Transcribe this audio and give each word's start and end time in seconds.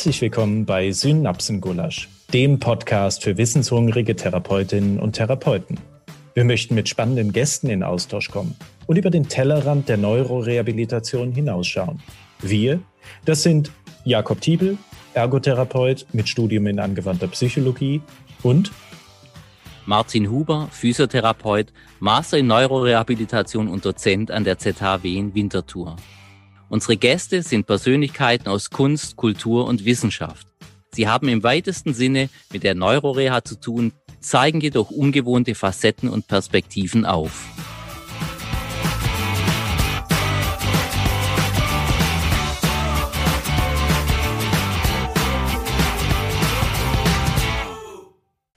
Herzlich 0.00 0.22
willkommen 0.22 0.64
bei 0.64 0.92
Synapsengulasch, 0.92 2.08
dem 2.32 2.58
Podcast 2.58 3.22
für 3.22 3.36
wissenshungrige 3.36 4.16
Therapeutinnen 4.16 4.98
und 4.98 5.12
Therapeuten. 5.12 5.78
Wir 6.32 6.44
möchten 6.44 6.74
mit 6.74 6.88
spannenden 6.88 7.32
Gästen 7.32 7.68
in 7.68 7.82
Austausch 7.82 8.30
kommen 8.30 8.56
und 8.86 8.96
über 8.96 9.10
den 9.10 9.28
Tellerrand 9.28 9.90
der 9.90 9.98
Neurorehabilitation 9.98 11.32
hinausschauen. 11.32 12.00
Wir, 12.40 12.80
das 13.26 13.42
sind 13.42 13.72
Jakob 14.06 14.40
Tiebel, 14.40 14.78
Ergotherapeut 15.12 16.06
mit 16.14 16.30
Studium 16.30 16.66
in 16.66 16.80
angewandter 16.80 17.28
Psychologie 17.28 18.00
und 18.42 18.72
Martin 19.84 20.30
Huber, 20.30 20.68
Physiotherapeut, 20.70 21.74
Master 21.98 22.38
in 22.38 22.46
Neurorehabilitation 22.46 23.68
und 23.68 23.84
Dozent 23.84 24.30
an 24.30 24.44
der 24.44 24.56
ZHW 24.56 25.14
in 25.14 25.34
Winterthur. 25.34 25.96
Unsere 26.70 26.96
Gäste 26.96 27.42
sind 27.42 27.66
Persönlichkeiten 27.66 28.46
aus 28.46 28.70
Kunst, 28.70 29.16
Kultur 29.16 29.66
und 29.66 29.84
Wissenschaft. 29.84 30.46
Sie 30.92 31.08
haben 31.08 31.26
im 31.28 31.42
weitesten 31.42 31.94
Sinne 31.94 32.30
mit 32.52 32.62
der 32.62 32.76
Neuroreha 32.76 33.42
zu 33.42 33.58
tun, 33.58 33.92
zeigen 34.20 34.60
jedoch 34.60 34.92
ungewohnte 34.92 35.56
Facetten 35.56 36.08
und 36.08 36.28
Perspektiven 36.28 37.04
auf. 37.04 37.48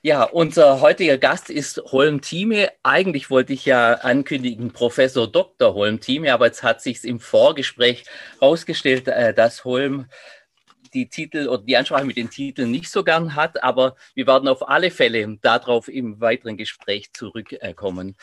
Ja, 0.06 0.24
unser 0.24 0.82
heutiger 0.82 1.16
Gast 1.16 1.48
ist 1.48 1.78
Holm 1.86 2.20
Thieme. 2.20 2.70
Eigentlich 2.82 3.30
wollte 3.30 3.54
ich 3.54 3.64
ja 3.64 3.94
ankündigen 3.94 4.70
Professor 4.70 5.26
Dr. 5.26 5.72
Holm 5.72 5.98
Thieme, 5.98 6.34
aber 6.34 6.44
jetzt 6.44 6.62
hat 6.62 6.82
sich 6.82 7.02
im 7.04 7.20
Vorgespräch 7.20 8.04
herausgestellt, 8.38 9.08
äh, 9.08 9.32
dass 9.32 9.64
Holm 9.64 10.04
die 10.92 11.08
Titel 11.08 11.48
oder 11.48 11.62
die 11.62 11.74
Ansprache 11.78 12.04
mit 12.04 12.18
den 12.18 12.28
Titeln 12.28 12.70
nicht 12.70 12.90
so 12.90 13.02
gern 13.02 13.34
hat, 13.34 13.64
aber 13.64 13.96
wir 14.14 14.26
werden 14.26 14.46
auf 14.46 14.68
alle 14.68 14.90
Fälle 14.90 15.38
darauf 15.40 15.88
im 15.88 16.20
weiteren 16.20 16.58
Gespräch 16.58 17.14
zurückkommen. 17.14 18.14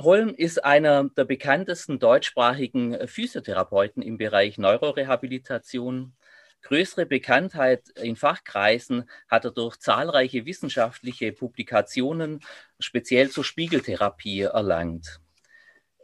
Holm 0.00 0.30
ist 0.34 0.64
einer 0.64 1.10
der 1.10 1.26
bekanntesten 1.26 1.98
deutschsprachigen 1.98 3.06
Physiotherapeuten 3.06 4.02
im 4.02 4.16
Bereich 4.16 4.56
Neurorehabilitation. 4.56 6.14
Größere 6.66 7.06
Bekanntheit 7.06 7.90
in 7.90 8.16
Fachkreisen 8.16 9.08
hat 9.28 9.44
er 9.44 9.52
durch 9.52 9.76
zahlreiche 9.76 10.46
wissenschaftliche 10.46 11.30
Publikationen, 11.30 12.40
speziell 12.80 13.30
zur 13.30 13.44
Spiegeltherapie, 13.44 14.40
erlangt. 14.40 15.20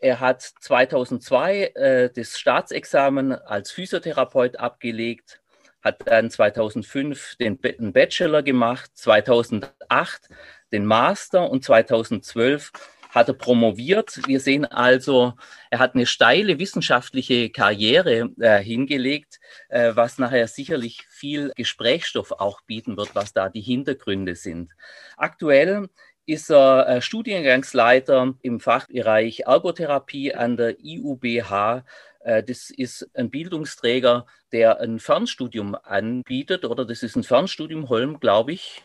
Er 0.01 0.21
hat 0.21 0.41
2002 0.43 1.73
äh, 1.75 2.11
das 2.15 2.39
Staatsexamen 2.39 3.33
als 3.33 3.73
Physiotherapeut 3.73 4.61
abgelegt, 4.61 5.41
hat 5.81 6.07
dann 6.07 6.31
2005 6.31 7.35
den, 7.39 7.61
den 7.61 7.93
Bachelor 7.93 8.45
gemacht, 8.45 8.93
2008 8.95 10.29
den 10.71 10.87
Master 10.87 11.51
und 11.51 11.65
2012 11.65 12.71
hat 13.13 13.29
er 13.29 13.35
promoviert. 13.35 14.21
Wir 14.27 14.41
sehen 14.41 14.65
also, 14.65 15.35
er 15.71 15.79
hat 15.79 15.95
eine 15.95 16.07
steile 16.07 16.59
wissenschaftliche 16.59 17.51
Karriere 17.51 18.31
äh, 18.41 18.59
hingelegt, 18.59 19.39
äh, 19.69 19.93
was 19.95 20.19
nachher 20.19 20.49
sicherlich 20.49 21.07
viel 21.11 21.53
Gesprächsstoff 21.55 22.33
auch 22.33 22.63
bieten 22.63 22.97
wird, 22.97 23.15
was 23.15 23.33
da 23.35 23.49
die 23.51 23.61
Hintergründe 23.61 24.35
sind. 24.35 24.73
Aktuell 25.17 25.89
ist 26.25 26.51
er 26.51 26.89
äh, 26.89 27.03
Studiengangsleiter 27.03 28.35
im 28.41 28.61
Fachbereich 28.61 29.41
Ergotherapie 29.41 30.35
an 30.35 30.57
der 30.57 30.77
IUBH. 30.83 31.85
Äh, 32.21 32.43
das 32.43 32.71
ist 32.71 33.11
ein 33.15 33.31
Bildungsträger, 33.31 34.25
der 34.53 34.81
ein 34.81 34.99
Fernstudium 34.99 35.77
anbietet, 35.83 36.65
oder 36.65 36.87
das 36.87 37.03
ist 37.03 37.17
ein 37.17 37.25
Fernstudium 37.25 37.91
Holm, 37.91 38.21
glaube 38.21 38.53
ich. 38.53 38.83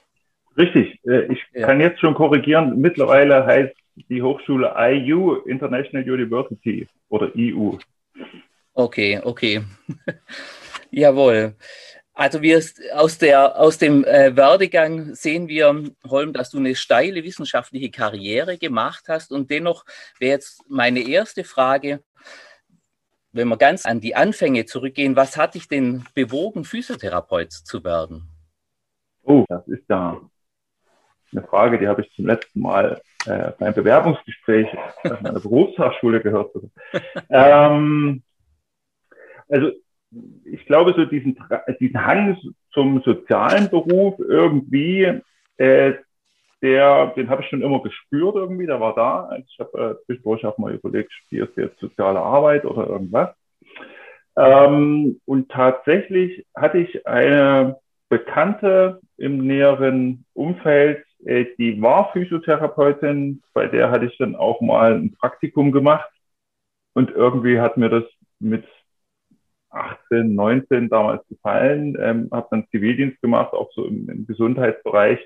Richtig, 0.58 1.00
äh, 1.06 1.32
ich 1.32 1.40
ja. 1.54 1.68
kann 1.68 1.80
jetzt 1.80 2.02
schon 2.02 2.16
korrigieren. 2.16 2.78
Mittlerweile 2.80 3.46
heißt 3.46 3.76
die 4.10 4.22
Hochschule 4.22 4.74
IU, 4.78 5.36
International 5.46 6.10
University 6.10 6.88
oder 7.10 7.32
EU. 7.38 7.78
Okay, 8.74 9.20
okay. 9.24 9.64
Jawohl. 10.92 11.56
Also 12.14 12.42
wir 12.42 12.64
aus, 12.94 13.18
der, 13.20 13.60
aus 13.60 13.78
dem 13.78 14.04
äh, 14.04 14.36
Werdegang 14.36 15.14
sehen 15.14 15.48
wir, 15.48 15.84
Holm, 16.08 16.34
dass 16.34 16.50
du 16.50 16.58
eine 16.58 16.76
steile 16.76 17.24
wissenschaftliche 17.24 17.92
Karriere 17.92 18.58
gemacht 18.58 19.06
hast. 19.08 19.32
Und 19.32 19.52
dennoch 19.52 19.86
wäre 20.20 20.32
jetzt 20.32 20.64
meine 20.68 21.08
erste 21.08 21.44
Frage, 21.44 22.02
wenn 23.32 23.48
wir 23.48 23.58
ganz 23.58 23.86
an 23.86 24.02
die 24.02 24.16
Anfänge 24.16 24.66
zurückgehen, 24.66 25.16
was 25.16 25.38
hat 25.38 25.54
dich 25.54 25.68
denn 25.68 26.06
bewogen, 26.16 26.64
Physiotherapeut 26.64 27.52
zu 27.52 27.84
werden? 27.84 28.30
Oh, 29.22 29.46
das 29.48 29.68
ist 29.68 29.84
ja 29.88 30.20
eine 31.32 31.46
Frage, 31.48 31.80
die 31.80 31.88
habe 31.88 32.02
ich 32.02 32.12
zum 32.14 32.26
letzten 32.26 32.62
Mal 32.62 33.02
äh, 33.26 33.52
beim 33.60 33.74
Bewerbungsgespräch 33.74 34.68
an 35.04 35.18
meiner 35.22 35.40
Berufsfachschule 35.40 36.22
gehört. 36.22 36.52
ähm, 37.30 38.24
also 39.50 39.72
ich 40.46 40.66
glaube, 40.66 40.94
so 40.96 41.06
diesen, 41.06 41.38
diesen 41.80 42.06
Hang 42.06 42.38
zum 42.72 43.02
sozialen 43.02 43.70
Beruf 43.70 44.20
irgendwie, 44.20 45.22
äh, 45.58 45.94
der, 46.62 47.08
den 47.08 47.30
habe 47.30 47.44
ich 47.44 47.50
schon 47.50 47.62
immer 47.62 47.82
gespürt 47.84 48.36
irgendwie, 48.36 48.66
der 48.66 48.80
war 48.80 48.96
da. 48.96 49.26
Also 49.26 49.46
ich 49.48 49.60
habe 49.60 50.00
äh, 50.02 50.06
zwischendurch 50.06 50.46
auch 50.46 50.58
mal 50.58 50.74
überlegt, 50.74 51.12
studierst 51.14 51.56
du 51.56 51.62
jetzt 51.62 51.80
soziale 51.80 52.20
Arbeit 52.20 52.66
oder 52.66 52.88
irgendwas. 52.88 53.30
Ähm, 54.38 55.20
und 55.26 55.50
tatsächlich 55.50 56.46
hatte 56.56 56.78
ich 56.80 57.06
eine 57.08 57.78
Bekannte 58.10 59.02
im 59.18 59.40
näheren 59.40 60.26
Umfeld, 60.34 61.04
die 61.28 61.82
war 61.82 62.12
Physiotherapeutin, 62.14 63.44
bei 63.54 63.68
der 63.68 63.92
hatte 63.92 64.06
ich 64.06 64.18
dann 64.18 64.36
auch 64.36 64.62
mal 64.62 64.94
ein 64.96 65.14
Praktikum 65.14 65.72
gemacht. 65.72 66.10
Und 66.94 67.12
irgendwie 67.12 67.60
hat 67.60 67.78
mir 67.78 67.90
das 67.90 68.06
mit 68.40 68.66
18, 69.70 70.34
19 70.34 70.90
damals 70.90 71.28
gefallen, 71.28 71.98
ähm, 72.00 72.30
habe 72.32 72.48
dann 72.52 72.68
Zivildienst 72.72 73.22
gemacht, 73.22 73.54
auch 73.54 73.72
so 73.74 73.86
im, 73.86 74.10
im 74.10 74.26
Gesundheitsbereich. 74.26 75.20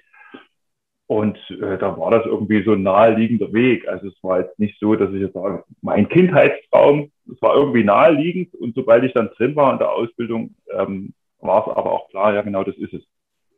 Und 1.08 1.38
äh, 1.50 1.78
da 1.78 1.98
war 1.98 2.10
das 2.12 2.26
irgendwie 2.26 2.64
so 2.64 2.72
ein 2.74 2.84
naheliegender 2.84 3.54
Weg. 3.54 3.88
Also 3.88 4.08
es 4.08 4.24
war 4.24 4.40
jetzt 4.40 4.58
nicht 4.58 4.80
so, 4.80 4.96
dass 4.96 5.14
ich 5.14 5.22
jetzt 5.22 5.34
sage, 5.34 5.64
mein 5.82 6.10
Kindheitstraum, 6.10 7.12
es 7.32 7.42
war 7.42 7.56
irgendwie 7.56 7.84
naheliegend. 7.84 8.56
Und 8.56 8.76
sobald 8.76 9.04
ich 9.04 9.14
dann 9.14 9.30
drin 9.38 9.56
war 9.56 9.74
in 9.74 9.80
der 9.80 9.92
Ausbildung, 9.92 10.56
ähm, 10.72 11.14
war 11.40 11.68
es 11.68 11.76
aber 11.76 11.92
auch 11.92 12.10
klar, 12.10 12.34
ja 12.34 12.42
genau 12.42 12.64
das 12.64 12.76
ist 12.78 12.94
es. 12.94 13.04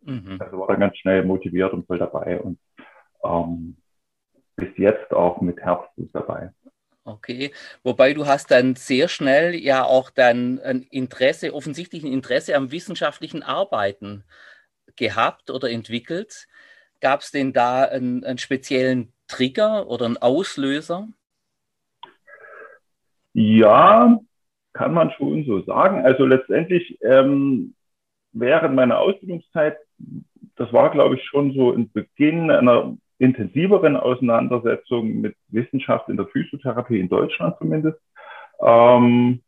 Mhm. 0.05 0.37
Also 0.39 0.59
war 0.59 0.67
dann 0.67 0.79
ganz 0.79 0.97
schnell 0.97 1.23
motiviert 1.23 1.73
und 1.73 1.87
voll 1.87 1.99
dabei 1.99 2.39
und 2.39 2.59
ähm, 3.23 3.77
bis 4.55 4.77
jetzt 4.77 5.11
auch 5.13 5.41
mit 5.41 5.59
Herzblut 5.59 6.09
dabei. 6.13 6.51
Okay, 7.05 7.51
wobei 7.83 8.13
du 8.13 8.27
hast 8.27 8.49
dann 8.49 8.75
sehr 8.75 9.09
schnell 9.09 9.55
ja 9.55 9.83
auch 9.83 10.09
dann 10.09 10.59
ein 10.59 10.83
Interesse, 10.83 11.53
offensichtlich 11.53 12.03
ein 12.03 12.13
Interesse 12.13 12.55
am 12.55 12.71
wissenschaftlichen 12.71 13.43
Arbeiten 13.43 14.23
gehabt 14.95 15.49
oder 15.49 15.69
entwickelt. 15.69 16.47
Gab 17.01 17.19
es 17.19 17.31
denn 17.31 17.51
da 17.51 17.83
einen, 17.83 18.23
einen, 18.23 18.37
speziellen 18.37 19.11
Trigger 19.27 19.87
oder 19.87 20.05
einen 20.05 20.17
Auslöser? 20.17 21.09
Ja, 23.33 24.19
kann 24.71 24.93
man 24.93 25.11
schon 25.11 25.43
so 25.45 25.61
sagen. 25.63 26.05
Also 26.05 26.25
letztendlich 26.25 26.97
ähm, 27.01 27.75
während 28.31 28.75
meiner 28.75 28.99
Ausbildungszeit 28.99 29.77
das 30.55 30.71
war, 30.71 30.91
glaube 30.91 31.15
ich, 31.15 31.23
schon 31.25 31.53
so 31.53 31.71
ein 31.71 31.91
Beginn 31.91 32.51
einer 32.51 32.95
intensiveren 33.17 33.95
Auseinandersetzung 33.95 35.21
mit 35.21 35.35
Wissenschaft 35.47 36.09
in 36.09 36.17
der 36.17 36.27
Physiotherapie 36.27 36.99
in 36.99 37.09
Deutschland 37.09 37.57
zumindest. 37.57 37.99
Ähm, 38.59 39.41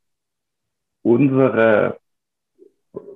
unsere 1.03 1.99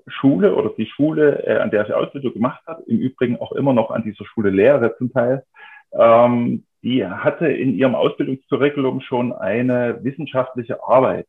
Schule 0.07 0.55
oder 0.55 0.71
die 0.77 0.87
Schule, 0.87 1.45
äh, 1.45 1.59
an 1.59 1.71
der 1.71 1.85
ich 1.85 1.93
Ausbildung 1.93 2.33
gemacht 2.33 2.61
habe, 2.67 2.83
im 2.87 2.99
Übrigen 2.99 3.37
auch 3.37 3.51
immer 3.53 3.73
noch 3.73 3.91
an 3.91 4.03
dieser 4.03 4.25
Schule 4.25 4.49
lehre 4.49 4.95
zum 4.97 5.11
Teil, 5.11 5.45
ähm, 5.93 6.65
die 6.81 7.05
hatte 7.05 7.47
in 7.47 7.73
ihrem 7.75 7.95
Ausbildungscurriculum 7.95 9.01
schon 9.01 9.33
eine 9.33 10.03
wissenschaftliche 10.03 10.83
Arbeit. 10.83 11.27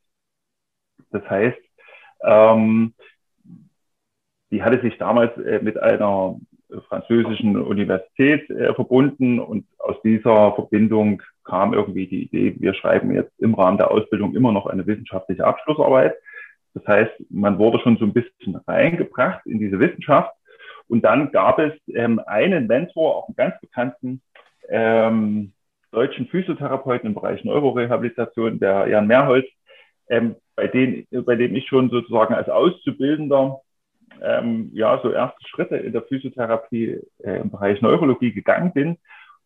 Das 1.11 1.29
heißt, 1.29 1.59
ähm, 2.23 2.95
die 4.51 4.63
hatte 4.63 4.81
sich 4.81 4.99
damals 4.99 5.37
äh, 5.39 5.61
mit 5.63 5.81
einer 5.81 6.37
französischen 6.89 7.61
Universität 7.61 8.49
äh, 8.51 8.75
verbunden 8.75 9.41
und 9.41 9.67
aus 9.79 9.97
dieser 10.03 10.53
Verbindung 10.53 11.23
kam 11.45 11.75
irgendwie 11.75 12.07
die 12.07 12.25
Idee, 12.25 12.55
wir 12.59 12.75
schreiben 12.75 13.13
jetzt 13.15 13.33
im 13.39 13.55
Rahmen 13.55 13.79
der 13.79 13.91
Ausbildung 13.91 14.35
immer 14.35 14.53
noch 14.53 14.67
eine 14.67 14.87
wissenschaftliche 14.87 15.45
Abschlussarbeit. 15.45 16.15
Das 16.75 16.87
heißt, 16.87 17.13
man 17.31 17.59
wurde 17.59 17.81
schon 17.81 17.97
so 17.97 18.05
ein 18.05 18.13
bisschen 18.13 18.57
reingebracht 18.67 19.45
in 19.47 19.59
diese 19.59 19.81
Wissenschaft. 19.81 20.33
Und 20.87 21.05
dann 21.05 21.33
gab 21.33 21.59
es 21.59 21.73
ähm, 21.89 22.21
einen 22.27 22.67
Mentor, 22.67 23.17
auch 23.17 23.29
einen 23.29 23.37
ganz 23.37 23.61
bekannten 23.61 24.21
ähm, 24.69 25.53
deutschen 25.91 26.29
Physiotherapeuten 26.29 27.09
im 27.09 27.15
Bereich 27.15 27.45
Neurorehabilitation, 27.45 28.61
der 28.61 28.87
Jan 28.89 29.09
Mehrholz, 29.09 29.47
ähm, 30.09 30.37
bei, 30.55 30.69
den, 30.69 31.07
bei 31.11 31.37
dem 31.37 31.55
ich 31.57 31.67
schon 31.67 31.91
sozusagen 31.91 32.35
als 32.35 32.49
Auszubildender 32.49 33.61
ähm, 34.23 34.71
ja 34.73 35.01
so 35.03 35.11
erste 35.11 35.47
Schritte 35.49 35.77
in 35.77 35.93
der 35.93 36.03
Physiotherapie 36.03 37.01
äh, 37.19 37.41
im 37.41 37.51
Bereich 37.51 37.81
Neurologie 37.81 38.33
gegangen 38.33 38.73
bin. 38.73 38.99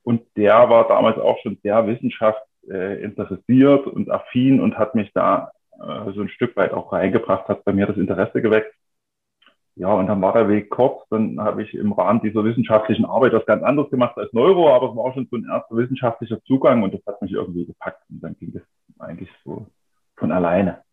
Und 0.02 0.22
der 0.36 0.68
war 0.68 0.86
damals 0.86 1.18
auch 1.18 1.38
schon 1.42 1.58
sehr 1.62 1.86
wissenschaftsinteressiert 1.86 3.86
und 3.86 4.10
affin 4.10 4.60
und 4.60 4.78
hat 4.78 4.94
mich 4.94 5.10
da 5.14 5.50
äh, 5.80 6.12
so 6.12 6.22
ein 6.22 6.28
Stück 6.28 6.56
weit 6.56 6.72
auch 6.72 6.92
reingebracht, 6.92 7.48
hat 7.48 7.64
bei 7.64 7.72
mir 7.72 7.86
das 7.86 7.96
Interesse 7.96 8.42
geweckt. 8.42 8.74
Ja, 9.76 9.88
und 9.88 10.06
dann 10.06 10.22
war 10.22 10.32
der 10.32 10.48
Weg 10.48 10.70
kurz. 10.70 11.02
Dann 11.10 11.40
habe 11.40 11.62
ich 11.62 11.74
im 11.74 11.92
Rahmen 11.92 12.20
dieser 12.20 12.44
wissenschaftlichen 12.44 13.04
Arbeit 13.04 13.32
was 13.32 13.46
ganz 13.46 13.64
anderes 13.64 13.90
gemacht 13.90 14.16
als 14.16 14.32
Neuro, 14.32 14.72
aber 14.72 14.90
es 14.90 14.96
war 14.96 15.12
schon 15.12 15.26
so 15.30 15.36
ein 15.36 15.48
erster 15.50 15.76
wissenschaftlicher 15.76 16.40
Zugang 16.44 16.84
und 16.84 16.94
das 16.94 17.00
hat 17.06 17.20
mich 17.22 17.32
irgendwie 17.32 17.66
gepackt. 17.66 18.02
Und 18.08 18.22
dann 18.22 18.36
ging 18.38 18.54
es 18.54 18.62
eigentlich 19.00 19.30
so 19.44 19.66
von 20.16 20.30
alleine. 20.30 20.83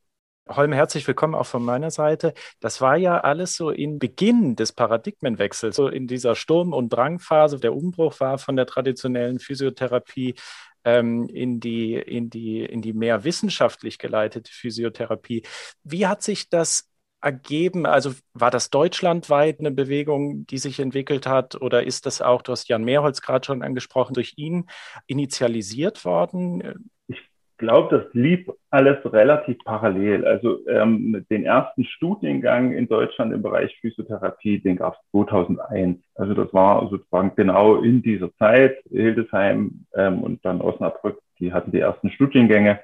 Holm, 0.56 0.74
herzlich 0.74 1.08
willkommen 1.08 1.36
auch 1.36 1.46
von 1.46 1.64
meiner 1.64 1.92
Seite. 1.92 2.34
Das 2.60 2.82
war 2.82 2.98
ja 2.98 3.20
alles 3.20 3.56
so 3.56 3.70
in 3.70 4.00
Beginn 4.00 4.56
des 4.56 4.74
Paradigmenwechsels, 4.74 5.76
so 5.76 5.88
in 5.88 6.08
dieser 6.08 6.36
Sturm- 6.36 6.74
und 6.74 6.90
Drangphase. 6.90 7.60
Der 7.60 7.76
Umbruch 7.76 8.20
war 8.20 8.38
von 8.38 8.56
der 8.56 8.66
traditionellen 8.66 9.40
Physiotherapie 9.40 10.36
ähm, 10.84 11.28
in, 11.30 11.60
die, 11.60 11.96
in, 11.96 12.30
die, 12.30 12.64
in 12.66 12.82
die 12.82 12.94
mehr 12.94 13.24
wissenschaftlich 13.24 13.98
geleitete 13.98 14.52
Physiotherapie. 14.52 15.44
Wie 15.84 16.08
hat 16.08 16.24
sich 16.24 16.50
das 16.50 16.90
ergeben? 17.22 17.86
Also 17.86 18.14
war 18.34 18.52
das 18.52 18.70
deutschlandweit 18.70 19.60
eine 19.60 19.72
Bewegung, 19.72 20.46
die 20.48 20.58
sich 20.58 20.80
entwickelt 20.80 21.28
hat 21.28 21.62
oder 21.62 21.84
ist 21.84 22.06
das 22.06 22.22
auch, 22.22 22.42
du 22.42 22.52
hast 22.52 22.68
Jan 22.68 22.84
Mehrholz 22.84 23.22
gerade 23.22 23.46
schon 23.46 23.62
angesprochen, 23.64 24.14
durch 24.14 24.34
ihn 24.38 24.68
initialisiert 25.08 26.04
worden? 26.04 26.92
Ich 27.08 27.31
glaube, 27.62 27.98
das 27.98 28.14
lief 28.14 28.50
alles 28.70 28.98
relativ 29.06 29.58
parallel. 29.64 30.26
Also 30.26 30.68
ähm, 30.68 31.26
den 31.30 31.46
ersten 31.46 31.86
Studiengang 31.86 32.74
in 32.74 32.90
Deutschland 32.90 33.34
im 33.34 33.42
Bereich 33.42 33.74
Physiotherapie, 33.80 34.60
den 34.60 34.76
gab 34.76 34.96
es 34.96 35.12
2001. 35.12 36.00
Also 36.16 36.34
das 36.34 36.54
war 36.54 36.90
sozusagen 36.90 37.32
genau 37.36 37.78
in 37.78 38.02
dieser 38.02 38.36
Zeit. 38.36 38.76
Hildesheim 38.90 39.86
ähm, 39.96 40.22
und 40.22 40.44
dann 40.44 40.60
Osnabrück, 40.60 41.20
die 41.40 41.54
hatten 41.54 41.72
die 41.72 41.80
ersten 41.80 42.12
Studiengänge 42.12 42.82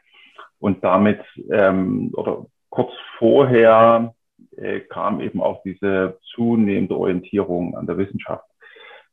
und 0.59 0.83
damit 0.83 1.19
ähm, 1.51 2.12
oder 2.13 2.45
kurz 2.69 2.94
vorher 3.18 4.13
äh, 4.56 4.80
kam 4.80 5.19
eben 5.19 5.41
auch 5.41 5.62
diese 5.63 6.18
zunehmende 6.35 6.95
Orientierung 6.95 7.75
an 7.75 7.88
der 7.88 7.97
Wissenschaft 7.97 8.45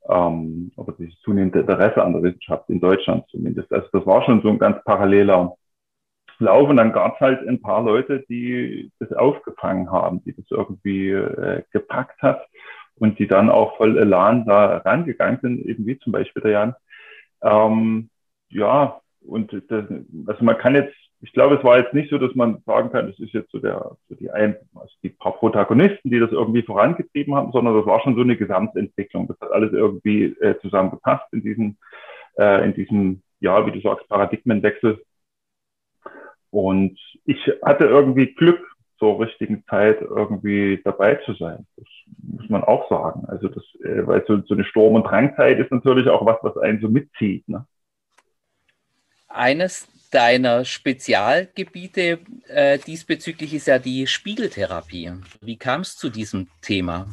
ähm, 0.09 0.73
oder 0.77 0.95
dieses 0.99 1.19
zunehmende 1.21 1.61
Interesse 1.61 2.03
an 2.03 2.13
der 2.13 2.23
Wissenschaft 2.23 2.69
in 2.69 2.81
Deutschland 2.81 3.25
zumindest. 3.31 3.73
Also 3.73 3.89
das 3.93 4.07
war 4.07 4.25
schon 4.25 4.43
so 4.43 4.49
ein 4.49 4.59
ganz 4.59 4.83
paralleler 4.85 5.57
Lauf 6.39 6.69
und 6.69 6.77
dann 6.77 6.93
gab 6.93 7.15
es 7.15 7.21
halt 7.21 7.49
ein 7.49 7.63
paar 7.63 7.83
Leute, 7.83 8.25
die 8.29 8.91
das 8.99 9.13
aufgefangen 9.13 9.91
haben, 9.91 10.23
die 10.25 10.35
das 10.35 10.45
irgendwie 10.51 11.11
äh, 11.11 11.63
gepackt 11.71 12.21
hat 12.23 12.47
und 12.97 13.19
die 13.19 13.29
dann 13.29 13.51
auch 13.51 13.77
voll 13.77 13.97
Elan 13.99 14.45
da 14.45 14.79
rangegangen 14.79 15.39
sind, 15.43 15.65
eben 15.65 15.87
wie 15.87 15.99
zum 15.99 16.13
Beispiel 16.13 16.43
der 16.43 16.53
Jan. 16.53 16.75
Ähm, 17.43 18.11
ja, 18.49 19.01
und 19.21 19.53
das, 19.53 19.85
also 20.27 20.45
man 20.45 20.59
kann 20.59 20.75
jetzt 20.75 20.95
ich 21.25 21.33
glaube, 21.33 21.57
es 21.57 21.65
war 21.65 21.79
jetzt 21.79 21.95
nicht 21.95 22.11
so, 22.11 22.19
dass 22.19 22.35
man 22.35 22.63
sagen 22.67 22.91
kann, 22.91 23.07
das 23.07 23.19
ist 23.19 23.33
jetzt 23.33 23.51
so 23.51 23.59
der, 23.59 23.97
so 24.11 24.15
die 24.15 24.31
ein, 24.31 24.57
also 24.75 24.93
die 25.03 25.09
paar 25.09 25.33
Protagonisten, 25.33 26.11
die 26.11 26.21
das 26.21 26.31
irgendwie 26.31 26.63
vorangetrieben 26.63 27.35
haben, 27.35 27.51
sondern 27.51 27.75
das 27.75 27.87
war 27.87 28.03
schon 28.03 28.15
so 28.15 28.21
eine 28.21 28.37
Gesamtentwicklung. 28.37 29.27
Das 29.27 29.41
hat 29.41 29.51
alles 29.51 29.73
irgendwie 29.73 30.25
äh, 30.41 30.59
zusammengepasst 30.61 31.33
in 31.33 31.43
diesem, 31.43 31.77
äh, 32.37 32.67
in 32.67 32.75
diesem, 32.75 33.23
ja, 33.41 33.65
wie 33.65 33.73
du 33.73 33.81
sagst, 33.81 34.07
Paradigmenwechsel. 34.09 35.03
Und 36.51 36.99
ich 37.25 37.39
hatte 37.63 37.87
irgendwie 37.87 38.35
Glück, 38.35 38.61
zur 38.99 39.19
richtigen 39.19 39.65
Zeit 39.69 40.01
irgendwie 40.03 40.81
dabei 40.85 41.17
zu 41.25 41.35
sein. 41.35 41.67
Das 41.77 41.87
muss 42.17 42.49
man 42.49 42.63
auch 42.63 42.89
sagen. 42.89 43.25
Also 43.27 43.49
das, 43.49 43.65
äh, 43.81 44.07
weil 44.07 44.25
so, 44.27 44.41
so 44.43 44.55
eine 44.55 44.65
Sturm- 44.65 44.95
und 44.95 45.05
Drangzeit 45.05 45.59
ist 45.59 45.71
natürlich 45.73 46.09
auch 46.09 46.25
was, 46.27 46.37
was 46.43 46.57
einen 46.59 46.81
so 46.81 46.89
mitzieht. 46.89 47.49
Ne? 47.49 47.67
Eines 49.29 49.89
deiner 50.15 50.65
Spezialgebiete 50.65 52.21
äh, 52.49 52.79
diesbezüglich 52.79 53.53
ist 53.53 53.67
ja 53.67 53.79
die 53.79 54.07
Spiegeltherapie. 54.07 55.13
Wie 55.41 55.57
kam 55.57 55.81
es 55.81 55.97
zu 55.97 56.09
diesem 56.09 56.49
Thema? 56.63 57.07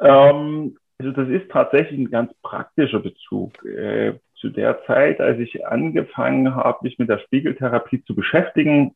Ähm, 0.00 0.76
also 0.98 1.12
das 1.12 1.28
ist 1.28 1.50
tatsächlich 1.50 1.98
ein 1.98 2.10
ganz 2.10 2.32
praktischer 2.42 3.00
Bezug. 3.00 3.64
Äh, 3.64 4.14
zu 4.36 4.50
der 4.50 4.84
Zeit, 4.86 5.20
als 5.20 5.38
ich 5.38 5.66
angefangen 5.66 6.54
habe, 6.54 6.78
mich 6.82 6.98
mit 6.98 7.08
der 7.08 7.18
Spiegeltherapie 7.18 8.04
zu 8.04 8.14
beschäftigen, 8.14 8.94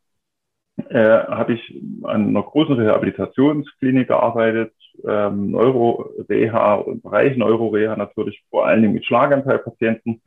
äh, 0.89 0.99
habe 1.01 1.55
ich 1.55 1.81
an 2.03 2.29
einer 2.29 2.43
großen 2.43 2.75
Rehabilitationsklinik 2.75 4.09
gearbeitet, 4.09 4.75
ähm, 5.05 5.51
Neuroreha 5.51 6.75
und 6.75 7.03
Bereich 7.03 7.37
Neuroreha 7.37 7.97
natürlich 7.97 8.43
vor 8.51 8.67
allen 8.67 8.83
Dingen 8.83 8.95
mit 8.95 9.05
Schlaganfallpatienten 9.07 10.21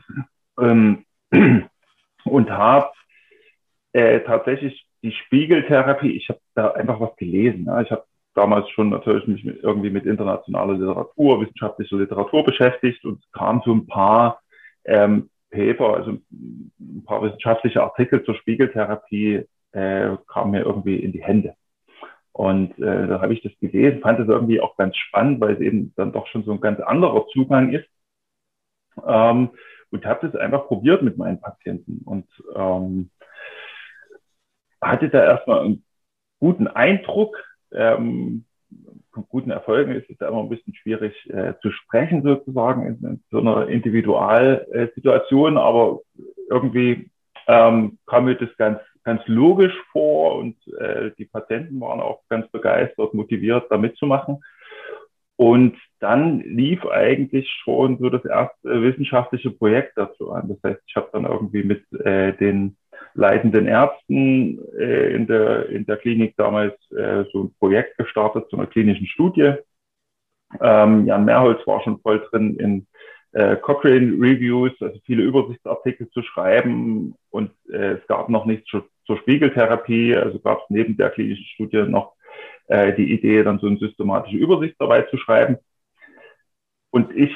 ähm, 0.61 1.05
und 2.25 2.49
habe 2.49 2.91
äh, 3.93 4.19
tatsächlich 4.21 4.85
die 5.01 5.11
Spiegeltherapie, 5.11 6.11
ich 6.11 6.29
habe 6.29 6.39
da 6.55 6.71
einfach 6.71 6.99
was 6.99 7.15
gelesen. 7.15 7.65
Ja. 7.65 7.81
Ich 7.81 7.91
habe 7.91 8.03
damals 8.35 8.69
schon 8.69 8.89
natürlich 8.89 9.27
mich 9.27 9.43
mit, 9.43 9.63
irgendwie 9.63 9.89
mit 9.89 10.05
internationaler 10.05 10.73
Literatur, 10.73 11.41
wissenschaftlicher 11.41 11.97
Literatur 11.97 12.43
beschäftigt 12.43 13.03
und 13.05 13.23
kam 13.31 13.61
so 13.65 13.73
ein 13.73 13.87
paar 13.87 14.41
ähm, 14.85 15.29
Paper, 15.51 15.95
also 15.95 16.11
ein 16.31 17.03
paar 17.05 17.21
wissenschaftliche 17.21 17.81
Artikel 17.81 18.23
zur 18.23 18.35
Spiegeltherapie 18.35 19.45
äh, 19.71 20.17
kamen 20.27 20.51
mir 20.51 20.61
irgendwie 20.61 20.97
in 20.97 21.11
die 21.11 21.23
Hände. 21.23 21.55
Und 22.31 22.77
äh, 22.79 23.07
da 23.07 23.21
habe 23.21 23.33
ich 23.33 23.41
das 23.41 23.51
gelesen, 23.59 24.01
fand 24.01 24.19
es 24.19 24.27
irgendwie 24.27 24.61
auch 24.61 24.77
ganz 24.77 24.95
spannend, 24.95 25.41
weil 25.41 25.55
es 25.55 25.59
eben 25.59 25.93
dann 25.95 26.11
doch 26.11 26.27
schon 26.27 26.43
so 26.43 26.51
ein 26.51 26.61
ganz 26.61 26.79
anderer 26.79 27.27
Zugang 27.33 27.73
ist. 27.73 27.87
Ähm, 29.05 29.49
und 29.91 30.05
habe 30.05 30.27
das 30.27 30.39
einfach 30.39 30.67
probiert 30.67 31.01
mit 31.01 31.17
meinen 31.17 31.39
Patienten 31.39 32.01
und 32.05 32.27
ähm, 32.55 33.09
hatte 34.81 35.09
da 35.09 35.23
erstmal 35.23 35.65
einen 35.65 35.83
guten 36.39 36.67
Eindruck. 36.67 37.37
Ähm, 37.71 38.45
von 39.11 39.25
guten 39.27 39.51
Erfolgen 39.51 39.93
ist 39.93 40.09
es 40.09 40.17
da 40.17 40.27
immer 40.27 40.41
ein 40.41 40.49
bisschen 40.49 40.75
schwierig 40.75 41.13
äh, 41.29 41.53
zu 41.61 41.71
sprechen, 41.71 42.21
sozusagen 42.21 42.85
in, 42.85 43.03
in 43.03 43.23
so 43.31 43.39
einer 43.39 43.67
Individualsituation, 43.67 45.57
aber 45.57 46.01
irgendwie 46.49 47.09
ähm, 47.47 47.97
kam 48.05 48.25
mir 48.25 48.35
das 48.35 48.55
ganz, 48.57 48.79
ganz 49.03 49.21
logisch 49.25 49.73
vor 49.91 50.35
und 50.35 50.55
äh, 50.79 51.11
die 51.17 51.25
Patienten 51.25 51.81
waren 51.81 51.99
auch 51.99 52.21
ganz 52.29 52.47
begeistert, 52.51 53.13
motiviert, 53.13 53.65
da 53.71 53.77
mitzumachen. 53.77 54.43
Und 55.35 55.75
dann 55.99 56.39
lief 56.41 56.85
eigentlich 56.85 57.49
schon 57.63 57.97
so 57.99 58.09
das 58.09 58.23
erste 58.25 58.81
wissenschaftliche 58.81 59.51
Projekt 59.51 59.97
dazu 59.97 60.31
an. 60.31 60.47
Das 60.49 60.57
heißt, 60.63 60.81
ich 60.87 60.95
habe 60.95 61.09
dann 61.11 61.25
irgendwie 61.25 61.63
mit 61.63 61.83
äh, 62.05 62.33
den 62.33 62.77
leitenden 63.13 63.67
Ärzten 63.67 64.59
äh, 64.77 65.13
in, 65.13 65.27
der, 65.27 65.69
in 65.69 65.85
der 65.85 65.97
Klinik 65.97 66.35
damals 66.37 66.75
äh, 66.91 67.25
so 67.31 67.45
ein 67.45 67.55
Projekt 67.59 67.97
gestartet 67.97 68.49
zu 68.49 68.57
einer 68.57 68.67
klinischen 68.67 69.07
Studie. 69.07 69.53
Ähm, 70.61 71.05
Jan 71.05 71.25
Mehrholz 71.25 71.65
war 71.67 71.81
schon 71.81 71.99
voll 71.99 72.25
drin 72.29 72.55
in 72.57 72.87
äh, 73.33 73.55
Cochrane 73.57 74.13
Reviews, 74.13 74.71
also 74.81 74.99
viele 75.05 75.23
Übersichtsartikel 75.23 76.09
zu 76.09 76.23
schreiben 76.23 77.13
und 77.29 77.51
äh, 77.71 77.93
es 77.93 78.07
gab 78.07 78.29
noch 78.29 78.45
nichts 78.45 78.67
zur, 78.69 78.85
zur 79.05 79.17
Spiegeltherapie, 79.17 80.15
also 80.15 80.39
gab 80.39 80.59
es 80.59 80.65
neben 80.69 80.97
der 80.97 81.11
klinischen 81.11 81.45
Studie 81.45 81.83
noch 81.83 82.13
äh, 82.67 82.93
die 82.93 83.13
Idee, 83.13 83.43
dann 83.43 83.59
so 83.59 83.67
eine 83.67 83.77
systematische 83.77 84.37
Übersicht 84.37 84.75
dabei 84.79 85.03
zu 85.03 85.17
schreiben. 85.17 85.57
Und 86.91 87.15
ich 87.15 87.31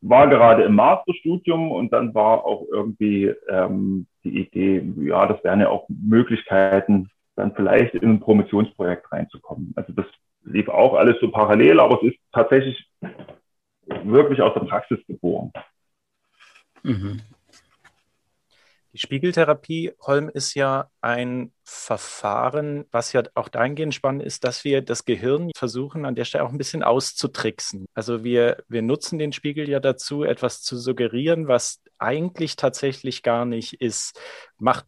war 0.00 0.28
gerade 0.28 0.64
im 0.64 0.74
Masterstudium 0.74 1.72
und 1.72 1.92
dann 1.92 2.14
war 2.14 2.44
auch 2.44 2.66
irgendwie 2.70 3.34
ähm, 3.48 4.06
die 4.22 4.40
Idee, 4.40 4.86
ja, 4.98 5.26
das 5.26 5.42
wären 5.42 5.60
ja 5.60 5.68
auch 5.68 5.86
Möglichkeiten, 5.88 7.08
dann 7.36 7.54
vielleicht 7.54 7.94
in 7.94 8.10
ein 8.10 8.20
Promotionsprojekt 8.20 9.10
reinzukommen. 9.10 9.72
Also 9.76 9.92
das 9.92 10.06
lief 10.44 10.68
auch 10.68 10.94
alles 10.94 11.18
so 11.20 11.30
parallel, 11.30 11.80
aber 11.80 11.98
es 12.02 12.12
ist 12.12 12.18
tatsächlich 12.32 12.86
wirklich 14.04 14.40
aus 14.42 14.54
der 14.54 14.60
Praxis 14.60 14.98
geboren. 15.06 15.52
Mhm. 16.82 17.20
Die 18.94 19.00
Spiegeltherapie, 19.00 19.92
Holm, 20.02 20.28
ist 20.28 20.54
ja 20.54 20.88
ein 21.00 21.52
Verfahren, 21.64 22.84
was 22.92 23.12
ja 23.12 23.24
auch 23.34 23.48
dahingehend 23.48 23.92
spannend 23.92 24.22
ist, 24.22 24.44
dass 24.44 24.62
wir 24.62 24.82
das 24.82 25.04
Gehirn 25.04 25.50
versuchen, 25.56 26.04
an 26.04 26.14
der 26.14 26.24
Stelle 26.24 26.44
auch 26.44 26.52
ein 26.52 26.58
bisschen 26.58 26.84
auszutricksen. 26.84 27.86
Also 27.94 28.22
wir, 28.22 28.62
wir 28.68 28.82
nutzen 28.82 29.18
den 29.18 29.32
Spiegel 29.32 29.68
ja 29.68 29.80
dazu, 29.80 30.22
etwas 30.22 30.62
zu 30.62 30.76
suggerieren, 30.76 31.48
was 31.48 31.82
eigentlich 31.98 32.54
tatsächlich 32.54 33.24
gar 33.24 33.44
nicht 33.44 33.80
ist. 33.80 34.16
Macht 34.58 34.86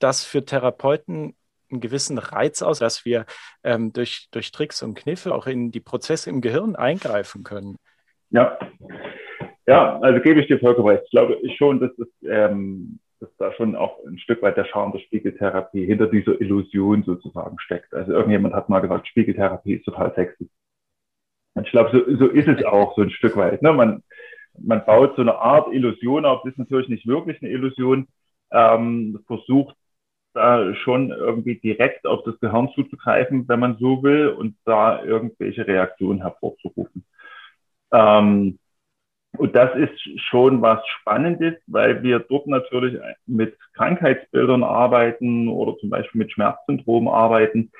das 0.00 0.24
für 0.24 0.44
Therapeuten 0.44 1.36
einen 1.70 1.80
gewissen 1.80 2.18
Reiz 2.18 2.60
aus, 2.60 2.80
dass 2.80 3.04
wir 3.04 3.26
ähm, 3.62 3.92
durch, 3.92 4.26
durch 4.32 4.50
Tricks 4.50 4.82
und 4.82 4.94
Kniffe 4.94 5.32
auch 5.32 5.46
in 5.46 5.70
die 5.70 5.78
Prozesse 5.78 6.28
im 6.28 6.40
Gehirn 6.40 6.74
eingreifen 6.74 7.44
können? 7.44 7.76
Ja, 8.30 8.58
ja, 9.66 10.00
also 10.00 10.20
gebe 10.20 10.40
ich 10.40 10.48
dir 10.48 10.58
vollkommen 10.58 10.88
recht. 10.88 11.04
Ich 11.04 11.10
glaube 11.12 11.38
schon, 11.56 11.78
dass 11.78 11.92
das 11.96 12.08
ähm, 12.28 12.98
dass 13.22 13.36
da 13.36 13.52
schon 13.52 13.76
auch 13.76 14.04
ein 14.04 14.18
Stück 14.18 14.42
weit 14.42 14.56
der 14.56 14.64
Charme 14.64 14.92
der 14.92 14.98
Spiegeltherapie 14.98 15.86
hinter 15.86 16.08
dieser 16.08 16.40
Illusion 16.40 17.04
sozusagen 17.04 17.56
steckt. 17.60 17.94
Also 17.94 18.12
irgendjemand 18.12 18.52
hat 18.52 18.68
mal 18.68 18.80
gesagt, 18.80 19.06
Spiegeltherapie 19.06 19.74
ist 19.74 19.84
total 19.84 20.12
sexy. 20.16 20.50
Und 21.54 21.64
ich 21.64 21.70
glaube, 21.70 21.90
so, 21.92 22.16
so 22.16 22.26
ist 22.26 22.48
es 22.48 22.64
auch 22.64 22.96
so 22.96 23.02
ein 23.02 23.10
Stück 23.10 23.36
weit. 23.36 23.62
Ne? 23.62 23.72
Man, 23.72 24.02
man 24.58 24.84
baut 24.84 25.14
so 25.14 25.22
eine 25.22 25.36
Art 25.36 25.72
Illusion 25.72 26.24
auf, 26.24 26.44
ist 26.44 26.58
natürlich 26.58 26.88
nicht 26.88 27.06
wirklich 27.06 27.40
eine 27.40 27.52
Illusion, 27.52 28.08
ähm, 28.50 29.20
versucht 29.28 29.76
da 30.34 30.74
schon 30.74 31.10
irgendwie 31.10 31.60
direkt 31.60 32.06
auf 32.06 32.24
das 32.24 32.40
Gehirn 32.40 32.70
zuzugreifen, 32.74 33.46
wenn 33.48 33.60
man 33.60 33.76
so 33.78 34.02
will, 34.02 34.30
und 34.30 34.56
da 34.64 35.04
irgendwelche 35.04 35.64
Reaktionen 35.64 36.22
hervorzurufen. 36.22 37.04
Ähm, 37.92 38.58
und 39.38 39.56
das 39.56 39.74
ist 39.76 39.98
schon 40.20 40.60
was 40.60 40.86
Spannendes, 40.86 41.54
weil 41.66 42.02
wir 42.02 42.18
dort 42.18 42.46
natürlich 42.46 42.98
mit 43.26 43.56
Krankheitsbildern 43.74 44.62
arbeiten 44.62 45.48
oder 45.48 45.76
zum 45.78 45.90
Beispiel 45.90 46.20
mit 46.20 46.32
Schmerzsyndrom 46.32 47.08
arbeiten, 47.08 47.70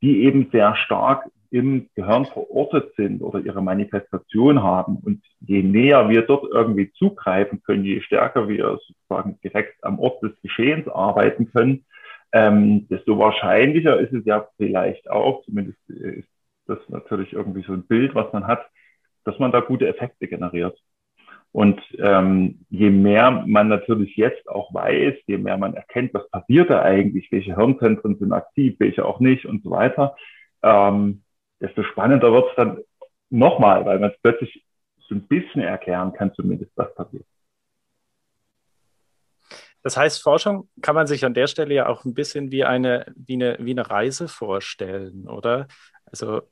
die 0.00 0.22
eben 0.22 0.48
sehr 0.50 0.74
stark 0.76 1.28
im 1.50 1.90
Gehirn 1.94 2.24
verortet 2.24 2.94
sind 2.96 3.20
oder 3.20 3.40
ihre 3.40 3.62
Manifestation 3.62 4.62
haben. 4.62 4.96
Und 4.96 5.22
je 5.40 5.62
näher 5.62 6.08
wir 6.08 6.22
dort 6.22 6.50
irgendwie 6.50 6.90
zugreifen 6.92 7.62
können, 7.62 7.84
je 7.84 8.00
stärker 8.00 8.48
wir 8.48 8.78
sozusagen 8.86 9.38
direkt 9.44 9.84
am 9.84 9.98
Ort 9.98 10.22
des 10.22 10.32
Geschehens 10.40 10.88
arbeiten 10.88 11.52
können, 11.52 11.84
ähm, 12.32 12.88
desto 12.88 13.18
wahrscheinlicher 13.18 14.00
ist 14.00 14.14
es 14.14 14.24
ja 14.24 14.48
vielleicht 14.56 15.10
auch, 15.10 15.44
zumindest 15.44 15.78
ist 15.90 16.28
das 16.66 16.78
natürlich 16.88 17.34
irgendwie 17.34 17.62
so 17.62 17.74
ein 17.74 17.86
Bild, 17.86 18.14
was 18.14 18.32
man 18.32 18.46
hat, 18.46 18.64
dass 19.24 19.38
man 19.38 19.52
da 19.52 19.60
gute 19.60 19.86
Effekte 19.86 20.26
generiert. 20.26 20.78
Und 21.52 21.82
ähm, 21.98 22.64
je 22.70 22.88
mehr 22.88 23.30
man 23.30 23.68
natürlich 23.68 24.16
jetzt 24.16 24.48
auch 24.48 24.72
weiß, 24.72 25.14
je 25.26 25.36
mehr 25.36 25.58
man 25.58 25.74
erkennt, 25.74 26.14
was 26.14 26.28
passiert 26.30 26.70
da 26.70 26.80
eigentlich, 26.80 27.30
welche 27.30 27.56
Hirnzentren 27.56 28.16
sind 28.18 28.32
aktiv, 28.32 28.76
welche 28.78 29.04
auch 29.04 29.20
nicht 29.20 29.44
und 29.44 29.62
so 29.62 29.70
weiter, 29.70 30.16
ähm, 30.62 31.22
desto 31.60 31.82
spannender 31.82 32.32
wird 32.32 32.48
es 32.48 32.56
dann 32.56 32.78
nochmal, 33.28 33.84
weil 33.84 33.98
man 33.98 34.10
es 34.10 34.20
plötzlich 34.22 34.64
so 35.08 35.14
ein 35.14 35.26
bisschen 35.28 35.60
erklären 35.60 36.14
kann, 36.14 36.32
zumindest 36.32 36.72
was 36.74 36.94
passiert. 36.94 37.26
Das 39.82 39.96
heißt, 39.96 40.22
Forschung 40.22 40.68
kann 40.80 40.94
man 40.94 41.06
sich 41.06 41.24
an 41.24 41.34
der 41.34 41.48
Stelle 41.48 41.74
ja 41.74 41.88
auch 41.88 42.04
ein 42.04 42.14
bisschen 42.14 42.52
wie 42.52 42.64
eine, 42.64 43.04
wie 43.16 43.34
eine, 43.34 43.56
wie 43.60 43.72
eine 43.72 43.90
Reise 43.90 44.28
vorstellen, 44.28 45.28
oder? 45.28 45.66
Also 46.12 46.42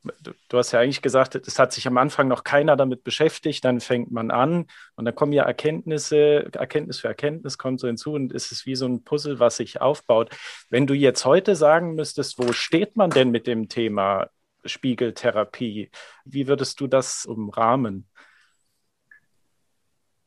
du, 0.49 0.59
hast 0.59 0.73
ja 0.73 0.81
eigentlich 0.81 1.03
gesagt, 1.03 1.35
es 1.35 1.59
hat 1.59 1.75
sich 1.75 1.87
am 1.87 1.99
Anfang 1.99 2.29
noch 2.29 2.45
keiner 2.45 2.77
damit 2.77 3.05
beschäftigt, 3.05 3.63
dann 3.63 3.81
fängt 3.81 4.11
man 4.11 4.31
an 4.31 4.65
und 4.97 5.05
dann 5.05 5.15
kommen 5.15 5.35
ja 5.35 5.45
Erkenntnisse, 5.45 6.51
Erkenntnis 6.55 7.01
für 7.01 7.09
Erkenntnis 7.09 7.59
kommt 7.59 7.79
so 7.79 7.87
hinzu 7.87 8.15
und 8.15 8.33
es 8.33 8.53
ist 8.53 8.65
wie 8.65 8.75
so 8.75 8.87
ein 8.87 9.05
Puzzle, 9.05 9.39
was 9.39 9.59
sich 9.59 9.83
aufbaut. 9.83 10.35
Wenn 10.71 10.87
du 10.87 10.95
jetzt 10.95 11.27
heute 11.27 11.57
sagen 11.57 11.95
müsstest, 11.95 12.39
wo 12.39 12.53
steht 12.53 12.97
man 12.97 13.11
denn 13.11 13.31
mit 13.31 13.47
dem 13.47 13.69
Thema 13.69 14.29
Spiegeltherapie? 14.65 15.91
Wie 16.25 16.49
würdest 16.49 16.81
du 16.81 16.87
das 16.87 17.27
umrahmen? 17.27 18.09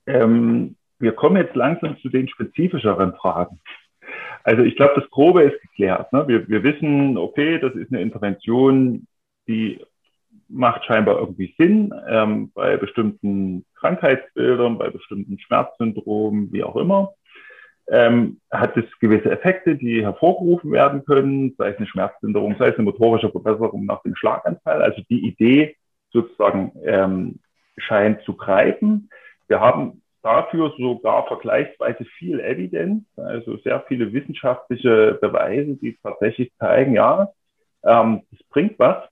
Ähm, 0.06 0.76
wir 1.00 1.14
kommen 1.14 1.38
jetzt 1.38 1.56
langsam 1.56 1.98
zu 2.02 2.10
den 2.10 2.28
spezifischeren 2.28 3.16
Fragen. 3.16 3.60
Also 4.44 4.62
ich 4.62 4.76
glaube, 4.76 4.94
das 5.00 5.10
Grobe 5.10 5.42
ist 5.44 5.60
geklärt. 5.62 6.14
Ne? 6.14 6.28
Wir, 6.28 6.48
wir 6.48 6.64
wissen, 6.64 7.18
okay, 7.18 7.58
das 7.58 7.74
ist 7.74 7.92
eine 7.92 8.02
Intervention, 8.02 9.08
die 9.48 9.84
macht 10.48 10.86
scheinbar 10.86 11.18
irgendwie 11.20 11.54
Sinn 11.58 11.94
ähm, 12.08 12.52
bei 12.54 12.78
bestimmten 12.78 13.66
Krankheitsbildern, 13.76 14.78
bei 14.78 14.90
bestimmten 14.90 15.40
Schmerzsyndromen, 15.40 16.52
wie 16.52 16.64
auch 16.64 16.76
immer. 16.76 17.14
Ähm, 17.90 18.40
hat 18.50 18.78
es 18.78 18.86
gewisse 19.00 19.30
Effekte, 19.30 19.76
die 19.76 20.04
hervorgerufen 20.04 20.72
werden 20.72 21.04
können, 21.04 21.54
sei 21.58 21.70
es 21.70 21.78
eine 21.78 21.88
Schmerzlinderung, 21.88 22.56
sei 22.58 22.70
es 22.70 22.76
eine 22.76 22.86
motorische 22.86 23.30
Verbesserung 23.30 23.86
nach 23.86 24.02
dem 24.04 24.16
Schlaganfall. 24.16 24.82
Also 24.82 25.02
die 25.10 25.28
Idee 25.28 25.76
sozusagen 26.12 26.72
ähm, 26.86 27.40
scheint 27.78 28.22
zu 28.24 28.36
greifen. 28.36 29.10
Wir 29.48 29.60
haben 29.60 30.02
dafür 30.22 30.74
sogar 30.78 31.28
vergleichsweise 31.28 32.06
viel 32.18 32.40
Evidenz, 32.40 33.04
also 33.18 33.58
sehr 33.58 33.82
viele 33.88 34.14
wissenschaftliche 34.14 35.18
Beweise, 35.22 35.76
die 35.76 35.98
tatsächlich 36.02 36.52
zeigen, 36.58 36.94
ja, 36.94 37.30
ähm, 37.84 38.22
das 38.32 38.42
bringt 38.50 38.80
was. 38.80 39.04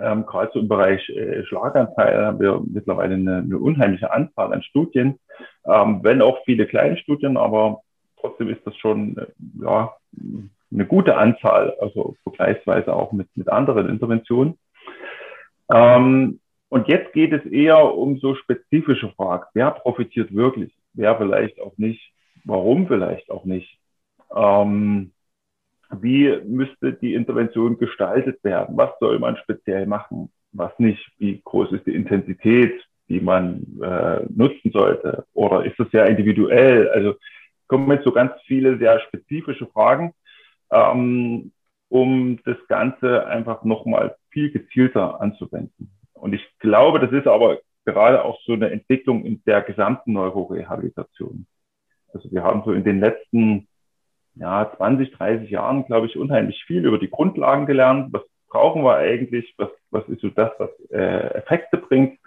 Ähm, 0.00 0.24
gerade 0.26 0.50
so 0.52 0.60
im 0.60 0.68
Bereich 0.68 1.08
äh, 1.10 1.44
Schlaganteil 1.44 2.26
haben 2.26 2.40
wir 2.40 2.62
mittlerweile 2.64 3.14
eine, 3.14 3.38
eine 3.38 3.58
unheimliche 3.58 4.10
Anzahl 4.12 4.52
an 4.52 4.62
Studien, 4.62 5.18
ähm, 5.66 6.00
wenn 6.02 6.22
auch 6.22 6.38
viele 6.44 6.66
kleine 6.66 6.96
Studien, 6.96 7.36
aber 7.36 7.82
trotzdem 8.20 8.48
ist 8.48 8.66
das 8.66 8.76
schon 8.76 9.16
äh, 9.18 9.26
ja, 9.62 9.92
eine 10.72 10.86
gute 10.86 11.16
Anzahl, 11.16 11.76
also 11.80 12.16
vergleichsweise 12.22 12.94
auch 12.94 13.12
mit, 13.12 13.28
mit 13.36 13.48
anderen 13.48 13.88
Interventionen. 13.88 14.58
Ähm, 15.72 16.40
und 16.68 16.88
jetzt 16.88 17.12
geht 17.12 17.32
es 17.32 17.44
eher 17.44 17.94
um 17.94 18.18
so 18.18 18.34
spezifische 18.34 19.10
Fragen. 19.10 19.44
Wer 19.52 19.72
profitiert 19.72 20.34
wirklich? 20.34 20.72
Wer 20.94 21.16
vielleicht 21.18 21.60
auch 21.60 21.76
nicht? 21.76 22.12
Warum 22.44 22.86
vielleicht 22.86 23.30
auch 23.30 23.44
nicht? 23.44 23.78
Ähm, 24.34 25.12
wie 26.00 26.40
müsste 26.44 26.92
die 26.92 27.14
Intervention 27.14 27.78
gestaltet 27.78 28.42
werden? 28.44 28.76
Was 28.76 28.90
soll 29.00 29.18
man 29.18 29.36
speziell 29.36 29.86
machen? 29.86 30.30
Was 30.52 30.76
nicht? 30.78 31.06
Wie 31.18 31.40
groß 31.44 31.72
ist 31.72 31.86
die 31.86 31.94
Intensität, 31.94 32.72
die 33.08 33.20
man 33.20 33.66
äh, 33.82 34.24
nutzen 34.30 34.70
sollte? 34.72 35.26
Oder 35.34 35.64
ist 35.64 35.78
das 35.78 35.90
sehr 35.90 36.06
individuell? 36.06 36.88
Also 36.90 37.14
kommen 37.68 37.90
jetzt 37.90 38.04
so 38.04 38.12
ganz 38.12 38.32
viele 38.46 38.78
sehr 38.78 39.00
spezifische 39.00 39.66
Fragen, 39.66 40.12
ähm, 40.70 41.52
um 41.88 42.38
das 42.44 42.56
Ganze 42.68 43.26
einfach 43.26 43.64
nochmal 43.64 44.16
viel 44.30 44.50
gezielter 44.50 45.20
anzuwenden. 45.20 45.90
Und 46.14 46.32
ich 46.32 46.42
glaube, 46.58 47.00
das 47.00 47.12
ist 47.12 47.26
aber 47.26 47.58
gerade 47.84 48.24
auch 48.24 48.40
so 48.42 48.52
eine 48.52 48.70
Entwicklung 48.70 49.24
in 49.24 49.42
der 49.44 49.62
gesamten 49.62 50.12
Neurorehabilitation. 50.12 51.46
Also 52.12 52.30
wir 52.30 52.42
haben 52.42 52.62
so 52.64 52.72
in 52.72 52.84
den 52.84 53.00
letzten 53.00 53.68
ja, 54.34 54.72
20, 54.76 55.12
30 55.12 55.50
Jahren, 55.50 55.84
glaube 55.86 56.06
ich, 56.06 56.16
unheimlich 56.16 56.64
viel 56.64 56.84
über 56.84 56.98
die 56.98 57.10
Grundlagen 57.10 57.66
gelernt. 57.66 58.12
Was 58.12 58.22
brauchen 58.48 58.82
wir 58.84 58.96
eigentlich? 58.96 59.54
Was, 59.58 59.70
was 59.90 60.08
ist 60.08 60.20
so 60.20 60.28
das, 60.28 60.50
was 60.58 60.70
äh, 60.90 61.34
Effekte 61.34 61.76
bringt? 61.76 62.18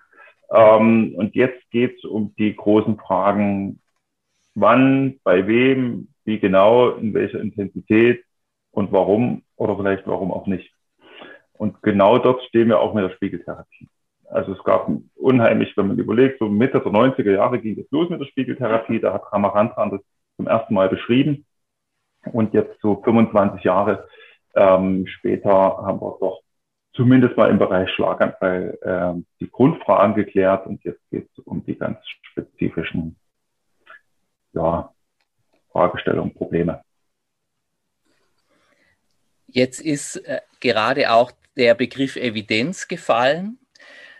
Ähm, 0.51 1.15
und 1.15 1.35
jetzt 1.35 1.69
geht 1.71 1.97
es 1.97 2.05
um 2.05 2.33
die 2.37 2.55
großen 2.55 2.97
Fragen, 2.97 3.79
wann, 4.53 5.19
bei 5.23 5.47
wem, 5.47 6.09
wie 6.23 6.39
genau, 6.39 6.91
in 6.91 7.13
welcher 7.13 7.41
Intensität 7.41 8.23
und 8.71 8.91
warum 8.91 9.43
oder 9.55 9.75
vielleicht 9.75 10.07
warum 10.07 10.31
auch 10.31 10.47
nicht. 10.47 10.71
Und 11.53 11.81
genau 11.81 12.17
dort 12.19 12.43
stehen 12.43 12.67
wir 12.67 12.79
auch 12.79 12.93
mit 12.93 13.03
der 13.03 13.15
Spiegeltherapie. 13.15 13.87
Also 14.29 14.53
es 14.53 14.63
gab 14.63 14.89
unheimlich, 15.15 15.75
wenn 15.77 15.87
man 15.87 15.97
überlegt, 15.97 16.39
so 16.39 16.49
Mitte 16.49 16.79
der 16.79 16.91
90er 16.91 17.31
Jahre 17.31 17.59
ging 17.59 17.79
es 17.79 17.89
los 17.91 18.09
mit 18.09 18.19
der 18.19 18.25
Spiegeltherapie. 18.25 18.99
Da 18.99 19.13
hat 19.13 19.31
Ramarantran 19.31 19.91
das 19.91 20.01
zum 20.35 20.47
ersten 20.47 20.73
Mal 20.73 20.89
beschrieben. 20.89 21.45
Und 22.31 22.53
jetzt 22.53 22.79
so 22.81 23.01
25 23.03 23.63
Jahre 23.63 24.07
ähm, 24.55 25.05
später 25.07 25.51
haben 25.51 26.01
wir 26.01 26.17
doch 26.19 26.41
zumindest 26.93 27.35
mal 27.37 27.49
im 27.49 27.59
Bereich 27.59 27.89
Schlaganfall 27.91 28.77
äh, 28.81 29.21
die 29.39 29.49
Grundfragen 29.49 30.15
geklärt. 30.15 30.65
Und 30.65 30.83
jetzt 30.83 31.01
geht 31.09 31.29
es 31.31 31.39
um 31.39 31.65
die 31.65 31.77
ganz 31.77 31.97
spezifischen 32.31 33.17
ja, 34.53 34.93
Fragestellungen, 35.71 36.33
Probleme. 36.33 36.81
Jetzt 39.47 39.81
ist 39.81 40.17
äh, 40.25 40.41
gerade 40.59 41.11
auch 41.11 41.31
der 41.55 41.75
Begriff 41.75 42.15
Evidenz 42.15 42.87
gefallen. 42.87 43.59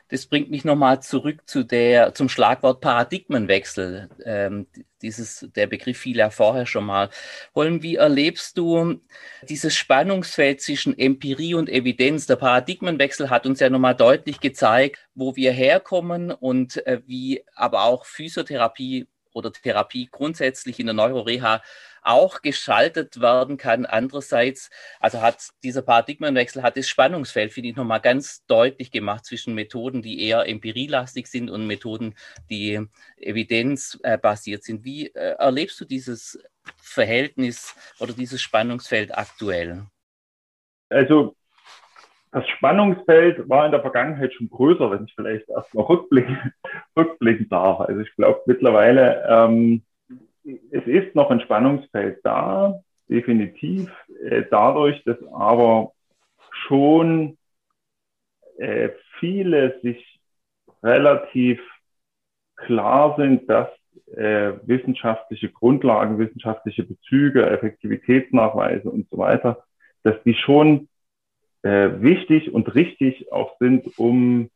Das 0.10 0.28
bringt 0.28 0.52
mich 0.52 0.64
nochmal 0.64 1.02
zurück 1.02 1.42
zu 1.48 1.64
der, 1.64 2.14
zum 2.14 2.30
Schlagwort 2.30 2.80
Paradigmenwechsel. 2.80 4.10
Ähm, 4.24 4.68
dieses, 5.02 5.48
der 5.56 5.66
Begriff 5.68 5.98
fiel 5.98 6.18
ja 6.18 6.30
vorher 6.30 6.68
schon 6.68 6.86
mal. 6.86 7.10
Holm, 7.56 7.82
wie 7.82 7.96
erlebst 7.96 8.58
du 8.58 9.02
dieses 9.50 9.76
Spannungsfeld 9.76 10.62
zwischen 10.62 10.98
Empirie 10.98 11.56
und 11.56 11.70
Evidenz? 11.70 12.28
Der 12.28 12.36
Paradigmenwechsel 12.36 13.30
hat 13.30 13.48
uns 13.48 13.60
ja 13.60 13.70
nochmal 13.70 13.96
deutlich 13.96 14.40
gezeigt, 14.40 15.08
wo 15.16 15.36
wir 15.36 15.52
herkommen 15.52 16.32
und 16.32 16.86
äh, 16.86 17.02
wie 17.08 17.44
aber 17.56 17.84
auch 17.86 18.06
Physiotherapie 18.06 19.08
oder 19.36 19.52
Therapie 19.52 20.08
grundsätzlich 20.10 20.80
in 20.80 20.88
der 20.88 20.94
Neuroreha 20.94 21.62
auch 22.02 22.42
geschaltet 22.42 23.20
werden 23.20 23.58
kann. 23.58 23.86
Andererseits, 23.86 24.70
also 25.00 25.22
hat 25.22 25.50
dieser 25.64 25.82
Paradigmenwechsel 25.82 26.64
hat 26.64 26.78
das 26.78 26.88
Spannungsfeld, 26.88 27.52
finde 27.52 27.70
ich, 27.70 27.76
nochmal 27.76 28.00
ganz 28.00 28.46
deutlich 28.46 28.92
gemacht 28.92 29.26
zwischen 29.26 29.56
Methoden, 29.56 30.02
die 30.02 30.22
eher 30.22 30.48
empirielastig 30.48 31.28
sind 31.28 31.50
und 31.50 31.68
Methoden, 31.68 32.16
die 32.50 32.80
evidenzbasiert 33.18 34.64
sind. 34.64 34.86
Wie 34.86 35.08
äh, 35.08 35.36
erlebst 35.38 35.80
du 35.82 35.86
dieses 35.86 36.40
Verhältnis 36.82 37.76
oder 38.00 38.14
dieses 38.14 38.42
Spannungsfeld 38.42 39.18
aktuell? 39.18 39.88
Also 40.90 41.36
das 42.36 42.50
Spannungsfeld 42.50 43.48
war 43.48 43.66
in 43.66 43.72
der 43.72 43.80
Vergangenheit 43.80 44.34
schon 44.34 44.50
größer, 44.50 44.92
wenn 44.92 45.06
ich 45.06 45.16
vielleicht 45.16 45.48
erstmal 45.48 45.86
rückblicken, 45.86 46.52
rückblicken 46.98 47.48
darf. 47.48 47.80
Also 47.80 48.02
ich 48.02 48.14
glaube 48.18 48.42
mittlerweile 48.46 49.26
ähm, 49.30 49.84
es 50.44 50.86
ist 50.86 51.16
noch 51.16 51.32
ein 51.32 51.40
Spannungsfeld 51.40 52.20
da, 52.26 52.82
definitiv, 53.08 53.90
äh, 54.22 54.44
dadurch, 54.52 55.02
dass 55.06 55.16
aber 55.32 55.94
schon 56.68 57.38
äh, 58.58 58.90
viele 59.18 59.80
sich 59.80 60.20
relativ 60.84 61.62
klar 62.58 63.16
sind, 63.18 63.50
dass 63.50 63.70
äh, 64.14 64.52
wissenschaftliche 64.66 65.50
Grundlagen, 65.50 66.20
wissenschaftliche 66.20 66.84
Bezüge, 66.84 67.50
Effektivitätsnachweise 67.50 68.90
und 68.90 69.08
so 69.10 69.20
weiter, 69.20 69.64
dass 70.04 70.22
die 70.24 70.34
schon 70.36 70.90
äh, 71.66 72.00
wichtig 72.02 72.54
und 72.54 72.76
richtig 72.76 73.32
auch 73.32 73.58
sind, 73.60 73.98
um 73.98 74.50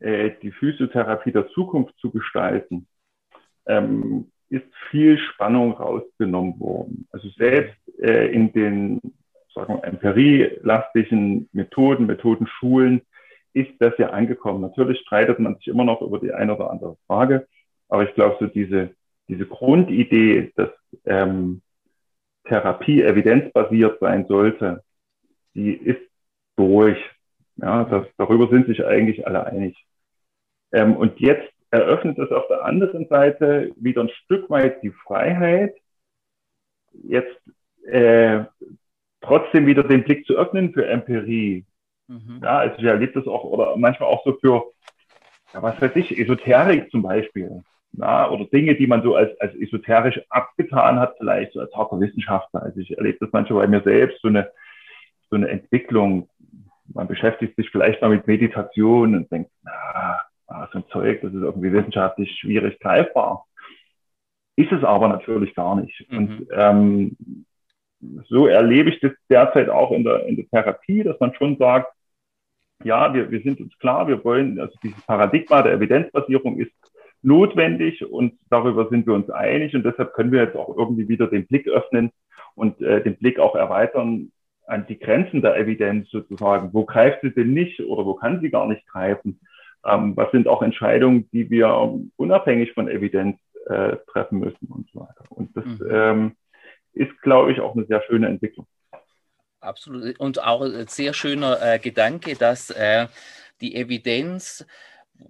äh, 0.00 0.32
die 0.42 0.50
Physiotherapie 0.50 1.30
der 1.30 1.48
Zukunft 1.50 1.96
zu 2.00 2.10
gestalten, 2.10 2.88
ähm, 3.66 4.32
ist 4.48 4.66
viel 4.90 5.16
Spannung 5.18 5.72
rausgenommen 5.74 6.58
worden. 6.58 7.06
Also 7.12 7.28
selbst 7.30 7.78
äh, 8.00 8.32
in 8.32 8.52
den 8.52 9.00
sagen 9.54 9.80
wir, 9.80 11.48
Methoden, 11.52 12.06
Methodenschulen 12.06 13.02
ist 13.52 13.70
das 13.78 13.96
ja 13.98 14.10
angekommen. 14.10 14.60
Natürlich 14.60 14.98
streitet 15.02 15.38
man 15.38 15.54
sich 15.54 15.68
immer 15.68 15.84
noch 15.84 16.02
über 16.02 16.18
die 16.18 16.32
eine 16.32 16.56
oder 16.56 16.72
andere 16.72 16.96
Frage, 17.06 17.46
aber 17.88 18.08
ich 18.08 18.14
glaube, 18.16 18.36
so 18.40 18.46
diese, 18.48 18.90
diese 19.28 19.46
Grundidee, 19.46 20.52
dass 20.56 20.70
ähm, 21.04 21.62
Therapie 22.48 23.02
evidenzbasiert 23.02 24.00
sein 24.00 24.26
sollte, 24.26 24.82
die 25.54 25.72
ist 25.72 26.00
durch. 26.56 26.98
Ja, 27.56 27.84
das, 27.84 28.06
darüber 28.18 28.48
sind 28.48 28.66
sich 28.66 28.84
eigentlich 28.84 29.26
alle 29.26 29.46
einig. 29.46 29.76
Ähm, 30.72 30.96
und 30.96 31.20
jetzt 31.20 31.52
eröffnet 31.70 32.18
es 32.18 32.30
auf 32.30 32.46
der 32.48 32.64
anderen 32.64 33.06
Seite 33.08 33.72
wieder 33.76 34.02
ein 34.02 34.08
Stück 34.08 34.50
weit 34.50 34.82
die 34.82 34.90
Freiheit, 34.90 35.74
jetzt 37.02 37.40
äh, 37.86 38.44
trotzdem 39.20 39.66
wieder 39.66 39.82
den 39.82 40.04
Blick 40.04 40.26
zu 40.26 40.34
öffnen 40.34 40.72
für 40.72 40.86
Empirie. 40.86 41.64
Mhm. 42.08 42.40
Ja, 42.42 42.58
also 42.58 42.76
ich 42.78 42.84
erlebe 42.84 43.12
das 43.12 43.26
auch, 43.26 43.44
oder 43.44 43.76
manchmal 43.76 44.08
auch 44.08 44.24
so 44.24 44.34
für, 44.34 44.72
ja, 45.52 45.62
was 45.62 45.80
weiß 45.80 45.92
ich, 45.96 46.18
Esoterik 46.18 46.90
zum 46.90 47.02
Beispiel. 47.02 47.62
Ja, 47.92 48.28
oder 48.30 48.44
Dinge, 48.46 48.74
die 48.74 48.86
man 48.86 49.02
so 49.02 49.14
als, 49.14 49.38
als 49.40 49.54
esoterisch 49.54 50.20
abgetan 50.28 50.98
hat, 50.98 51.14
vielleicht 51.18 51.52
so 51.52 51.60
als 51.60 51.72
harter 51.74 52.00
Wissenschaftler. 52.00 52.62
Also 52.62 52.80
ich 52.80 52.96
erlebe 52.96 53.18
das 53.20 53.30
manchmal 53.32 53.60
bei 53.60 53.68
mir 53.68 53.82
selbst, 53.82 54.20
so 54.20 54.28
eine, 54.28 54.50
so 55.30 55.36
eine 55.36 55.48
Entwicklung. 55.48 56.28
Man 56.92 57.08
beschäftigt 57.08 57.56
sich 57.56 57.70
vielleicht 57.70 58.02
mal 58.02 58.10
mit 58.10 58.26
Meditation 58.26 59.14
und 59.14 59.30
denkt, 59.30 59.50
na, 59.62 60.20
so 60.72 60.78
ein 60.78 60.84
Zeug, 60.90 61.20
das 61.22 61.32
ist 61.32 61.42
irgendwie 61.42 61.72
wissenschaftlich 61.72 62.30
schwierig 62.38 62.78
greifbar. 62.80 63.46
Ist 64.56 64.72
es 64.72 64.84
aber 64.84 65.08
natürlich 65.08 65.54
gar 65.54 65.76
nicht. 65.76 66.06
Mhm. 66.10 66.16
Und 66.16 66.46
ähm, 66.52 67.16
so 68.28 68.46
erlebe 68.46 68.90
ich 68.90 69.00
das 69.00 69.12
derzeit 69.30 69.68
auch 69.68 69.90
in 69.90 70.04
der, 70.04 70.26
in 70.26 70.36
der 70.36 70.46
Therapie, 70.48 71.02
dass 71.02 71.18
man 71.20 71.34
schon 71.34 71.56
sagt, 71.56 71.92
ja, 72.82 73.14
wir, 73.14 73.30
wir 73.30 73.40
sind 73.42 73.60
uns 73.60 73.76
klar, 73.78 74.06
wir 74.08 74.22
wollen, 74.24 74.60
also 74.60 74.74
dieses 74.82 75.00
Paradigma 75.02 75.62
der 75.62 75.72
Evidenzbasierung 75.72 76.58
ist 76.58 76.72
notwendig 77.22 78.04
und 78.04 78.38
darüber 78.50 78.88
sind 78.90 79.06
wir 79.06 79.14
uns 79.14 79.30
einig 79.30 79.74
und 79.74 79.84
deshalb 79.84 80.12
können 80.12 80.32
wir 80.32 80.42
jetzt 80.42 80.56
auch 80.56 80.76
irgendwie 80.76 81.08
wieder 81.08 81.26
den 81.26 81.46
Blick 81.46 81.66
öffnen 81.66 82.10
und 82.54 82.80
äh, 82.82 83.02
den 83.02 83.16
Blick 83.16 83.38
auch 83.38 83.54
erweitern 83.54 84.30
an 84.66 84.86
die 84.86 84.98
Grenzen 84.98 85.42
der 85.42 85.56
Evidenz 85.56 86.10
sozusagen. 86.10 86.72
Wo 86.72 86.84
greift 86.84 87.22
sie 87.22 87.32
denn 87.32 87.52
nicht 87.52 87.80
oder 87.80 88.04
wo 88.04 88.14
kann 88.14 88.40
sie 88.40 88.50
gar 88.50 88.66
nicht 88.66 88.86
greifen? 88.86 89.40
Ähm, 89.84 90.16
was 90.16 90.30
sind 90.32 90.48
auch 90.48 90.62
Entscheidungen, 90.62 91.28
die 91.30 91.50
wir 91.50 91.98
unabhängig 92.16 92.72
von 92.72 92.88
Evidenz 92.88 93.38
äh, 93.66 93.96
treffen 94.08 94.38
müssen 94.38 94.66
und 94.68 94.88
so 94.92 95.00
weiter. 95.00 95.24
Und 95.30 95.56
das 95.56 95.64
mhm. 95.64 95.88
ähm, 95.90 96.36
ist, 96.92 97.20
glaube 97.22 97.52
ich, 97.52 97.60
auch 97.60 97.74
eine 97.74 97.86
sehr 97.86 98.02
schöne 98.02 98.28
Entwicklung. 98.28 98.66
Absolut. 99.60 100.18
Und 100.20 100.42
auch 100.42 100.62
ein 100.62 100.86
sehr 100.88 101.14
schöner 101.14 101.60
äh, 101.62 101.78
Gedanke, 101.78 102.34
dass 102.34 102.70
äh, 102.70 103.06
die 103.60 103.74
Evidenz, 103.74 104.66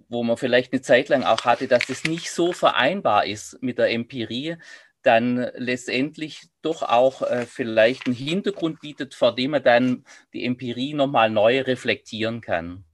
wo 0.09 0.23
man 0.23 0.37
vielleicht 0.37 0.73
eine 0.73 0.81
Zeit 0.81 1.09
lang 1.09 1.23
auch 1.23 1.45
hatte, 1.45 1.67
dass 1.67 1.89
es 1.89 2.03
nicht 2.03 2.31
so 2.31 2.51
vereinbar 2.51 3.25
ist 3.25 3.61
mit 3.61 3.77
der 3.77 3.91
Empirie, 3.91 4.57
dann 5.05 5.49
letztendlich 5.55 6.47
doch 6.61 6.81
auch 6.81 7.21
äh, 7.21 7.45
vielleicht 7.45 8.07
einen 8.07 8.15
Hintergrund 8.15 8.81
bietet, 8.81 9.13
vor 9.13 9.35
dem 9.35 9.51
man 9.51 9.63
dann 9.63 10.05
die 10.33 10.45
Empirie 10.45 10.93
nochmal 10.93 11.29
neu 11.29 11.61
reflektieren 11.61 12.41
kann. 12.41 12.85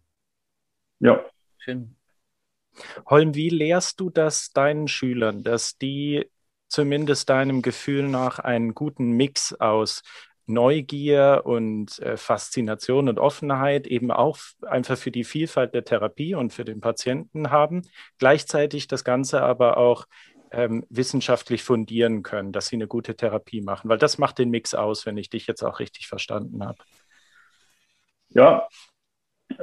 Ja. 1.00 1.26
Schön. 1.58 1.96
Holm, 3.06 3.36
wie 3.36 3.50
lehrst 3.50 4.00
du 4.00 4.10
das 4.10 4.52
deinen 4.52 4.88
Schülern, 4.88 5.44
dass 5.44 5.78
die 5.78 6.30
zumindest 6.68 7.30
deinem 7.30 7.62
Gefühl 7.62 8.08
nach 8.08 8.40
einen 8.40 8.74
guten 8.74 9.12
Mix 9.12 9.54
aus 9.54 10.04
Neugier 10.48 11.42
und 11.46 12.00
äh, 12.00 12.18
Faszination 12.18 13.10
und 13.10 13.20
Offenheit 13.20 13.88
eben 13.88 14.12
auch 14.12 14.38
einfach 14.68 14.98
für 14.98 15.12
die 15.12 15.24
Vielfalt 15.24 15.74
der 15.74 15.86
Therapie 15.86 16.36
und 16.36 16.52
für 16.54 16.66
den 16.66 16.82
Patienten 16.82 17.52
haben, 17.52 17.84
gleichzeitig 18.18 18.88
das 18.88 19.04
Ganze 19.04 19.42
aber 19.42 19.78
auch 19.78 20.06
ähm, 20.52 20.86
wissenschaftlich 20.90 21.64
fundieren 21.64 22.24
können, 22.24 22.52
dass 22.52 22.68
sie 22.68 22.76
eine 22.76 22.88
gute 22.88 23.16
Therapie 23.16 23.62
machen, 23.62 23.90
weil 23.90 23.98
das 23.98 24.18
macht 24.18 24.40
den 24.40 24.50
Mix 24.50 24.74
aus, 24.74 25.06
wenn 25.06 25.18
ich 25.18 25.30
dich 25.30 25.48
jetzt 25.48 25.64
auch 25.64 25.80
richtig 25.80 26.08
verstanden 26.08 26.66
habe. 26.66 26.78
Ja, 28.30 28.68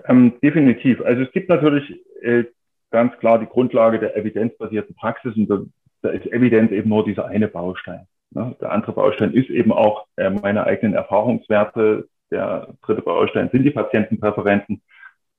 ähm, 0.07 0.35
definitiv. 0.43 1.01
Also 1.03 1.23
es 1.23 1.33
gibt 1.33 1.49
natürlich 1.49 2.01
äh, 2.23 2.45
ganz 2.91 3.17
klar 3.19 3.39
die 3.39 3.47
Grundlage 3.47 3.99
der 3.99 4.17
evidenzbasierten 4.17 4.95
Praxis 4.95 5.35
und 5.37 5.49
da, 5.49 5.61
da 6.03 6.11
ist 6.11 6.27
Evidenz 6.27 6.73
eben 6.73 6.89
nur 6.89 7.05
dieser 7.05 7.27
eine 7.27 7.49
Baustein. 7.49 8.07
Ne? 8.31 8.57
Der 8.61 8.73
andere 8.73 8.93
Baustein 8.93 9.33
ist 9.33 9.51
eben 9.51 9.73
auch 9.73 10.07
äh, 10.17 10.31
meine 10.31 10.65
eigenen 10.65 10.95
Erfahrungswerte. 10.95 12.09
Der 12.31 12.75
dritte 12.83 13.03
Baustein 13.03 13.49
sind 13.51 13.65
die 13.65 13.71
Patientenpräferenzen 13.71 14.83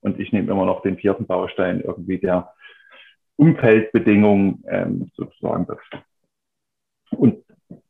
und 0.01 0.19
ich 0.19 0.31
nehme 0.31 0.51
immer 0.51 0.65
noch 0.65 0.81
den 0.81 0.97
vierten 0.97 1.27
Baustein 1.27 1.81
irgendwie 1.81 2.17
der 2.17 2.51
Umfeldbedingungen 3.39 4.63
ähm, 4.67 5.11
sozusagen. 5.15 5.65
Das. 5.65 5.77
Und 7.11 7.43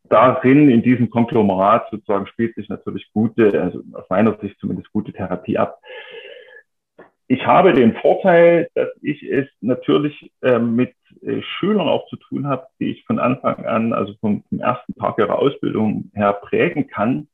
darin, 0.03 0.69
in 0.69 0.81
diesem 0.81 1.09
Konglomerat 1.09 1.89
sozusagen, 1.91 2.27
spielt 2.27 2.55
sich 2.55 2.69
natürlich 2.69 3.11
gute, 3.13 3.61
also 3.61 3.81
aus 3.93 4.05
meiner 4.09 4.37
Sicht 4.39 4.59
zumindest 4.59 4.91
gute 4.91 5.11
Therapie 5.11 5.57
ab 5.57 5.79
ich 7.31 7.45
habe 7.45 7.73
den 7.73 7.93
Vorteil, 7.93 8.69
dass 8.73 8.89
ich 9.03 9.21
es 9.21 9.47
natürlich 9.61 10.31
äh, 10.41 10.57
mit 10.57 10.95
äh, 11.21 11.43
Schülern 11.43 11.87
auch 11.87 12.07
zu 12.07 12.15
tun 12.15 12.47
habe, 12.47 12.65
die 12.79 12.89
ich 12.89 13.05
von 13.05 13.19
Anfang 13.19 13.65
an, 13.65 13.93
also 13.93 14.15
vom, 14.19 14.43
vom, 14.49 14.59
ersten 14.59 14.95
Tag 14.95 15.19
ihrer 15.19 15.37
Ausbildung 15.37 16.11
her 16.15 16.33
prägen 16.33 16.87
kann. 16.87 17.27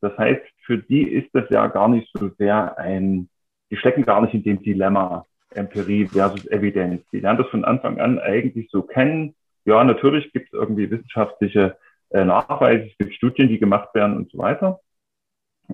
Das 0.00 0.16
heißt, 0.16 0.40
für 0.64 0.78
die 0.78 1.02
ist 1.02 1.28
das 1.34 1.50
ja 1.50 1.66
gar 1.66 1.88
nicht 1.88 2.08
so 2.14 2.30
sehr 2.38 2.78
ein, 2.78 3.28
die 3.70 3.76
stecken 3.76 4.06
gar 4.06 4.22
nicht 4.22 4.32
in 4.32 4.42
dem 4.42 4.62
Dilemma 4.62 5.26
Empirie 5.56 6.06
versus 6.06 6.46
Evidenz. 6.50 7.02
Die 7.12 7.20
lernen 7.20 7.38
das 7.38 7.48
von 7.48 7.64
Anfang 7.64 8.00
an 8.00 8.18
eigentlich 8.18 8.68
so 8.70 8.82
kennen. 8.82 9.34
Ja, 9.64 9.82
natürlich 9.84 10.32
gibt 10.32 10.48
es 10.48 10.52
irgendwie 10.52 10.90
wissenschaftliche 10.90 11.76
äh, 12.10 12.24
Nachweise, 12.24 12.88
es 12.90 12.98
gibt 12.98 13.14
Studien, 13.14 13.48
die 13.48 13.58
gemacht 13.58 13.94
werden 13.94 14.16
und 14.16 14.30
so 14.30 14.38
weiter. 14.38 14.80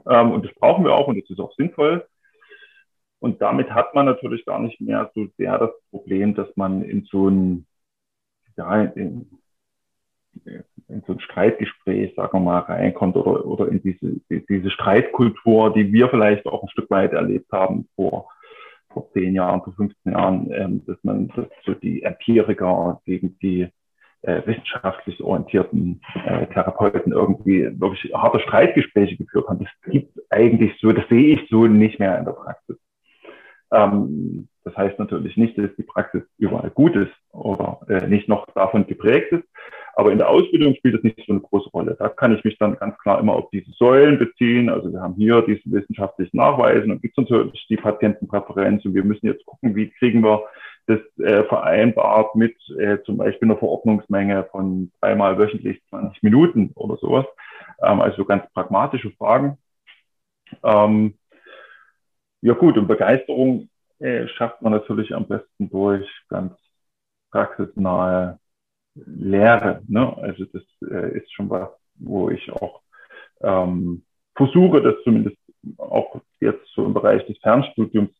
Ähm, 0.08 0.32
und 0.32 0.44
das 0.44 0.54
brauchen 0.54 0.84
wir 0.84 0.92
auch 0.92 1.08
und 1.08 1.20
das 1.20 1.28
ist 1.28 1.40
auch 1.40 1.54
sinnvoll. 1.56 2.06
Und 3.20 3.42
damit 3.42 3.70
hat 3.70 3.94
man 3.94 4.06
natürlich 4.06 4.44
gar 4.44 4.60
nicht 4.60 4.80
mehr 4.80 5.10
so 5.14 5.26
sehr 5.36 5.58
das 5.58 5.70
Problem, 5.90 6.34
dass 6.34 6.48
man 6.56 6.82
in 6.82 7.04
so 7.10 7.28
ein, 7.28 7.66
ja, 8.56 8.82
in, 8.82 9.28
in 10.88 11.02
so 11.06 11.14
ein 11.14 11.20
Streitgespräch, 11.20 12.14
sagen 12.14 12.38
wir 12.38 12.40
mal, 12.40 12.58
reinkommt 12.60 13.16
oder, 13.16 13.44
oder 13.44 13.68
in 13.68 13.82
diese, 13.82 14.20
diese 14.30 14.70
Streitkultur, 14.70 15.72
die 15.72 15.92
wir 15.92 16.08
vielleicht 16.08 16.46
auch 16.46 16.62
ein 16.62 16.68
Stück 16.68 16.90
weit 16.90 17.12
erlebt 17.12 17.50
haben 17.50 17.88
vor, 17.96 18.30
vor 18.98 19.12
zehn 19.12 19.34
Jahren, 19.34 19.62
vor 19.62 19.72
15 19.74 20.12
Jahren, 20.12 20.50
ähm, 20.52 20.82
dass 20.86 20.96
man 21.02 21.28
dass 21.28 21.46
so 21.64 21.74
die 21.74 22.02
Empiriker 22.02 23.00
gegen 23.04 23.38
die 23.38 23.68
äh, 24.22 24.42
wissenschaftlich 24.46 25.22
orientierten 25.22 26.00
äh, 26.26 26.46
Therapeuten 26.46 27.12
irgendwie 27.12 27.68
wirklich 27.80 28.12
harte 28.12 28.40
Streitgespräche 28.40 29.16
geführt 29.16 29.48
haben. 29.48 29.60
Das 29.60 29.92
gibt 29.92 30.18
eigentlich 30.30 30.72
so, 30.80 30.92
das 30.92 31.08
sehe 31.08 31.36
ich 31.36 31.48
so 31.48 31.66
nicht 31.66 31.98
mehr 32.00 32.18
in 32.18 32.24
der 32.24 32.32
Praxis. 32.32 32.76
Ähm, 33.70 34.48
das 34.64 34.76
heißt 34.76 34.98
natürlich 34.98 35.36
nicht, 35.36 35.56
dass 35.56 35.74
die 35.76 35.84
Praxis 35.84 36.22
überall 36.36 36.70
gut 36.70 36.96
ist 36.96 37.12
oder 37.30 37.80
äh, 37.88 38.08
nicht 38.08 38.28
noch 38.28 38.44
davon 38.54 38.86
geprägt 38.86 39.32
ist. 39.32 39.44
Aber 39.98 40.12
in 40.12 40.18
der 40.18 40.28
Ausbildung 40.28 40.76
spielt 40.76 40.94
es 40.94 41.02
nicht 41.02 41.26
so 41.26 41.32
eine 41.32 41.40
große 41.40 41.70
Rolle. 41.70 41.96
Da 41.98 42.08
kann 42.08 42.32
ich 42.32 42.44
mich 42.44 42.56
dann 42.58 42.76
ganz 42.76 42.96
klar 42.98 43.18
immer 43.18 43.32
auf 43.32 43.50
diese 43.50 43.72
Säulen 43.72 44.16
beziehen. 44.16 44.68
Also 44.68 44.92
wir 44.92 45.00
haben 45.00 45.14
hier 45.14 45.42
diese 45.42 45.62
wissenschaftlichen 45.64 46.36
Nachweise 46.36 46.84
und 46.84 47.02
gibt 47.02 47.18
es 47.18 47.28
natürlich 47.28 47.66
die 47.68 47.78
Patientenpräferenz 47.78 48.84
und 48.84 48.94
wir 48.94 49.02
müssen 49.02 49.26
jetzt 49.26 49.44
gucken, 49.44 49.74
wie 49.74 49.90
kriegen 49.90 50.22
wir 50.22 50.44
das 50.86 51.00
äh, 51.18 51.42
vereinbart 51.42 52.36
mit 52.36 52.54
äh, 52.78 52.98
zum 53.06 53.16
Beispiel 53.16 53.48
einer 53.48 53.58
Verordnungsmenge 53.58 54.46
von 54.52 54.92
dreimal 55.00 55.36
wöchentlich 55.36 55.82
20 55.88 56.22
Minuten 56.22 56.70
oder 56.76 56.96
sowas. 56.98 57.26
Ähm, 57.82 58.00
also 58.00 58.24
ganz 58.24 58.48
pragmatische 58.52 59.10
Fragen. 59.18 59.58
Ähm, 60.62 61.14
ja 62.40 62.54
gut, 62.54 62.78
und 62.78 62.86
Begeisterung 62.86 63.68
äh, 63.98 64.28
schafft 64.28 64.62
man 64.62 64.70
natürlich 64.70 65.12
am 65.12 65.26
besten 65.26 65.68
durch 65.68 66.08
ganz 66.28 66.52
praxisnahe 67.32 68.38
Lehre. 69.06 69.82
Ne? 69.88 70.16
Also 70.18 70.44
das 70.46 70.62
äh, 70.90 71.18
ist 71.18 71.32
schon 71.32 71.50
was, 71.50 71.68
wo 71.94 72.30
ich 72.30 72.50
auch 72.52 72.82
ähm, 73.40 74.04
versuche, 74.34 74.82
das 74.82 74.94
zumindest 75.04 75.36
auch 75.76 76.20
jetzt 76.40 76.66
so 76.74 76.84
im 76.84 76.94
Bereich 76.94 77.26
des 77.26 77.38
Fernstudiums 77.38 78.10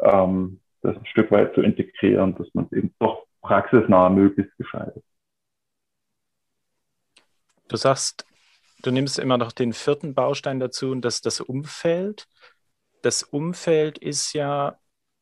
ähm, 0.00 0.60
das 0.82 0.96
ein 0.96 1.06
Stück 1.06 1.30
weit 1.30 1.54
zu 1.54 1.60
integrieren, 1.60 2.34
dass 2.36 2.48
man 2.54 2.66
es 2.66 2.72
eben 2.72 2.94
doch 2.98 3.26
praxisnah 3.42 4.08
möglichst 4.08 4.56
gestaltet. 4.56 5.04
Du 7.68 7.76
sagst, 7.76 8.24
du 8.82 8.90
nimmst 8.90 9.18
immer 9.18 9.38
noch 9.38 9.52
den 9.52 9.72
vierten 9.72 10.14
Baustein 10.14 10.60
dazu 10.60 10.90
und 10.90 11.02
das 11.02 11.16
ist 11.16 11.26
das 11.26 11.40
Umfeld. 11.40 12.26
Das 13.02 13.22
Umfeld 13.22 13.98
ist 13.98 14.32
ja 14.32 14.78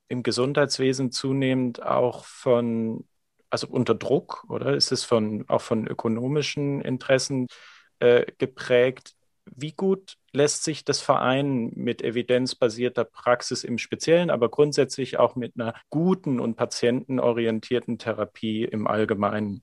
im 0.08 0.22
Gesundheitswesen 0.22 1.10
zunehmend 1.10 1.82
auch 1.82 2.24
von, 2.24 3.08
also 3.56 3.68
unter 3.68 3.94
Druck, 3.94 4.44
oder 4.50 4.76
ist 4.76 4.92
es 4.92 5.02
von, 5.02 5.46
auch 5.48 5.62
von 5.62 5.86
ökonomischen 5.86 6.82
Interessen 6.82 7.46
äh, 8.00 8.26
geprägt? 8.36 9.14
Wie 9.46 9.72
gut 9.72 10.16
lässt 10.34 10.62
sich 10.62 10.84
das 10.84 11.00
vereinen 11.00 11.72
mit 11.74 12.02
evidenzbasierter 12.02 13.04
Praxis 13.04 13.64
im 13.64 13.78
Speziellen, 13.78 14.28
aber 14.28 14.50
grundsätzlich 14.50 15.18
auch 15.18 15.36
mit 15.36 15.54
einer 15.54 15.74
guten 15.88 16.38
und 16.38 16.56
patientenorientierten 16.56 17.96
Therapie 17.96 18.64
im 18.64 18.86
Allgemeinen? 18.86 19.62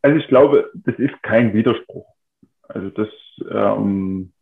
Also 0.00 0.18
ich 0.20 0.28
glaube, 0.28 0.70
das 0.74 0.96
ist 1.00 1.20
kein 1.24 1.52
Widerspruch. 1.52 2.06
Also 2.68 2.90
das, 2.90 3.08
ähm, 3.50 4.32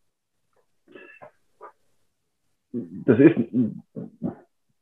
das 2.73 3.19
ist, 3.19 3.37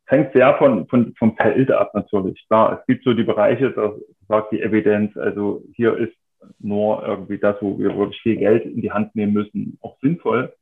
hängt 0.07 0.33
sehr 0.33 0.57
von, 0.59 0.87
von, 0.89 1.15
vom 1.19 1.37
Feld 1.37 1.71
ab 1.71 1.93
natürlich. 1.95 2.47
Klar, 2.49 2.79
es 2.81 2.87
gibt 2.87 3.05
so 3.05 3.15
die 3.15 3.25
Bereiche, 3.25 3.71
da 3.71 3.93
sagt 4.29 4.53
die 4.53 4.63
Evidenz, 4.63 5.17
also 5.17 5.63
hier 5.75 5.97
ist 5.97 6.15
nur 6.59 7.07
irgendwie 7.07 7.39
das, 7.39 7.57
wo 7.61 7.79
wir 7.79 7.97
wirklich 7.97 8.21
viel 8.21 8.37
Geld 8.37 8.65
in 8.65 8.83
die 8.83 8.93
Hand 8.93 9.15
nehmen 9.15 9.33
müssen, 9.33 9.79
auch 9.81 9.97
sinnvoll. 10.01 10.53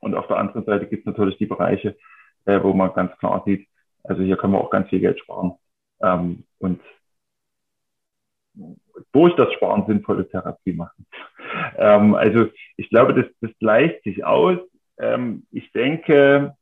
Und 0.00 0.14
auf 0.14 0.26
der 0.28 0.38
anderen 0.38 0.64
Seite 0.64 0.86
gibt 0.86 1.00
es 1.00 1.06
natürlich 1.06 1.36
die 1.38 1.46
Bereiche, 1.46 1.96
äh, 2.46 2.62
wo 2.62 2.72
man 2.72 2.94
ganz 2.94 3.16
klar 3.18 3.42
sieht, 3.44 3.66
also 4.04 4.22
hier 4.22 4.36
können 4.36 4.52
wir 4.52 4.60
auch 4.60 4.70
ganz 4.70 4.88
viel 4.88 5.00
Geld 5.00 5.18
sparen. 5.18 5.52
Ähm, 6.00 6.44
und 6.58 6.80
durch 9.12 9.34
das 9.36 9.52
Sparen 9.52 9.86
sinnvolle 9.86 10.28
Therapie 10.28 10.72
machen. 10.72 11.06
Ähm, 11.76 12.14
also 12.14 12.46
ich 12.76 12.88
glaube, 12.88 13.14
das, 13.14 13.26
das 13.40 13.50
gleicht 13.58 14.02
sich 14.04 14.24
aus. 14.24 14.58
Ähm, 14.98 15.46
ich 15.50 15.70
denke, 15.72 16.54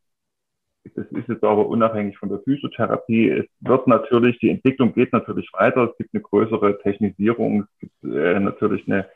das 0.94 1.06
ist 1.06 1.28
jetzt 1.28 1.44
aber 1.44 1.66
unabhängig 1.66 2.18
von 2.18 2.28
der 2.28 2.40
Physiotherapie. 2.40 3.30
Es 3.30 3.46
wird 3.60 3.86
natürlich, 3.86 4.38
die 4.38 4.50
Entwicklung 4.50 4.92
geht 4.92 5.12
natürlich 5.12 5.50
weiter. 5.52 5.90
Es 5.90 5.96
gibt 5.96 6.14
eine 6.14 6.22
größere 6.22 6.78
Technisierung. 6.82 7.62
Es 7.62 7.78
gibt 7.80 8.04
äh, 8.04 8.38
natürlich 8.38 8.86
eine, 8.86 9.06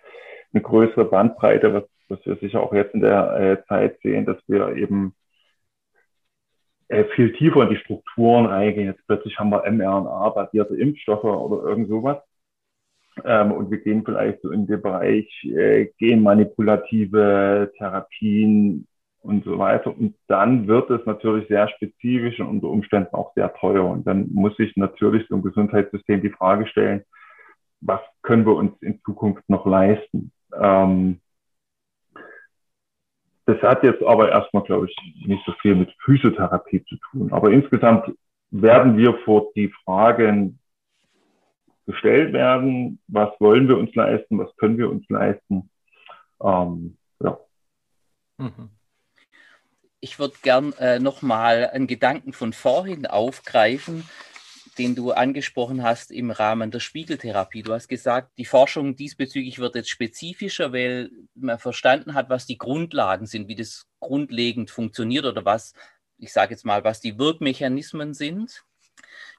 eine 0.52 0.62
größere 0.62 1.04
Bandbreite, 1.04 1.74
was, 1.74 1.84
was 2.08 2.24
wir 2.24 2.36
sicher 2.36 2.62
auch 2.62 2.72
jetzt 2.72 2.94
in 2.94 3.00
der 3.00 3.36
äh, 3.38 3.66
Zeit 3.68 3.98
sehen, 4.02 4.24
dass 4.24 4.38
wir 4.46 4.76
eben 4.76 5.14
äh, 6.88 7.04
viel 7.14 7.32
tiefer 7.34 7.62
in 7.64 7.70
die 7.70 7.76
Strukturen 7.76 8.46
reingehen. 8.46 8.86
Jetzt 8.86 9.06
plötzlich 9.06 9.38
haben 9.38 9.50
wir 9.50 9.70
mRNA-basierte 9.70 10.74
Impfstoffe 10.74 11.24
oder 11.24 11.68
irgend 11.68 11.88
sowas. 11.88 12.18
Ähm, 13.24 13.52
und 13.52 13.70
wir 13.70 13.78
gehen 13.78 14.04
vielleicht 14.04 14.40
so 14.42 14.50
in 14.50 14.66
den 14.66 14.80
Bereich 14.80 15.28
äh, 15.44 15.86
genmanipulative 15.98 17.72
Therapien, 17.76 18.86
und 19.20 19.44
so 19.44 19.58
weiter. 19.58 19.96
Und 19.96 20.14
dann 20.26 20.66
wird 20.66 20.90
es 20.90 21.04
natürlich 21.06 21.48
sehr 21.48 21.68
spezifisch 21.68 22.40
und 22.40 22.48
unter 22.48 22.68
Umständen 22.68 23.14
auch 23.14 23.32
sehr 23.34 23.52
teuer. 23.54 23.84
Und 23.84 24.06
dann 24.06 24.28
muss 24.32 24.56
sich 24.56 24.76
natürlich 24.76 25.26
so 25.28 25.36
ein 25.36 25.42
Gesundheitssystem 25.42 26.22
die 26.22 26.30
Frage 26.30 26.66
stellen, 26.66 27.04
was 27.80 28.00
können 28.22 28.46
wir 28.46 28.54
uns 28.54 28.72
in 28.80 29.00
Zukunft 29.02 29.48
noch 29.48 29.66
leisten? 29.66 30.32
Ähm, 30.54 31.20
das 33.46 33.60
hat 33.62 33.82
jetzt 33.82 34.02
aber 34.02 34.30
erstmal, 34.30 34.62
glaube 34.64 34.86
ich, 34.86 35.26
nicht 35.26 35.44
so 35.46 35.52
viel 35.62 35.74
mit 35.74 35.90
Physiotherapie 36.04 36.84
zu 36.84 36.96
tun. 37.10 37.32
Aber 37.32 37.50
insgesamt 37.50 38.12
werden 38.50 38.96
wir 38.96 39.14
vor 39.24 39.50
die 39.54 39.72
Fragen 39.84 40.58
gestellt 41.86 42.34
werden, 42.34 43.00
was 43.08 43.30
wollen 43.40 43.66
wir 43.68 43.78
uns 43.78 43.94
leisten, 43.94 44.38
was 44.38 44.54
können 44.56 44.76
wir 44.76 44.90
uns 44.90 45.08
leisten. 45.08 45.70
Ähm, 46.42 46.98
ja. 47.20 47.38
Mhm 48.36 48.77
ich 50.00 50.18
würde 50.18 50.36
gern 50.42 50.72
äh, 50.74 50.98
nochmal 50.98 51.70
einen 51.70 51.86
Gedanken 51.86 52.32
von 52.32 52.52
vorhin 52.52 53.06
aufgreifen, 53.06 54.08
den 54.78 54.94
du 54.94 55.10
angesprochen 55.10 55.82
hast 55.82 56.12
im 56.12 56.30
Rahmen 56.30 56.70
der 56.70 56.78
Spiegeltherapie. 56.78 57.62
Du 57.62 57.72
hast 57.72 57.88
gesagt, 57.88 58.30
die 58.38 58.44
Forschung 58.44 58.94
diesbezüglich 58.94 59.58
wird 59.58 59.74
jetzt 59.74 59.90
spezifischer, 59.90 60.72
weil 60.72 61.10
man 61.34 61.58
verstanden 61.58 62.14
hat, 62.14 62.30
was 62.30 62.46
die 62.46 62.58
Grundlagen 62.58 63.26
sind, 63.26 63.48
wie 63.48 63.56
das 63.56 63.86
grundlegend 63.98 64.70
funktioniert 64.70 65.24
oder 65.24 65.44
was, 65.44 65.74
ich 66.16 66.32
sage 66.32 66.52
jetzt 66.52 66.64
mal, 66.64 66.84
was 66.84 67.00
die 67.00 67.18
Wirkmechanismen 67.18 68.14
sind. 68.14 68.64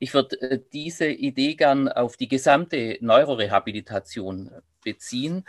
Ich 0.02 0.14
würde 0.14 0.42
äh, 0.42 0.60
diese 0.74 1.08
Idee 1.08 1.56
gern 1.56 1.88
auf 1.88 2.18
die 2.18 2.28
gesamte 2.28 2.98
Neurorehabilitation 3.00 4.52
beziehen. 4.84 5.46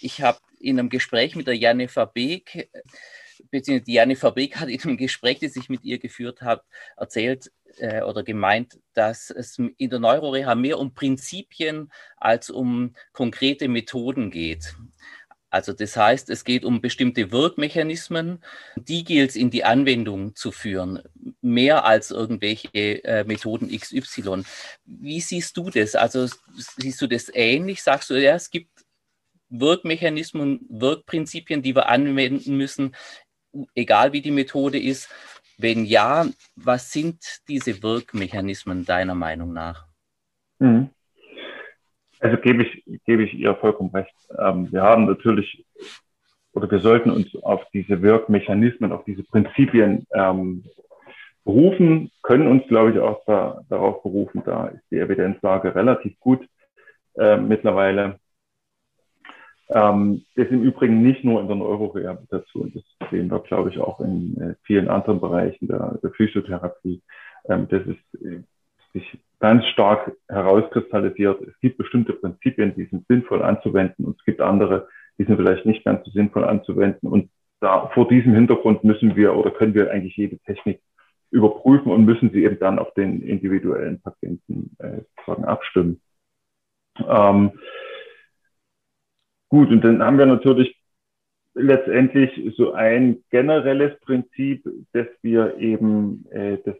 Ich 0.00 0.20
habe 0.20 0.38
in 0.60 0.78
einem 0.78 0.90
Gespräch 0.90 1.34
mit 1.34 1.46
der 1.46 1.56
Jennifer 1.56 2.06
Beek 2.06 2.70
beziehungsweise 3.50 3.84
Diane 3.84 4.16
Fabrik 4.16 4.56
hat 4.58 4.68
in 4.68 4.82
einem 4.82 4.96
Gespräch, 4.96 5.38
das 5.40 5.56
ich 5.56 5.68
mit 5.68 5.84
ihr 5.84 5.98
geführt 5.98 6.42
habe, 6.42 6.62
erzählt 6.96 7.52
äh, 7.78 8.02
oder 8.02 8.22
gemeint, 8.22 8.78
dass 8.94 9.30
es 9.30 9.58
in 9.58 9.90
der 9.90 9.98
Neuroreha 9.98 10.54
mehr 10.54 10.78
um 10.78 10.94
Prinzipien 10.94 11.90
als 12.16 12.50
um 12.50 12.94
konkrete 13.12 13.68
Methoden 13.68 14.30
geht. 14.30 14.74
Also 15.54 15.72
das 15.72 15.96
heißt, 15.96 16.30
es 16.30 16.42
geht 16.42 16.64
um 16.64 16.80
bestimmte 16.80 17.30
Wirkmechanismen, 17.30 18.42
die 18.74 19.04
gilt 19.04 19.30
es 19.30 19.36
in 19.36 19.50
die 19.50 19.62
Anwendung 19.62 20.34
zu 20.34 20.50
führen, 20.50 21.00
mehr 21.42 21.84
als 21.84 22.10
irgendwelche 22.10 23.04
äh, 23.04 23.22
Methoden 23.22 23.68
XY. 23.68 24.42
Wie 24.84 25.20
siehst 25.20 25.56
du 25.56 25.70
das? 25.70 25.94
Also 25.94 26.26
siehst 26.76 27.00
du 27.00 27.06
das 27.06 27.30
ähnlich? 27.32 27.84
Sagst 27.84 28.10
du, 28.10 28.20
ja, 28.20 28.34
es 28.34 28.50
gibt 28.50 28.84
Wirkmechanismen, 29.48 30.66
Wirkprinzipien, 30.68 31.62
die 31.62 31.76
wir 31.76 31.88
anwenden 31.88 32.56
müssen 32.56 32.96
egal 33.74 34.12
wie 34.12 34.22
die 34.22 34.30
Methode 34.30 34.78
ist? 34.78 35.08
Wenn 35.56 35.84
ja, 35.84 36.26
was 36.56 36.90
sind 36.90 37.42
diese 37.48 37.82
Wirkmechanismen 37.82 38.84
deiner 38.84 39.14
Meinung 39.14 39.52
nach? 39.52 39.86
Mhm. 40.58 40.90
Also 42.20 42.36
gebe 42.38 42.64
ich, 42.64 42.84
gebe 43.04 43.22
ich 43.22 43.34
ihr 43.34 43.54
vollkommen 43.56 43.90
recht. 43.90 44.14
Ähm, 44.38 44.72
wir 44.72 44.82
haben 44.82 45.04
natürlich 45.06 45.64
oder 46.54 46.70
wir 46.70 46.78
sollten 46.78 47.10
uns 47.10 47.34
auf 47.42 47.62
diese 47.72 48.00
Wirkmechanismen, 48.00 48.92
auf 48.92 49.04
diese 49.04 49.24
Prinzipien 49.24 50.06
ähm, 50.14 50.64
berufen, 51.44 52.10
können 52.22 52.46
uns, 52.46 52.66
glaube 52.68 52.92
ich, 52.92 52.98
auch 52.98 53.22
da, 53.26 53.60
darauf 53.68 54.02
berufen. 54.02 54.42
Da 54.46 54.68
ist 54.68 54.82
die 54.90 54.98
Evidenzlage 54.98 55.74
relativ 55.74 56.18
gut 56.20 56.46
äh, 57.18 57.36
mittlerweile. 57.36 58.18
Ähm, 59.70 60.24
das 60.36 60.48
im 60.48 60.62
Übrigen 60.62 61.02
nicht 61.02 61.24
nur 61.24 61.40
in 61.40 61.46
der 61.46 61.56
Neurorehabilitation, 61.56 62.72
das 62.74 63.10
sehen 63.10 63.30
wir, 63.30 63.40
glaube 63.40 63.70
ich, 63.70 63.78
auch 63.78 64.00
in 64.00 64.40
äh, 64.40 64.54
vielen 64.64 64.88
anderen 64.88 65.20
Bereichen 65.20 65.68
der, 65.68 65.98
der 66.02 66.10
Physiotherapie. 66.10 67.02
Ähm, 67.48 67.66
das 67.70 67.82
ist 67.86 68.22
äh, 68.22 68.42
sich 68.92 69.18
ganz 69.40 69.64
stark 69.66 70.12
herauskristallisiert. 70.28 71.40
Es 71.42 71.58
gibt 71.60 71.78
bestimmte 71.78 72.12
Prinzipien, 72.12 72.74
die 72.74 72.84
sind 72.84 73.06
sinnvoll 73.08 73.42
anzuwenden 73.42 74.04
und 74.04 74.18
es 74.18 74.24
gibt 74.24 74.40
andere, 74.40 74.88
die 75.18 75.24
sind 75.24 75.36
vielleicht 75.36 75.66
nicht 75.66 75.84
ganz 75.84 76.04
so 76.04 76.10
sinnvoll 76.10 76.44
anzuwenden. 76.44 77.08
Und 77.08 77.30
da 77.60 77.88
vor 77.94 78.08
diesem 78.08 78.34
Hintergrund 78.34 78.84
müssen 78.84 79.16
wir 79.16 79.34
oder 79.34 79.50
können 79.50 79.74
wir 79.74 79.90
eigentlich 79.90 80.16
jede 80.16 80.38
Technik 80.40 80.80
überprüfen 81.30 81.90
und 81.90 82.04
müssen 82.04 82.30
sie 82.30 82.44
eben 82.44 82.58
dann 82.58 82.78
auf 82.78 82.94
den 82.94 83.22
individuellen 83.22 84.00
Patienten 84.00 84.76
äh, 84.78 85.00
sozusagen 85.16 85.44
abstimmen. 85.44 86.00
Ähm, 87.06 87.52
Gut, 89.54 89.70
und 89.70 89.84
dann 89.84 90.02
haben 90.02 90.18
wir 90.18 90.26
natürlich 90.26 90.76
letztendlich 91.54 92.56
so 92.56 92.72
ein 92.72 93.22
generelles 93.30 93.96
Prinzip, 94.00 94.68
dass 94.92 95.06
wir 95.22 95.58
eben 95.58 96.26
äh, 96.32 96.58
das 96.64 96.74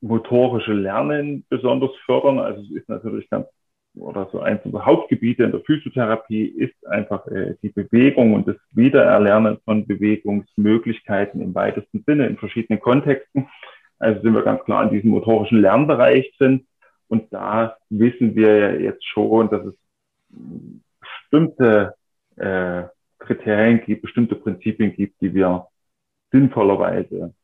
motorische 0.00 0.72
Lernen 0.72 1.44
besonders 1.50 1.90
fördern. 2.06 2.38
Also 2.38 2.62
es 2.62 2.70
ist 2.70 2.88
natürlich 2.88 3.28
ganz 3.28 3.48
oder 3.96 4.30
so 4.32 4.40
eins 4.40 4.64
unserer 4.64 4.86
Hauptgebiete 4.86 5.44
in 5.44 5.50
der 5.50 5.60
Physiotherapie 5.60 6.46
ist 6.46 6.86
einfach 6.86 7.26
äh, 7.26 7.56
die 7.62 7.68
Bewegung 7.68 8.32
und 8.32 8.48
das 8.48 8.56
Wiedererlernen 8.72 9.58
von 9.66 9.86
Bewegungsmöglichkeiten 9.86 11.42
im 11.42 11.54
weitesten 11.54 12.02
Sinne 12.06 12.28
in 12.28 12.38
verschiedenen 12.38 12.80
Kontexten. 12.80 13.46
Also 13.98 14.22
sind 14.22 14.32
wir 14.32 14.42
ganz 14.42 14.64
klar 14.64 14.84
in 14.84 14.94
diesem 14.94 15.10
motorischen 15.10 15.60
Lernbereich 15.60 16.34
drin. 16.38 16.66
Und 17.08 17.30
da 17.30 17.76
wissen 17.90 18.34
wir 18.34 18.56
ja 18.56 18.70
jetzt 18.70 19.04
schon, 19.06 19.50
dass 19.50 19.66
es 19.66 19.74
bestimmte 21.30 21.94
äh, 22.36 22.84
Kriterien 23.18 23.80
gibt, 23.84 24.02
bestimmte 24.02 24.36
Prinzipien 24.36 24.94
gibt, 24.94 25.20
die 25.20 25.34
wir 25.34 25.66
sinnvollerweise 26.30 27.34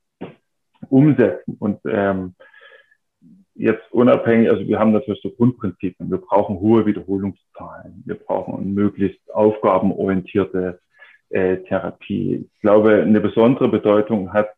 umsetzen. 0.88 1.56
Und 1.58 1.80
ähm, 1.86 2.34
jetzt 3.54 3.90
unabhängig, 3.90 4.50
also 4.50 4.66
wir 4.66 4.78
haben 4.78 4.92
natürlich 4.92 5.20
so 5.22 5.30
Grundprinzipien. 5.30 6.10
Wir 6.10 6.18
brauchen 6.18 6.60
hohe 6.60 6.86
Wiederholungszahlen. 6.86 8.02
Wir 8.06 8.16
brauchen 8.16 8.74
möglichst 8.74 9.32
aufgabenorientierte 9.32 10.80
äh, 11.30 11.58
Therapie. 11.64 12.48
Ich 12.52 12.60
glaube, 12.60 13.02
eine 13.02 13.20
besondere 13.20 13.68
Bedeutung 13.68 14.32
hat, 14.32 14.50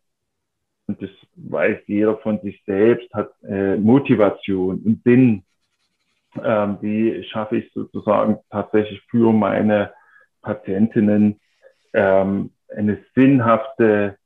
und 0.89 1.03
das 1.03 1.11
weiß 1.35 1.79
jeder 1.87 2.17
von 2.19 2.41
sich 2.43 2.62
selbst, 2.65 3.12
hat 3.12 3.33
äh, 3.43 3.77
Motivation 3.77 4.81
und 4.85 5.03
Sinn. 5.05 5.43
Ähm, 6.44 6.79
wie 6.81 7.25
schaffe 7.25 7.59
ich 7.59 7.72
sozusagen 7.72 8.38
tatsächlich 8.51 9.01
für 9.11 9.33
meine 9.33 9.92
Patientinnen 10.42 11.40
ähm, 11.92 12.51
eine 12.75 12.99
sinnhafte 13.14 14.16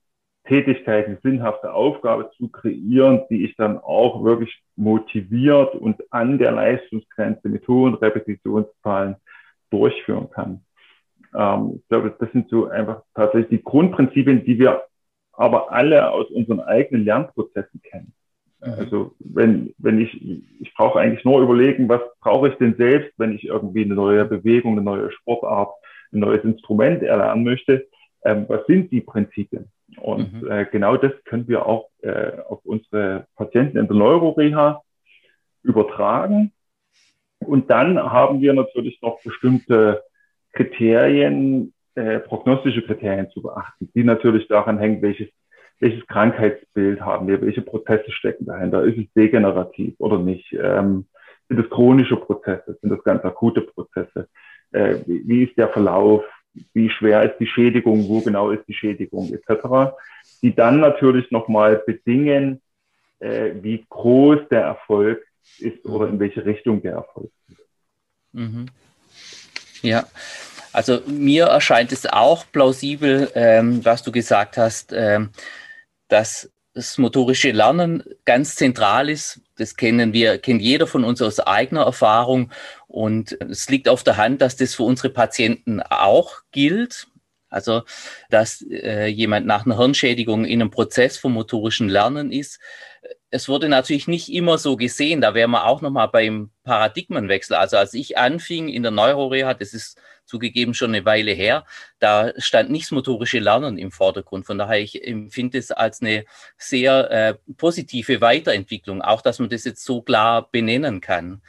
Tätigkeit, 0.44 1.06
eine 1.06 1.18
sinnhafte 1.22 1.72
Aufgabe 1.72 2.30
zu 2.36 2.48
kreieren, 2.48 3.22
die 3.30 3.44
ich 3.44 3.56
dann 3.56 3.78
auch 3.78 4.24
wirklich 4.24 4.62
motiviert 4.76 5.74
und 5.74 6.00
an 6.12 6.38
der 6.38 6.52
Leistungsgrenze 6.52 7.48
mit 7.48 7.66
hohen 7.68 7.94
Repetitionszahlen 7.94 9.16
durchführen 9.70 10.30
kann. 10.30 10.64
Ähm, 11.34 11.74
ich 11.76 11.88
glaube, 11.88 12.14
das 12.18 12.30
sind 12.32 12.48
so 12.48 12.66
einfach 12.68 13.02
tatsächlich 13.14 13.60
die 13.60 13.64
Grundprinzipien, 13.64 14.44
die 14.44 14.58
wir 14.58 14.82
aber 15.32 15.72
alle 15.72 16.10
aus 16.10 16.28
unseren 16.30 16.60
eigenen 16.60 17.04
Lernprozessen 17.04 17.80
kennen. 17.82 18.12
Mhm. 18.62 18.72
Also 18.72 19.14
wenn, 19.18 19.74
wenn 19.78 20.00
ich, 20.00 20.20
ich 20.60 20.74
brauche 20.74 20.98
eigentlich 20.98 21.24
nur 21.24 21.40
überlegen, 21.40 21.88
was 21.88 22.02
brauche 22.20 22.48
ich 22.48 22.54
denn 22.56 22.76
selbst, 22.76 23.12
wenn 23.18 23.34
ich 23.34 23.44
irgendwie 23.44 23.84
eine 23.84 23.94
neue 23.94 24.24
Bewegung, 24.24 24.72
eine 24.72 24.82
neue 24.82 25.10
Sportart, 25.12 25.72
ein 26.12 26.20
neues 26.20 26.44
Instrument 26.44 27.02
erlernen 27.02 27.44
möchte. 27.44 27.86
Ähm, 28.24 28.44
was 28.48 28.66
sind 28.66 28.90
die 28.90 29.00
Prinzipien? 29.00 29.70
Und 29.96 30.42
mhm. 30.42 30.50
äh, 30.50 30.66
genau 30.66 30.96
das 30.96 31.12
können 31.24 31.48
wir 31.48 31.66
auch 31.66 31.88
äh, 32.02 32.32
auf 32.48 32.60
unsere 32.64 33.26
Patienten 33.36 33.78
in 33.78 33.86
der 33.86 33.96
Neuroreha 33.96 34.82
übertragen. 35.62 36.52
Und 37.38 37.70
dann 37.70 37.98
haben 37.98 38.40
wir 38.40 38.52
natürlich 38.52 39.00
noch 39.02 39.22
bestimmte 39.22 40.02
Kriterien, 40.52 41.72
äh, 41.94 42.18
prognostische 42.20 42.82
Kriterien 42.82 43.30
zu 43.30 43.42
beachten, 43.42 43.90
die 43.94 44.04
natürlich 44.04 44.46
daran 44.48 44.78
hängen, 44.78 45.00
welches, 45.02 45.28
welches 45.80 46.06
Krankheitsbild 46.06 47.00
haben 47.00 47.26
wir, 47.26 47.40
welche 47.40 47.62
Prozesse 47.62 48.12
stecken 48.12 48.46
dahinter, 48.46 48.84
ist 48.84 48.98
es 48.98 49.12
degenerativ 49.14 49.94
oder 49.98 50.18
nicht, 50.18 50.52
ähm, 50.52 51.06
sind 51.48 51.58
es 51.58 51.70
chronische 51.70 52.16
Prozesse, 52.16 52.78
sind 52.80 52.90
das 52.90 53.02
ganz 53.02 53.24
akute 53.24 53.62
Prozesse, 53.62 54.28
äh, 54.72 54.96
wie, 55.06 55.26
wie 55.26 55.44
ist 55.44 55.56
der 55.56 55.68
Verlauf, 55.68 56.22
wie 56.74 56.90
schwer 56.90 57.22
ist 57.22 57.38
die 57.38 57.46
Schädigung, 57.46 58.08
wo 58.08 58.20
genau 58.20 58.50
ist 58.50 58.66
die 58.68 58.74
Schädigung? 58.74 59.32
Etc., 59.32 59.94
die 60.42 60.54
dann 60.54 60.80
natürlich 60.80 61.30
nochmal 61.30 61.82
bedingen, 61.86 62.60
äh, 63.20 63.52
wie 63.60 63.84
groß 63.88 64.48
der 64.50 64.62
Erfolg 64.62 65.24
ist 65.58 65.84
oder 65.86 66.08
in 66.08 66.20
welche 66.20 66.44
Richtung 66.44 66.82
der 66.82 66.92
Erfolg 66.94 67.30
ist. 67.48 67.58
Mhm. 68.32 68.66
Ja, 69.82 70.04
also 70.72 71.00
mir 71.06 71.46
erscheint 71.46 71.92
es 71.92 72.06
auch 72.06 72.44
plausibel, 72.52 73.30
ähm, 73.34 73.84
was 73.84 74.02
du 74.02 74.12
gesagt 74.12 74.56
hast, 74.56 74.92
ähm, 74.92 75.30
dass 76.10 76.50
das 76.74 76.98
motorische 76.98 77.50
Lernen 77.50 78.04
ganz 78.24 78.54
zentral 78.56 79.10
ist. 79.10 79.40
Das 79.56 79.76
kennen 79.76 80.12
wir, 80.12 80.38
kennt 80.38 80.62
jeder 80.62 80.86
von 80.86 81.04
uns 81.04 81.20
aus 81.20 81.40
eigener 81.40 81.82
Erfahrung. 81.82 82.52
Und 82.86 83.36
es 83.40 83.68
liegt 83.68 83.88
auf 83.88 84.04
der 84.04 84.16
Hand, 84.16 84.40
dass 84.40 84.56
das 84.56 84.74
für 84.74 84.84
unsere 84.84 85.10
Patienten 85.10 85.80
auch 85.82 86.40
gilt. 86.52 87.08
Also, 87.48 87.82
dass 88.28 88.64
äh, 88.70 89.06
jemand 89.06 89.46
nach 89.46 89.66
einer 89.66 89.76
Hirnschädigung 89.76 90.44
in 90.44 90.62
einem 90.62 90.70
Prozess 90.70 91.18
vom 91.18 91.32
motorischen 91.32 91.88
Lernen 91.88 92.30
ist. 92.30 92.60
Es 93.30 93.48
wurde 93.48 93.68
natürlich 93.68 94.06
nicht 94.06 94.32
immer 94.32 94.56
so 94.56 94.76
gesehen. 94.76 95.20
Da 95.20 95.34
wären 95.34 95.50
wir 95.50 95.66
auch 95.66 95.80
nochmal 95.80 96.08
beim 96.08 96.50
Paradigmenwechsel. 96.62 97.56
Also, 97.56 97.76
als 97.76 97.94
ich 97.94 98.16
anfing 98.16 98.68
in 98.68 98.84
der 98.84 98.92
Neuroreha, 98.92 99.54
das 99.54 99.74
ist 99.74 100.00
zugegeben 100.30 100.74
schon 100.74 100.94
eine 100.94 101.04
Weile 101.04 101.32
her, 101.32 101.66
da 101.98 102.32
stand 102.38 102.70
nicht 102.70 102.86
das 102.86 102.92
motorische 102.92 103.40
Lernen 103.40 103.76
im 103.76 103.90
Vordergrund. 103.90 104.46
Von 104.46 104.58
daher, 104.58 104.80
ich 104.80 105.04
empfinde 105.06 105.58
es 105.58 105.72
als 105.72 106.00
eine 106.00 106.24
sehr 106.56 107.10
äh, 107.10 107.34
positive 107.56 108.20
Weiterentwicklung, 108.20 109.02
auch 109.02 109.22
dass 109.22 109.40
man 109.40 109.50
das 109.50 109.64
jetzt 109.64 109.84
so 109.84 110.02
klar 110.02 110.48
benennen 110.50 111.00
kann. 111.00 111.42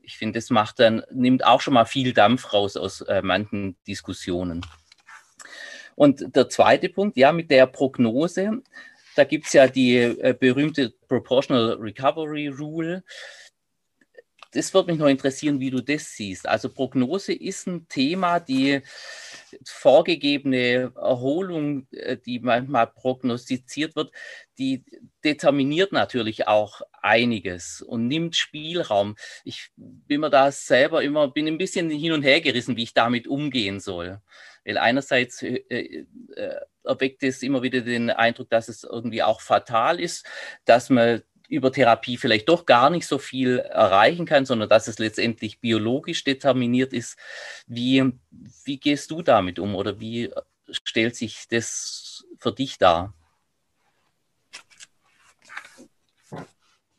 Ich 0.00 0.16
finde, 0.16 0.38
das 0.38 0.50
macht 0.50 0.78
dann, 0.78 1.02
nimmt 1.10 1.44
auch 1.44 1.60
schon 1.60 1.74
mal 1.74 1.84
viel 1.84 2.14
Dampf 2.14 2.52
raus 2.52 2.76
aus 2.76 3.02
äh, 3.02 3.20
manchen 3.22 3.76
Diskussionen. 3.86 4.64
Und 5.96 6.36
der 6.36 6.48
zweite 6.48 6.88
Punkt, 6.88 7.16
ja, 7.16 7.32
mit 7.32 7.50
der 7.50 7.66
Prognose, 7.66 8.62
da 9.16 9.24
gibt 9.24 9.46
es 9.46 9.52
ja 9.52 9.66
die 9.66 9.96
äh, 9.96 10.32
berühmte 10.38 10.94
Proportional 11.08 11.72
Recovery 11.72 12.46
Rule 12.46 13.02
das 14.52 14.72
würde 14.72 14.90
mich 14.90 14.98
noch 14.98 15.08
interessieren, 15.08 15.60
wie 15.60 15.70
du 15.70 15.80
das 15.80 16.14
siehst. 16.14 16.48
Also 16.48 16.70
Prognose 16.70 17.32
ist 17.32 17.66
ein 17.66 17.86
Thema, 17.88 18.40
die 18.40 18.80
vorgegebene 19.64 20.92
Erholung, 20.96 21.86
äh, 21.92 22.16
die 22.16 22.40
manchmal 22.40 22.86
prognostiziert 22.86 23.94
wird, 23.96 24.10
die 24.58 24.84
determiniert 25.24 25.92
natürlich 25.92 26.48
auch 26.48 26.80
einiges 27.02 27.82
und 27.82 28.08
nimmt 28.08 28.36
Spielraum. 28.36 29.16
Ich 29.44 29.70
bin 29.76 30.20
mir 30.20 30.30
da 30.30 30.50
selber 30.50 31.02
immer, 31.02 31.28
bin 31.28 31.46
ein 31.46 31.58
bisschen 31.58 31.90
hin 31.90 32.12
und 32.12 32.22
her 32.22 32.40
gerissen, 32.40 32.76
wie 32.76 32.84
ich 32.84 32.94
damit 32.94 33.26
umgehen 33.26 33.80
soll. 33.80 34.20
Weil 34.64 34.78
einerseits 34.78 35.42
äh, 35.42 35.62
äh, 35.68 36.06
erweckt 36.84 37.22
es 37.22 37.42
immer 37.42 37.62
wieder 37.62 37.82
den 37.82 38.10
Eindruck, 38.10 38.50
dass 38.50 38.68
es 38.68 38.84
irgendwie 38.84 39.22
auch 39.22 39.40
fatal 39.40 40.00
ist, 40.00 40.26
dass 40.64 40.90
man 40.90 41.22
über 41.48 41.72
Therapie 41.72 42.16
vielleicht 42.16 42.48
doch 42.48 42.66
gar 42.66 42.90
nicht 42.90 43.06
so 43.06 43.18
viel 43.18 43.58
erreichen 43.58 44.26
kann, 44.26 44.44
sondern 44.46 44.68
dass 44.68 44.88
es 44.88 44.98
letztendlich 44.98 45.60
biologisch 45.60 46.24
determiniert 46.24 46.92
ist. 46.92 47.18
Wie, 47.66 48.12
wie 48.64 48.78
gehst 48.78 49.10
du 49.10 49.22
damit 49.22 49.58
um 49.58 49.74
oder 49.74 50.00
wie 50.00 50.30
stellt 50.70 51.16
sich 51.16 51.48
das 51.48 52.26
für 52.38 52.52
dich 52.52 52.78
dar? 52.78 53.14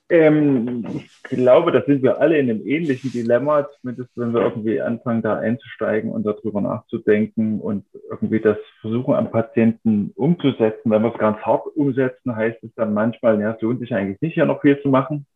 Ähm, 0.10 0.86
ich 1.30 1.30
glaube, 1.30 1.72
da 1.72 1.84
sind 1.86 2.02
wir 2.02 2.20
alle 2.20 2.40
in 2.40 2.50
einem 2.50 2.66
ähnlichen 2.66 3.12
Dilemma, 3.12 3.70
zumindest 3.80 4.10
wenn 4.16 4.34
wir 4.34 4.42
irgendwie 4.42 4.82
anfangen, 4.82 5.22
da 5.22 5.38
einzusteigen 5.38 6.12
und 6.12 6.26
darüber 6.26 6.62
nachzudenken 6.62 7.60
und 7.60 7.86
irgendwie 8.10 8.40
das 8.40 8.58
versuchen 8.82 9.14
am 9.14 9.30
Patienten 9.30 10.12
umzusetzen. 10.16 10.90
Wenn 10.90 11.04
wir 11.04 11.14
es 11.14 11.20
ganz 11.20 11.38
hart 11.40 11.68
umsetzen, 11.76 12.36
heißt 12.36 12.64
es 12.64 12.74
dann 12.76 12.94
manchmal, 12.96 13.40
ja, 13.40 13.52
es 13.52 13.62
lohnt 13.62 13.82
sich 13.82 13.94
eigentlich 13.94 14.20
nicht, 14.22 14.36
ja 14.36 14.46
noch 14.46 14.62
viel 14.62 14.82
zu 14.82 14.90
machen. 14.90 15.28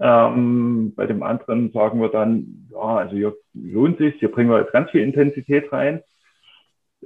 Ähm, 0.00 0.92
bei 0.96 1.06
dem 1.06 1.22
anderen 1.22 1.70
sagen 1.72 2.00
wir 2.00 2.08
dann, 2.08 2.68
ja, 2.72 2.78
also 2.78 3.14
hier 3.14 3.36
lohnt 3.54 3.98
sich, 3.98 4.16
hier 4.16 4.32
bringen 4.32 4.50
wir 4.50 4.60
jetzt 4.60 4.72
ganz 4.72 4.90
viel 4.90 5.02
Intensität 5.02 5.72
rein. 5.72 6.02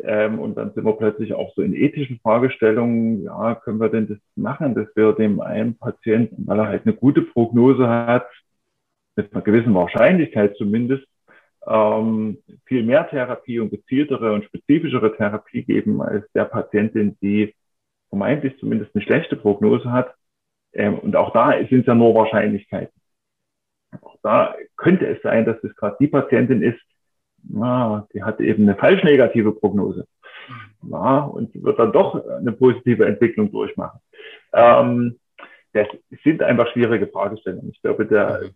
Ähm, 0.02 0.38
und 0.38 0.56
dann 0.56 0.72
sind 0.72 0.84
wir 0.84 0.92
plötzlich 0.92 1.34
auch 1.34 1.52
so 1.54 1.62
in 1.62 1.74
ethischen 1.74 2.20
Fragestellungen, 2.20 3.22
ja, 3.22 3.54
können 3.56 3.80
wir 3.80 3.88
denn 3.88 4.08
das 4.08 4.18
machen, 4.36 4.74
dass 4.74 4.88
wir 4.94 5.12
dem 5.12 5.40
einen 5.40 5.76
Patienten, 5.76 6.46
weil 6.46 6.58
er 6.58 6.68
halt 6.68 6.86
eine 6.86 6.94
gute 6.94 7.22
Prognose 7.22 7.88
hat, 7.88 8.26
mit 9.16 9.32
einer 9.32 9.42
gewissen 9.42 9.74
Wahrscheinlichkeit 9.74 10.56
zumindest, 10.56 11.06
ähm, 11.66 12.38
viel 12.64 12.84
mehr 12.84 13.08
Therapie 13.08 13.60
und 13.60 13.70
gezieltere 13.70 14.32
und 14.32 14.44
spezifischere 14.44 15.14
Therapie 15.16 15.62
geben 15.62 16.00
als 16.00 16.24
der 16.32 16.44
Patientin, 16.44 17.18
die 17.20 17.54
vermeintlich 18.08 18.58
zumindest 18.58 18.94
eine 18.94 19.04
schlechte 19.04 19.36
Prognose 19.36 19.92
hat. 19.92 20.14
Ähm, 20.72 20.98
und 20.98 21.16
auch 21.16 21.32
da 21.32 21.52
sind 21.68 21.80
es 21.80 21.86
ja 21.86 21.94
nur 21.94 22.14
Wahrscheinlichkeiten. 22.14 22.98
Auch 24.00 24.16
da 24.22 24.54
könnte 24.76 25.06
es 25.06 25.20
sein, 25.22 25.44
dass 25.44 25.62
es 25.62 25.74
gerade 25.76 25.96
die 26.00 26.06
Patientin 26.06 26.62
ist, 26.62 26.80
na, 27.42 28.06
die 28.12 28.22
hat 28.22 28.40
eben 28.40 28.64
eine 28.64 28.76
falsch 28.76 29.02
negative 29.02 29.52
Prognose. 29.52 30.06
Na, 30.82 31.24
und 31.24 31.54
wird 31.62 31.78
dann 31.78 31.92
doch 31.92 32.24
eine 32.24 32.52
positive 32.52 33.04
Entwicklung 33.04 33.50
durchmachen. 33.50 34.00
Ähm, 34.52 35.18
das 35.72 35.86
sind 36.24 36.42
einfach 36.42 36.72
schwierige 36.72 37.06
Fragestellungen. 37.06 37.70
Ich 37.70 37.82
glaube, 37.82 38.06
der, 38.06 38.50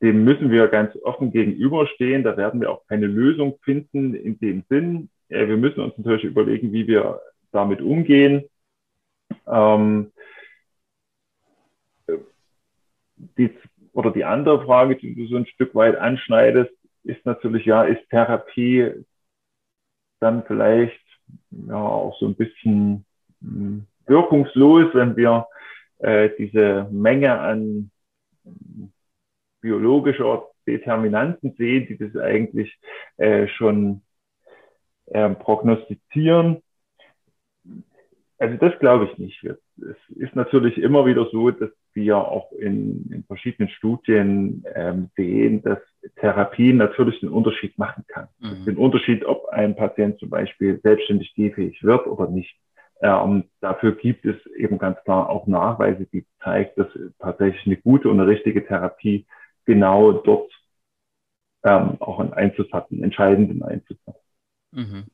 dem 0.00 0.24
müssen 0.24 0.50
wir 0.50 0.68
ganz 0.68 0.96
offen 1.02 1.30
gegenüberstehen. 1.32 2.22
Da 2.22 2.36
werden 2.36 2.60
wir 2.60 2.70
auch 2.70 2.86
keine 2.86 3.06
Lösung 3.06 3.58
finden 3.62 4.14
in 4.14 4.38
dem 4.38 4.64
Sinn. 4.68 5.10
Wir 5.28 5.56
müssen 5.56 5.80
uns 5.80 5.96
natürlich 5.98 6.24
überlegen, 6.24 6.72
wie 6.72 6.86
wir 6.86 7.20
damit 7.52 7.82
umgehen. 7.82 8.44
Ähm, 9.46 10.12
die, 13.36 13.50
oder 13.92 14.10
die 14.10 14.24
andere 14.24 14.64
Frage, 14.64 14.96
die 14.96 15.14
du 15.14 15.26
so 15.26 15.36
ein 15.36 15.46
Stück 15.46 15.74
weit 15.74 15.96
anschneidest, 15.96 16.72
ist 17.04 17.24
natürlich, 17.24 17.64
ja, 17.66 17.84
ist 17.84 18.08
Therapie 18.10 19.04
dann 20.20 20.44
vielleicht 20.44 21.00
ja 21.50 21.76
auch 21.76 22.16
so 22.18 22.26
ein 22.26 22.34
bisschen 22.34 23.04
hm, 23.40 23.86
wirkungslos, 24.06 24.94
wenn 24.94 25.16
wir 25.16 25.46
äh, 25.98 26.30
diese 26.38 26.88
Menge 26.90 27.38
an 27.38 27.90
hm, 28.44 28.92
biologischer 29.60 30.48
Determinanten 30.66 31.54
sehen, 31.56 31.86
die 31.88 31.96
das 31.96 32.16
eigentlich 32.16 32.78
äh, 33.16 33.48
schon 33.48 34.02
äh, 35.06 35.30
prognostizieren. 35.30 36.62
Also 38.38 38.56
das 38.56 38.78
glaube 38.78 39.06
ich 39.06 39.18
nicht. 39.18 39.44
Es 39.44 40.16
ist 40.16 40.34
natürlich 40.34 40.78
immer 40.78 41.04
wieder 41.04 41.26
so, 41.30 41.50
dass 41.50 41.70
wir 41.92 42.16
auch 42.16 42.52
in, 42.52 43.10
in 43.12 43.24
verschiedenen 43.24 43.68
Studien 43.68 44.64
ähm, 44.74 45.10
sehen, 45.16 45.62
dass 45.62 45.78
Therapie 46.16 46.72
natürlich 46.72 47.20
den 47.20 47.28
Unterschied 47.28 47.78
machen 47.78 48.04
kann. 48.08 48.28
Mhm. 48.38 48.64
Den 48.64 48.76
Unterschied, 48.76 49.24
ob 49.24 49.48
ein 49.50 49.76
Patient 49.76 50.18
zum 50.18 50.30
Beispiel 50.30 50.80
selbstständig 50.82 51.34
gehfähig 51.34 51.82
wird 51.82 52.06
oder 52.06 52.28
nicht. 52.28 52.56
Ähm, 53.02 53.44
dafür 53.60 53.92
gibt 53.92 54.26
es 54.26 54.36
eben 54.56 54.78
ganz 54.78 55.02
klar 55.04 55.30
auch 55.30 55.46
Nachweise, 55.46 56.06
die 56.12 56.26
zeigen, 56.42 56.70
dass 56.76 56.88
tatsächlich 57.18 57.66
eine 57.66 57.76
gute 57.76 58.08
und 58.10 58.20
eine 58.20 58.28
richtige 58.28 58.66
Therapie 58.66 59.26
genau 59.64 60.12
dort 60.12 60.52
ähm, 61.64 61.96
auch 62.00 62.20
einen 62.20 62.32
Einfluss 62.32 62.70
hat, 62.72 62.90
einen 62.90 63.02
entscheidenden 63.02 63.62
Einfluss 63.62 63.98
hat. 64.06 64.16
Mhm. 64.72 65.04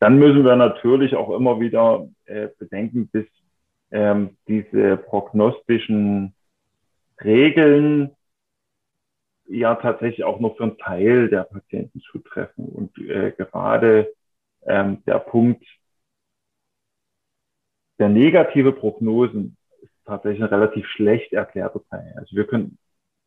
Dann 0.00 0.18
müssen 0.18 0.44
wir 0.44 0.56
natürlich 0.56 1.14
auch 1.14 1.30
immer 1.36 1.60
wieder 1.60 2.08
äh, 2.24 2.48
bedenken, 2.58 3.08
bis 3.08 3.26
ähm, 3.90 4.36
diese 4.48 4.96
prognostischen 4.96 6.34
Regeln 7.22 8.16
ja 9.50 9.74
tatsächlich 9.74 10.24
auch 10.24 10.40
nur 10.40 10.56
für 10.56 10.64
einen 10.64 10.78
Teil 10.78 11.28
der 11.28 11.44
Patienten 11.44 12.00
zutreffen. 12.00 12.66
Und 12.66 12.96
äh, 12.98 13.32
gerade 13.32 14.12
ähm, 14.66 15.02
der 15.06 15.18
Punkt 15.18 15.64
der 17.98 18.08
negative 18.08 18.72
Prognosen 18.72 19.56
ist 19.82 19.92
tatsächlich 20.06 20.42
ein 20.42 20.48
relativ 20.48 20.86
schlecht 20.86 21.32
erklärter 21.32 21.82
Teil. 21.90 22.14
Also 22.16 22.34
wir 22.34 22.46
können 22.46 22.78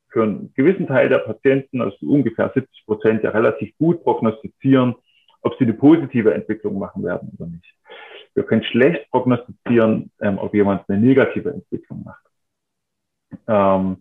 für 0.10 0.24
einen 0.24 0.54
gewissen 0.56 0.88
Teil 0.88 1.10
der 1.10 1.20
Patienten, 1.20 1.82
also 1.82 1.98
ungefähr 2.08 2.52
70 2.54 2.86
Prozent, 2.86 3.24
ja 3.24 3.32
relativ 3.32 3.76
gut 3.78 4.04
prognostizieren, 4.04 4.96
ob 5.42 5.56
sie 5.58 5.66
eine 5.66 5.74
positive 5.74 6.34
Entwicklung 6.34 6.80
machen 6.80 7.04
werden 7.04 7.32
oder 7.38 7.48
nicht. 7.50 7.76
Wir 8.34 8.44
können 8.44 8.64
schlecht 8.64 9.10
prognostizieren, 9.12 10.12
ähm, 10.22 10.40
ob 10.40 10.54
jemand 10.54 10.90
eine 10.90 11.00
negative 11.00 11.52
Entwicklung 11.52 12.04
macht. 12.04 12.24
Ähm, 13.48 13.98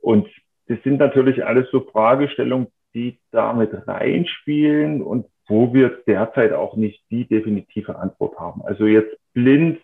und 0.00 0.28
das 0.66 0.78
sind 0.82 0.98
natürlich 0.98 1.44
alles 1.44 1.70
so 1.70 1.80
Fragestellungen, 1.80 2.68
die 2.94 3.18
damit 3.30 3.70
reinspielen 3.86 5.02
und 5.02 5.26
wo 5.46 5.74
wir 5.74 6.02
derzeit 6.06 6.52
auch 6.52 6.76
nicht 6.76 7.02
die 7.10 7.26
definitive 7.26 7.96
Antwort 7.96 8.38
haben. 8.38 8.62
Also 8.62 8.86
jetzt 8.86 9.16
blind 9.34 9.80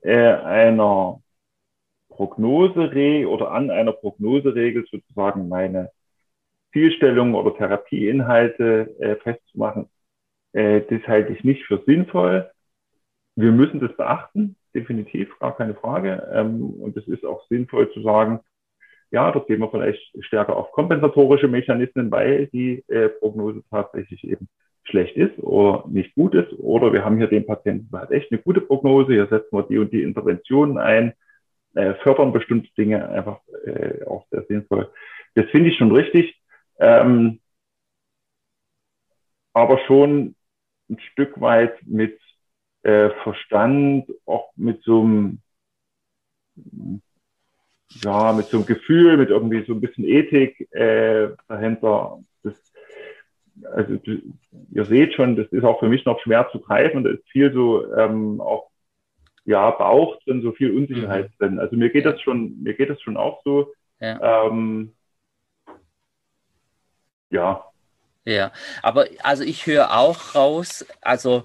äh, 0.00 0.16
einer 0.16 1.20
Prognoseregel 2.08 3.26
oder 3.26 3.50
an 3.52 3.70
einer 3.70 3.92
Prognoseregel 3.92 4.86
sozusagen 4.90 5.48
meine 5.48 5.90
Zielstellungen 6.72 7.34
oder 7.34 7.56
Therapieinhalte 7.56 8.94
äh, 9.00 9.16
festzumachen, 9.16 9.88
äh, 10.52 10.82
das 10.88 11.06
halte 11.06 11.32
ich 11.32 11.44
nicht 11.44 11.64
für 11.64 11.82
sinnvoll. 11.86 12.50
Wir 13.36 13.52
müssen 13.52 13.80
das 13.80 13.94
beachten, 13.96 14.56
definitiv, 14.74 15.38
gar 15.38 15.56
keine 15.56 15.74
Frage. 15.74 16.28
Ähm, 16.32 16.70
und 16.80 16.96
es 16.96 17.06
ist 17.08 17.24
auch 17.24 17.46
sinnvoll 17.48 17.90
zu 17.92 18.02
sagen, 18.02 18.40
ja, 19.12 19.30
dort 19.30 19.46
gehen 19.46 19.60
wir 19.60 19.70
vielleicht 19.70 20.00
stärker 20.24 20.56
auf 20.56 20.72
kompensatorische 20.72 21.48
Mechanismen, 21.48 22.10
weil 22.10 22.46
die 22.48 22.84
äh, 22.88 23.08
Prognose 23.08 23.62
tatsächlich 23.70 24.24
eben 24.24 24.48
schlecht 24.84 25.16
ist 25.16 25.38
oder 25.38 25.84
nicht 25.88 26.14
gut 26.14 26.34
ist. 26.34 26.52
Oder 26.58 26.92
wir 26.92 27.04
haben 27.04 27.18
hier 27.18 27.28
den 27.28 27.46
Patienten, 27.46 27.88
der 27.92 28.00
hat 28.00 28.10
echt 28.10 28.32
eine 28.32 28.40
gute 28.40 28.60
Prognose, 28.60 29.12
hier 29.12 29.26
setzen 29.26 29.56
wir 29.56 29.62
die 29.64 29.78
und 29.78 29.92
die 29.92 30.02
Interventionen 30.02 30.78
ein, 30.78 31.12
äh, 31.74 31.94
fördern 32.02 32.32
bestimmte 32.32 32.70
Dinge 32.76 33.08
einfach 33.08 33.40
äh, 33.64 34.04
auch 34.04 34.26
sehr 34.30 34.44
sinnvoll. 34.44 34.90
Das 35.34 35.46
finde 35.50 35.70
ich 35.70 35.76
schon 35.76 35.92
richtig. 35.92 36.34
Ähm, 36.78 37.40
aber 39.52 39.78
schon 39.86 40.34
ein 40.90 40.98
Stück 41.12 41.40
weit 41.40 41.74
mit 41.86 42.18
äh, 42.82 43.10
Verstand, 43.22 44.10
auch 44.26 44.50
mit 44.56 44.82
so 44.82 45.02
einem, 45.02 45.42
ja, 48.04 48.32
mit 48.32 48.46
so 48.46 48.58
einem 48.58 48.66
Gefühl, 48.66 49.16
mit 49.16 49.30
irgendwie 49.30 49.64
so 49.64 49.72
ein 49.72 49.80
bisschen 49.80 50.04
Ethik 50.04 50.72
äh, 50.72 51.30
dahinter. 51.48 52.18
Das, 52.42 52.54
also 53.72 53.98
ihr 54.70 54.84
seht 54.84 55.14
schon, 55.14 55.36
das 55.36 55.46
ist 55.48 55.64
auch 55.64 55.78
für 55.80 55.88
mich 55.88 56.04
noch 56.04 56.20
schwer 56.20 56.48
zu 56.52 56.60
greifen. 56.60 57.04
Da 57.04 57.10
ist 57.10 57.28
viel 57.28 57.52
so 57.52 57.94
ähm, 57.94 58.40
auch 58.40 58.70
ja 59.44 59.70
Bauch 59.70 60.18
drin, 60.24 60.42
so 60.42 60.52
viel 60.52 60.76
Unsicherheit 60.76 61.30
mhm. 61.30 61.34
drin. 61.38 61.58
Also 61.58 61.76
mir 61.76 61.90
geht 61.90 62.06
das 62.06 62.20
schon, 62.20 62.62
mir 62.62 62.74
geht 62.74 62.90
das 62.90 63.00
schon 63.02 63.16
auch 63.16 63.42
so. 63.44 63.72
Ja. 64.00 64.46
Ähm, 64.46 64.92
ja, 67.30 67.72
ja, 68.24 68.52
aber 68.82 69.06
also 69.24 69.42
ich 69.42 69.66
höre 69.66 69.96
auch 69.96 70.34
raus, 70.36 70.86
also 71.00 71.42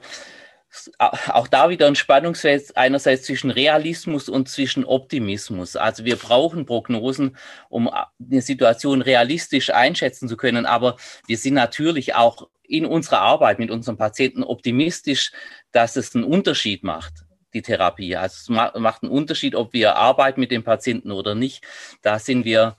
auch 1.00 1.48
da 1.48 1.70
wieder 1.70 1.88
ein 1.88 1.96
Spannungsfeld 1.96 2.76
einerseits 2.76 3.24
zwischen 3.24 3.52
Realismus 3.52 4.30
und 4.30 4.50
zwischen 4.50 4.86
Optimismus. 4.86 5.76
Also 5.76 6.06
wir 6.06 6.18
brauchen 6.18 6.66
Prognosen, 6.66 7.38
um 7.70 7.90
eine 7.90 8.42
Situation 8.42 9.02
realistisch 9.02 9.70
einschätzen 9.70 10.28
zu 10.28 10.38
können, 10.38 10.66
aber 10.66 10.98
wir 11.26 11.38
sind 11.38 11.54
natürlich 11.54 12.16
auch 12.16 12.50
in 12.64 12.86
unserer 12.86 13.22
Arbeit 13.22 13.60
mit 13.60 13.72
unseren 13.72 13.98
Patienten 13.98 14.44
optimistisch, 14.44 15.32
dass 15.72 15.96
es 15.96 16.14
einen 16.16 16.26
Unterschied 16.26 16.84
macht 16.84 17.24
die 17.54 17.62
Therapie. 17.62 18.16
Also 18.16 18.54
es 18.54 18.80
macht 18.80 19.04
einen 19.04 19.12
Unterschied, 19.12 19.56
ob 19.56 19.74
wir 19.74 19.96
arbeiten 19.96 20.40
mit 20.40 20.52
dem 20.52 20.64
Patienten 20.64 21.12
oder 21.12 21.34
nicht. 21.34 21.64
Da 22.02 22.20
sind 22.20 22.46
wir 22.46 22.78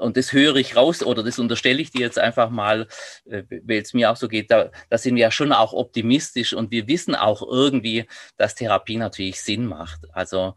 und 0.00 0.16
das 0.16 0.32
höre 0.32 0.56
ich 0.56 0.76
raus 0.76 1.02
oder 1.02 1.22
das 1.22 1.38
unterstelle 1.38 1.80
ich 1.80 1.90
dir 1.90 2.00
jetzt 2.00 2.18
einfach 2.18 2.50
mal, 2.50 2.86
äh, 3.26 3.42
weil 3.64 3.82
es 3.82 3.94
mir 3.94 4.10
auch 4.10 4.16
so 4.16 4.28
geht, 4.28 4.50
da, 4.50 4.70
da 4.88 4.98
sind 4.98 5.16
wir 5.16 5.22
ja 5.22 5.30
schon 5.30 5.52
auch 5.52 5.72
optimistisch 5.72 6.52
und 6.52 6.70
wir 6.70 6.88
wissen 6.88 7.14
auch 7.14 7.42
irgendwie, 7.42 8.06
dass 8.36 8.54
Therapie 8.54 8.96
natürlich 8.96 9.40
Sinn 9.40 9.66
macht. 9.66 10.00
Also 10.12 10.54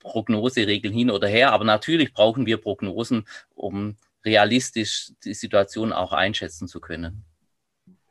Prognoseregeln 0.00 0.94
hin 0.94 1.10
oder 1.10 1.28
her, 1.28 1.52
aber 1.52 1.64
natürlich 1.64 2.12
brauchen 2.12 2.46
wir 2.46 2.56
Prognosen, 2.56 3.26
um 3.54 3.96
realistisch 4.24 5.12
die 5.24 5.34
Situation 5.34 5.92
auch 5.92 6.12
einschätzen 6.12 6.68
zu 6.68 6.80
können. 6.80 7.24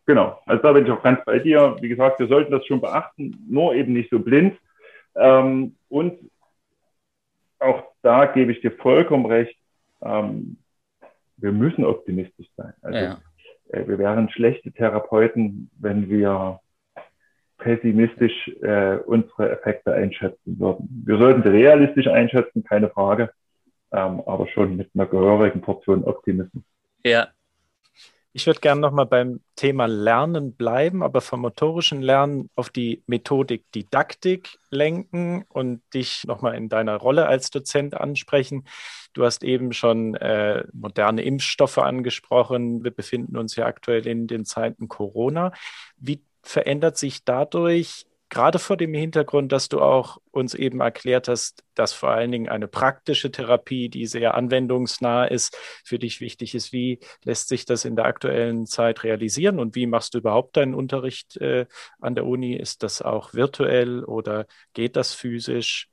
Genau, 0.05 0.41
also 0.45 0.63
da 0.63 0.73
bin 0.73 0.85
ich 0.85 0.91
auch 0.91 1.03
ganz 1.03 1.19
bei 1.23 1.37
dir. 1.37 1.77
Wie 1.81 1.89
gesagt, 1.89 2.19
wir 2.19 2.27
sollten 2.27 2.51
das 2.51 2.65
schon 2.65 2.81
beachten, 2.81 3.45
nur 3.47 3.75
eben 3.75 3.93
nicht 3.93 4.09
so 4.09 4.19
blind. 4.19 4.57
Ähm, 5.15 5.75
und 5.87 6.31
auch 7.59 7.83
da 8.01 8.25
gebe 8.25 8.51
ich 8.51 8.61
dir 8.61 8.71
vollkommen 8.71 9.25
recht, 9.25 9.58
ähm, 10.01 10.57
wir 11.37 11.51
müssen 11.51 11.85
optimistisch 11.85 12.47
sein. 12.55 12.73
Also 12.81 12.99
ja. 12.99 13.19
äh, 13.69 13.87
wir 13.87 13.97
wären 13.97 14.29
schlechte 14.29 14.71
Therapeuten, 14.71 15.69
wenn 15.79 16.09
wir 16.09 16.59
pessimistisch 17.57 18.47
äh, 18.61 18.97
unsere 19.05 19.51
Effekte 19.51 19.93
einschätzen 19.93 20.59
würden. 20.59 21.03
Wir 21.05 21.17
sollten 21.17 21.43
sie 21.43 21.49
realistisch 21.49 22.07
einschätzen, 22.07 22.63
keine 22.63 22.89
Frage, 22.89 23.31
ähm, 23.91 24.21
aber 24.25 24.47
schon 24.47 24.77
mit 24.77 24.89
einer 24.95 25.05
gehörigen 25.05 25.61
Portion 25.61 26.03
Optimismus. 26.05 26.63
Ja, 27.03 27.27
ich 28.31 28.45
würde 28.45 28.59
gerne 28.59 28.79
nochmal 28.81 29.07
beim 29.07 29.41
Thema 29.55 29.87
Lernen 29.87 30.53
bleiben, 30.53 31.01
aber 31.01 31.19
vom 31.21 31.41
motorischen 31.41 32.01
Lernen 32.01 32.49
auf 32.55 32.69
die 32.69 33.03
Methodik 33.07 33.71
Didaktik 33.71 34.59
lenken 34.69 35.45
und 35.49 35.81
dich 35.93 36.25
nochmal 36.25 36.55
in 36.55 36.69
deiner 36.69 36.95
Rolle 36.97 37.25
als 37.27 37.49
Dozent 37.49 37.95
ansprechen. 37.95 38.65
Du 39.13 39.25
hast 39.25 39.43
eben 39.43 39.73
schon 39.73 40.13
äh, 40.15 40.63
moderne 40.73 41.23
Impfstoffe 41.23 41.79
angesprochen. 41.79 42.83
Wir 42.83 42.91
befinden 42.91 43.35
uns 43.35 43.55
ja 43.55 43.65
aktuell 43.65 44.05
in 44.05 44.27
den 44.27 44.45
Zeiten 44.45 44.87
Corona. 44.87 45.51
Wie 45.97 46.23
verändert 46.43 46.97
sich 46.97 47.23
dadurch 47.25 48.05
gerade 48.29 48.59
vor 48.59 48.77
dem 48.77 48.93
Hintergrund, 48.93 49.51
dass 49.51 49.69
du 49.69 49.81
auch 49.81 50.19
uns 50.31 50.53
eben 50.53 50.81
erklärt 50.81 51.27
hast, 51.27 51.63
dass 51.73 51.93
vor 51.93 52.09
allen 52.09 52.31
Dingen 52.31 52.47
eine 52.47 52.67
praktische 52.67 53.31
Therapie, 53.31 53.89
die 53.89 54.05
sehr 54.05 54.35
anwendungsnah 54.35 55.25
ist, 55.25 55.57
für 55.83 55.97
dich 55.97 56.21
wichtig 56.21 56.53
ist. 56.53 56.71
Wie 56.71 56.99
lässt 57.25 57.49
sich 57.49 57.65
das 57.65 57.85
in 57.85 57.95
der 57.95 58.05
aktuellen 58.05 58.67
Zeit 58.67 59.03
realisieren 59.03 59.59
und 59.59 59.75
wie 59.75 59.87
machst 59.87 60.13
du 60.13 60.19
überhaupt 60.19 60.57
deinen 60.57 60.75
Unterricht 60.75 61.37
äh, 61.37 61.65
an 61.99 62.15
der 62.15 62.25
Uni? 62.25 62.55
Ist 62.55 62.83
das 62.83 63.01
auch 63.01 63.33
virtuell 63.33 64.03
oder 64.03 64.45
geht 64.73 64.95
das 64.95 65.13
physisch? 65.13 65.89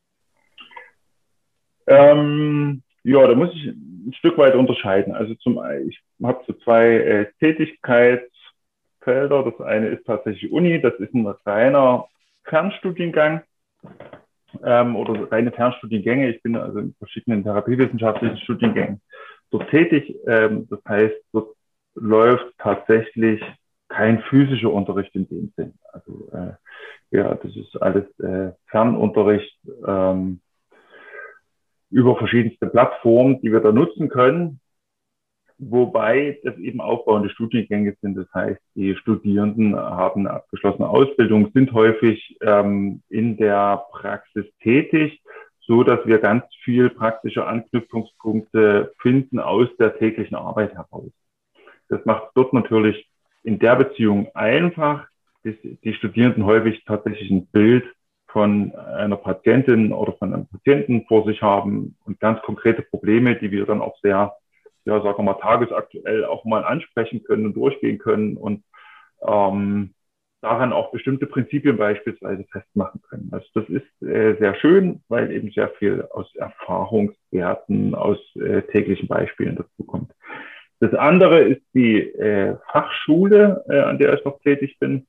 Ähm, 1.87 2.83
ja, 3.03 3.27
da 3.27 3.35
muss 3.35 3.55
ich 3.55 3.67
ein 3.67 4.13
Stück 4.19 4.37
weit 4.37 4.55
unterscheiden. 4.55 5.15
Also 5.15 5.35
zum 5.37 5.59
ich 5.89 6.01
habe 6.23 6.45
so 6.47 6.53
zwei 6.53 6.87
äh, 6.87 7.27
Tätigkeitsfelder. 7.39 9.45
Das 9.45 9.61
eine 9.61 9.89
ist 9.89 10.05
tatsächlich 10.05 10.53
Uni, 10.53 10.83
das 10.83 10.95
ist 10.95 11.15
ein 11.15 11.27
reiner 11.45 12.09
Fernstudiengang 12.47 13.43
ähm, 14.65 14.97
oder 14.97 15.31
reine 15.31 15.53
Fernstudiengänge. 15.53 16.31
Ich 16.31 16.43
bin 16.43 16.57
also 16.57 16.79
in 16.79 16.95
verschiedenen 16.99 17.43
therapiewissenschaftlichen 17.45 18.39
Studiengängen 18.39 19.01
dort 19.51 19.69
tätig. 19.71 20.17
Ähm, 20.27 20.67
das 20.69 20.81
heißt, 20.89 21.17
dort 21.33 21.55
läuft 21.95 22.47
tatsächlich 22.59 23.43
kein 23.89 24.21
physischer 24.23 24.73
Unterricht 24.73 25.15
in 25.15 25.29
dem 25.29 25.53
Sinn. 25.57 25.75
Also 25.93 26.29
äh, 26.33 26.53
ja, 27.11 27.35
das 27.35 27.55
ist 27.57 27.81
alles 27.81 28.05
äh, 28.19 28.53
Fernunterricht 28.67 29.59
ähm, 29.87 30.41
über 31.91 32.17
verschiedenste 32.17 32.67
Plattformen, 32.67 33.41
die 33.41 33.53
wir 33.53 33.61
da 33.61 33.73
nutzen 33.73 34.09
können. 34.09 34.61
Wobei 35.59 36.39
das 36.45 36.57
eben 36.59 36.81
aufbauende 36.81 37.31
Studiengänge 37.31 37.97
sind. 38.01 38.17
Das 38.17 38.33
heißt, 38.35 38.61
die 38.75 38.95
Studierenden 38.97 39.75
haben 39.77 40.27
eine 40.27 40.37
abgeschlossene 40.37 40.89
Ausbildung, 40.89 41.51
sind 41.55 41.73
häufig 41.73 42.37
ähm, 42.43 43.03
in 43.09 43.37
der 43.37 43.85
Praxis 43.93 44.45
tätig, 44.63 45.23
so 45.61 45.83
dass 45.83 46.07
wir 46.07 46.19
ganz 46.19 46.45
viel 46.63 46.91
praktische 46.91 47.47
Anknüpfungspunkte 47.47 48.93
finden 49.01 49.41
aus 49.41 49.69
der 49.79 49.99
täglichen 49.99 50.37
Arbeit 50.37 50.75
heraus. 50.75 51.11
Das 51.89 52.05
macht 52.05 52.31
dort 52.35 52.53
natürlich 52.53 53.09
in 53.43 53.59
der 53.59 53.77
Beziehung 53.77 54.29
einfach, 54.35 55.07
dass 55.45 55.55
die 55.63 55.95
Studierenden 55.95 56.45
häufig 56.45 56.85
tatsächlich 56.85 57.31
ein 57.31 57.47
Bild 57.47 57.85
von 58.27 58.75
einer 58.75 59.17
Patientin 59.17 59.93
oder 59.93 60.13
von 60.15 60.35
einem 60.35 60.47
Patienten 60.47 61.07
vor 61.07 61.25
sich 61.25 61.41
haben 61.43 61.97
und 62.05 62.21
ganz 62.21 62.43
konkrete 62.43 62.83
Probleme, 62.83 63.37
die 63.37 63.51
wir 63.51 63.65
dann 63.65 63.81
auch 63.81 63.97
sehr 64.03 64.35
ja, 64.87 65.03
sagen 65.03 65.19
wir 65.19 65.23
mal, 65.25 65.41
tagesaktuell 65.41 66.25
auch 66.25 66.45
mal 66.45 66.65
ansprechen 66.65 67.23
können 67.25 67.47
und 67.47 67.55
durchgehen 67.55 67.99
können 67.99 68.37
und 68.37 68.63
ähm, 69.27 69.95
daran 70.41 70.73
auch 70.73 70.93
bestimmte 70.93 71.27
Prinzipien 71.27 71.77
beispielsweise 71.77 72.45
festmachen 72.53 73.03
können. 73.09 73.29
Also 73.33 73.47
das 73.55 73.69
ist 73.69 74.03
äh, 74.03 74.37
sehr 74.39 74.55
schön, 74.57 75.03
weil 75.09 75.33
eben 75.33 75.51
sehr 75.51 75.71
viel 75.71 76.07
aus 76.13 76.33
Erfahrungswerten, 76.37 77.95
aus 77.95 78.19
äh, 78.37 78.63
täglichen 78.63 79.09
Beispielen 79.09 79.57
dazu 79.57 79.85
kommt. 79.85 80.13
Das 80.79 80.95
andere 80.95 81.41
ist 81.41 81.63
die 81.75 82.01
äh, 82.01 82.57
Fachschule, 82.71 83.65
äh, 83.69 83.81
an 83.81 83.99
der 83.99 84.15
ich 84.15 84.25
noch 84.25 84.41
tätig 84.41 84.79
bin. 84.79 85.07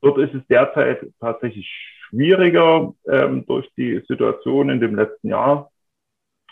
Dort 0.00 0.18
ist 0.18 0.34
es 0.34 0.46
derzeit 0.48 1.06
tatsächlich 1.20 1.68
schwieriger 2.08 2.94
ähm, 3.06 3.44
durch 3.46 3.68
die 3.76 4.02
Situation 4.08 4.70
in 4.70 4.80
dem 4.80 4.96
letzten 4.96 5.28
Jahr. 5.28 5.70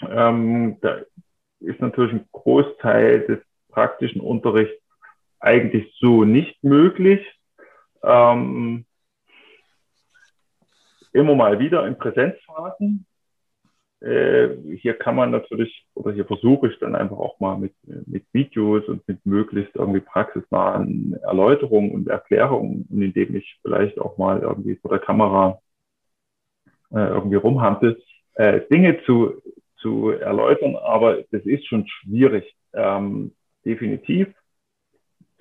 Ähm, 0.09 0.76
da 0.83 0.99
ist 1.61 1.80
natürlich 1.80 2.12
ein 2.12 2.28
Großteil 2.32 3.26
des 3.26 3.38
praktischen 3.68 4.20
Unterrichts 4.20 4.82
eigentlich 5.40 5.94
so 6.00 6.24
nicht 6.24 6.62
möglich. 6.62 7.24
Ähm, 8.02 8.84
immer 11.12 11.34
mal 11.34 11.59
wieder 11.59 11.86
in 11.86 11.98
Präsenzphasen. 11.98 13.06
Äh, 14.00 14.50
hier 14.76 14.94
kann 14.94 15.16
man 15.16 15.32
natürlich, 15.32 15.84
oder 15.94 16.12
hier 16.12 16.24
versuche 16.24 16.68
ich 16.68 16.78
dann 16.78 16.94
einfach 16.94 17.18
auch 17.18 17.40
mal 17.40 17.59
mit, 17.59 17.74
mit 18.06 18.24
Videos 18.32 18.86
und 18.86 19.06
mit 19.09 19.24
möglichst 19.26 19.74
irgendwie 19.74 20.00
praxisnahen 20.00 21.14
Erläuterungen 21.22 21.90
und 21.90 22.09
Erklärungen 22.09 22.86
indem 22.90 23.34
ich 23.34 23.59
vielleicht 23.62 23.98
auch 23.98 24.16
mal 24.16 24.40
irgendwie 24.40 24.76
vor 24.76 24.90
der 24.90 25.00
Kamera 25.00 25.61
äh, 26.92 27.09
irgendwie 27.09 27.36
rumhampel, 27.36 28.00
äh, 28.34 28.61
Dinge 28.70 29.02
zu, 29.04 29.42
zu 29.79 30.11
erläutern, 30.11 30.76
aber 30.76 31.22
das 31.31 31.45
ist 31.45 31.66
schon 31.66 31.87
schwierig, 31.87 32.55
ähm, 32.72 33.35
definitiv. 33.64 34.29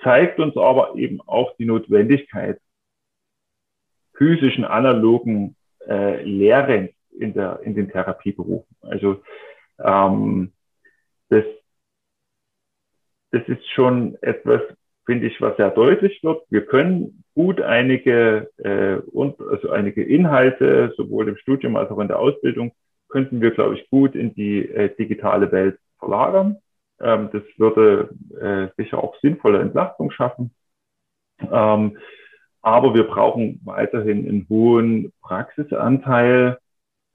Zeigt 0.03 0.39
uns 0.39 0.55
aber 0.57 0.95
eben 0.95 1.21
auch 1.21 1.55
die 1.57 1.65
Notwendigkeit 1.65 2.59
physischen, 4.13 4.65
analogen 4.65 5.55
äh, 5.87 6.23
Lehrens 6.23 6.91
in, 7.11 7.33
der, 7.33 7.61
in 7.63 7.75
den 7.75 7.89
Therapieberufen. 7.89 8.75
Also 8.81 9.21
ähm, 9.79 10.53
das, 11.29 11.43
das 13.31 13.47
ist 13.47 13.67
schon 13.71 14.17
etwas, 14.21 14.61
finde 15.05 15.27
ich, 15.27 15.39
was 15.41 15.57
sehr 15.57 15.71
deutlich 15.71 16.23
wird. 16.23 16.43
Wir 16.49 16.65
können 16.65 17.23
gut 17.33 17.61
einige, 17.61 18.49
äh, 18.57 18.97
und, 19.11 19.39
also 19.41 19.69
einige 19.69 20.03
Inhalte, 20.03 20.93
sowohl 20.97 21.29
im 21.29 21.37
Studium 21.37 21.75
als 21.75 21.89
auch 21.91 21.99
in 21.99 22.07
der 22.07 22.19
Ausbildung, 22.19 22.73
könnten 23.09 23.41
wir, 23.41 23.51
glaube 23.51 23.75
ich, 23.75 23.89
gut 23.89 24.15
in 24.15 24.33
die 24.33 24.67
äh, 24.69 24.93
digitale 24.95 25.51
Welt 25.51 25.79
verlagern. 25.99 26.57
Ähm, 26.99 27.29
das 27.31 27.43
würde 27.57 28.09
äh, 28.39 28.67
sicher 28.81 29.03
auch 29.03 29.15
sinnvolle 29.21 29.59
Entlastung 29.59 30.11
schaffen. 30.11 30.51
Ähm, 31.51 31.97
aber 32.61 32.93
wir 32.93 33.03
brauchen 33.03 33.61
weiterhin 33.63 34.27
einen 34.27 34.47
hohen 34.49 35.13
Praxisanteil, 35.21 36.57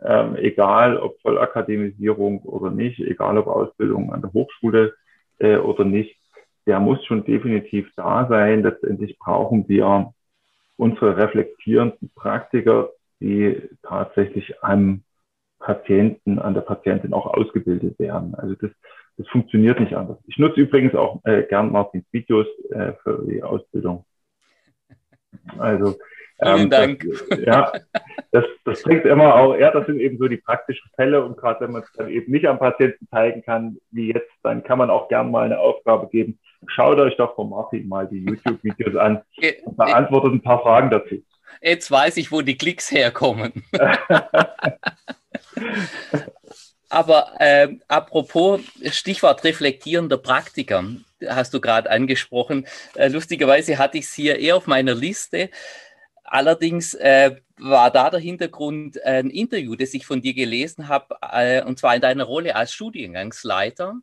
ähm, 0.01 0.37
egal 0.37 0.97
ob 0.97 1.21
Vollakademisierung 1.21 2.43
oder 2.43 2.71
nicht, 2.71 3.01
egal 3.01 3.39
ob 3.39 3.49
Ausbildung 3.49 4.13
an 4.13 4.23
der 4.23 4.33
Hochschule 4.33 4.95
äh, 5.39 5.57
oder 5.57 5.85
nicht. 5.85 6.17
Der 6.67 6.81
muss 6.81 7.05
schon 7.05 7.25
definitiv 7.25 7.91
da 7.97 8.27
sein. 8.29 8.63
Letztendlich 8.63 9.19
brauchen 9.19 9.69
wir 9.69 10.13
unsere 10.77 11.17
reflektierenden 11.17 12.11
Praktiker, 12.15 12.91
die 13.21 13.61
tatsächlich 13.83 14.63
am 14.63 15.03
Patienten, 15.63 16.39
an 16.39 16.55
der 16.55 16.63
Patientin 16.63 17.13
auch 17.13 17.27
ausgebildet 17.27 17.99
werden. 17.99 18.35
Also 18.35 18.55
das, 18.55 18.71
das 19.17 19.29
funktioniert 19.29 19.81
nicht 19.81 19.95
anders. 19.95 20.19
Ich 20.27 20.39
nutze 20.39 20.61
übrigens 20.61 20.95
auch 20.95 21.21
äh, 21.25 21.43
gern 21.45 21.73
Martins 21.73 22.05
Videos 22.13 22.47
äh, 22.71 22.93
für 23.03 23.25
die 23.27 23.43
Ausbildung. 23.43 24.05
Also 25.59 25.97
ähm, 26.41 26.57
Vielen 26.57 26.71
Dank. 26.71 27.07
Das, 27.31 27.39
ja, 27.41 27.73
das, 28.33 28.45
das 28.65 28.83
bringt 28.83 29.05
immer 29.05 29.35
auch, 29.35 29.57
ja, 29.57 29.71
das 29.71 29.87
sind 29.87 30.01
eben 30.01 30.19
so 30.19 30.27
die 30.27 30.39
praktischen 30.39 30.91
Fälle 30.97 31.25
und 31.25 31.37
gerade 31.37 31.61
wenn 31.61 31.73
man 31.73 31.83
es 31.83 31.93
dann 31.93 32.09
eben 32.09 32.33
nicht 32.33 32.47
am 32.47 32.59
Patienten 32.59 33.07
zeigen 33.09 33.43
kann, 33.43 33.79
wie 33.91 34.13
jetzt, 34.13 34.31
dann 34.43 34.65
kann 34.65 34.79
man 34.79 34.91
auch 34.91 35.09
gern 35.09 35.31
mal 35.31 35.45
eine 35.45 35.59
Aufgabe 35.59 36.09
geben. 36.09 36.39
Schaut 36.67 36.99
euch 36.99 37.17
doch 37.17 37.35
von 37.35 37.51
Martin 37.51 37.89
mal 37.89 38.09
die 38.09 38.25
YouTube-Videos 38.25 38.97
an 38.97 39.23
und 39.65 39.77
beantwortet 39.77 40.33
ein 40.33 40.43
paar 40.43 40.63
Fragen 40.63 40.91
dazu. 40.91 41.23
Jetzt 41.61 41.91
weiß 41.91 42.17
ich, 42.17 42.33
wo 42.33 42.41
die 42.41 42.57
Klicks 42.57 42.91
herkommen. 42.91 43.65
Aber 46.93 47.41
äh, 47.41 47.69
apropos 47.89 48.61
Stichwort 48.91 49.45
reflektierender 49.45 50.19
Praktiker, 50.19 50.85
hast 51.27 51.55
du 51.55 51.61
gerade 51.61 51.91
angesprochen. 51.91 52.67
Äh, 52.97 53.09
lustigerweise 53.09 53.79
hatte 53.79 53.97
ich 53.97 54.05
es 54.05 54.13
hier 54.13 54.39
eher 54.39 54.57
auf 54.57 54.67
meiner 54.67 54.95
Liste. 54.95 55.49
Allerdings 56.23 56.93
äh, 56.95 57.37
war 57.59 57.91
da 57.91 58.11
der 58.11 58.21
Hintergrund 58.21 59.03
ein 59.05 59.31
Interview, 59.31 59.75
das 59.75 59.95
ich 59.95 60.05
von 60.05 60.21
dir 60.21 60.35
gelesen 60.35 60.89
habe, 60.89 61.17
äh, 61.23 61.63
und 61.63 61.79
zwar 61.79 61.95
in 61.95 62.03
deiner 62.03 62.25
Rolle 62.25 62.57
als 62.57 62.75
Studiengangsleiter. 62.75 63.95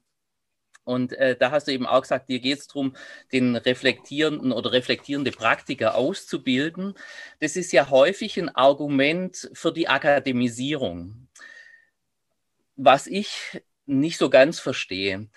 Und 0.83 1.13
äh, 1.13 1.37
da 1.37 1.51
hast 1.51 1.67
du 1.67 1.71
eben 1.71 1.85
auch 1.85 2.01
gesagt, 2.01 2.29
dir 2.29 2.39
geht 2.39 2.57
es 2.57 2.67
darum, 2.67 2.95
den 3.31 3.55
reflektierenden 3.55 4.51
oder 4.51 4.71
reflektierende 4.71 5.29
Praktiker 5.29 5.93
auszubilden. 5.93 6.95
Das 7.39 7.55
ist 7.55 7.71
ja 7.71 7.91
häufig 7.91 8.39
ein 8.39 8.49
Argument 8.49 9.51
für 9.53 9.71
die 9.71 9.87
Akademisierung 9.87 11.28
was 12.79 13.07
ich 13.07 13.61
nicht 13.85 14.17
so 14.17 14.29
ganz 14.29 14.59
verstehe, 14.59 15.27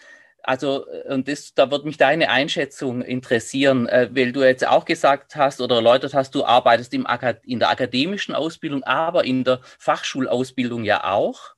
also, 0.45 0.87
und 1.09 1.29
das, 1.29 1.55
da 1.55 1.71
würde 1.71 1.87
mich 1.87 1.97
deine 1.97 2.29
Einschätzung 2.29 3.03
interessieren, 3.03 3.87
äh, 3.89 4.11
weil 4.13 4.33
du 4.33 4.43
jetzt 4.43 4.67
auch 4.67 4.85
gesagt 4.85 5.37
hast 5.37 5.61
oder 5.61 5.77
erläutert 5.77 6.15
hast, 6.15 6.35
du 6.35 6.45
arbeitest 6.45 6.93
im 6.95 7.07
in 7.45 7.61
der 7.61 7.71
akademischen 7.71 8.35
Ausbildung, 8.35 8.83
aber 8.83 9.25
in 9.25 9.45
der 9.45 9.61
Fachschulausbildung 9.79 10.83
ja 10.85 11.05
auch. 11.05 11.55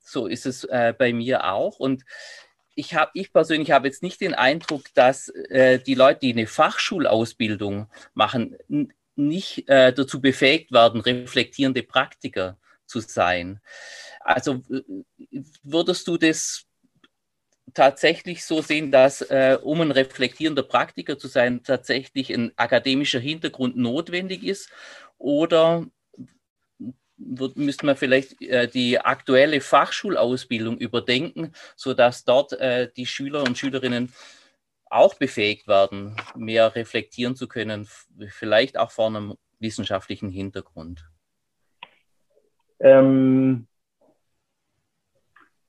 So 0.00 0.26
ist 0.26 0.46
es 0.46 0.64
äh, 0.64 0.92
bei 0.96 1.12
mir 1.12 1.52
auch. 1.52 1.78
Und 1.78 2.04
ich 2.74 2.94
habe, 2.94 3.10
ich 3.14 3.32
persönlich 3.32 3.70
habe 3.70 3.88
jetzt 3.88 4.02
nicht 4.02 4.20
den 4.20 4.34
Eindruck, 4.34 4.92
dass 4.94 5.28
äh, 5.28 5.78
die 5.78 5.94
Leute, 5.94 6.20
die 6.20 6.32
eine 6.32 6.46
Fachschulausbildung 6.46 7.88
machen, 8.14 8.56
nicht 9.14 9.68
äh, 9.68 9.92
dazu 9.92 10.20
befähigt 10.20 10.72
werden, 10.72 11.00
reflektierende 11.00 11.82
Praktiker 11.82 12.58
zu 12.86 13.00
sein. 13.00 13.60
Also 14.26 14.60
würdest 15.62 16.08
du 16.08 16.16
das 16.16 16.66
tatsächlich 17.74 18.44
so 18.44 18.60
sehen, 18.60 18.90
dass 18.90 19.20
äh, 19.22 19.56
um 19.62 19.80
ein 19.80 19.92
reflektierender 19.92 20.64
Praktiker 20.64 21.16
zu 21.16 21.28
sein, 21.28 21.62
tatsächlich 21.62 22.34
ein 22.34 22.50
akademischer 22.56 23.20
Hintergrund 23.20 23.76
notwendig 23.76 24.42
ist? 24.42 24.68
Oder 25.16 25.86
müsste 27.16 27.86
man 27.86 27.96
vielleicht 27.96 28.42
äh, 28.42 28.66
die 28.66 28.98
aktuelle 28.98 29.60
Fachschulausbildung 29.60 30.76
überdenken, 30.78 31.52
sodass 31.76 32.24
dort 32.24 32.52
äh, 32.54 32.90
die 32.96 33.06
Schüler 33.06 33.44
und 33.44 33.56
Schülerinnen 33.56 34.12
auch 34.86 35.14
befähigt 35.14 35.68
werden, 35.68 36.16
mehr 36.34 36.74
reflektieren 36.74 37.36
zu 37.36 37.46
können, 37.46 37.88
vielleicht 38.28 38.76
auch 38.76 38.90
vor 38.90 39.06
einem 39.06 39.36
wissenschaftlichen 39.60 40.30
Hintergrund? 40.30 41.04
Ähm, 42.80 43.68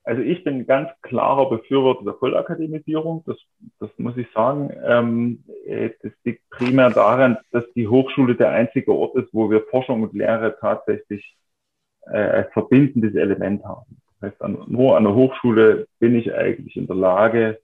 also 0.08 0.22
ich 0.22 0.42
bin 0.42 0.66
ganz 0.66 0.88
klarer 1.02 1.50
Befürworter 1.50 2.02
der 2.02 2.14
Vollakademisierung. 2.14 3.24
Das, 3.26 3.36
das 3.78 3.90
muss 3.98 4.16
ich 4.16 4.26
sagen. 4.32 4.70
Ähm, 4.82 5.44
äh, 5.66 5.90
das 6.02 6.12
liegt 6.24 6.48
primär 6.48 6.88
daran, 6.88 7.36
dass 7.50 7.64
die 7.74 7.88
Hochschule 7.88 8.34
der 8.34 8.48
einzige 8.48 8.94
Ort 8.94 9.16
ist, 9.16 9.28
wo 9.34 9.50
wir 9.50 9.66
Forschung 9.70 10.02
und 10.02 10.14
Lehre 10.14 10.56
tatsächlich 10.60 11.36
äh, 12.06 12.16
als 12.16 12.50
verbindendes 12.54 13.16
Element 13.16 13.62
haben. 13.66 14.00
Das 14.20 14.30
heißt, 14.30 14.40
an, 14.40 14.64
nur 14.66 14.96
an 14.96 15.04
der 15.04 15.14
Hochschule 15.14 15.86
bin 15.98 16.14
ich 16.14 16.32
eigentlich 16.32 16.74
in 16.78 16.86
der 16.86 16.96
Lage, 16.96 17.60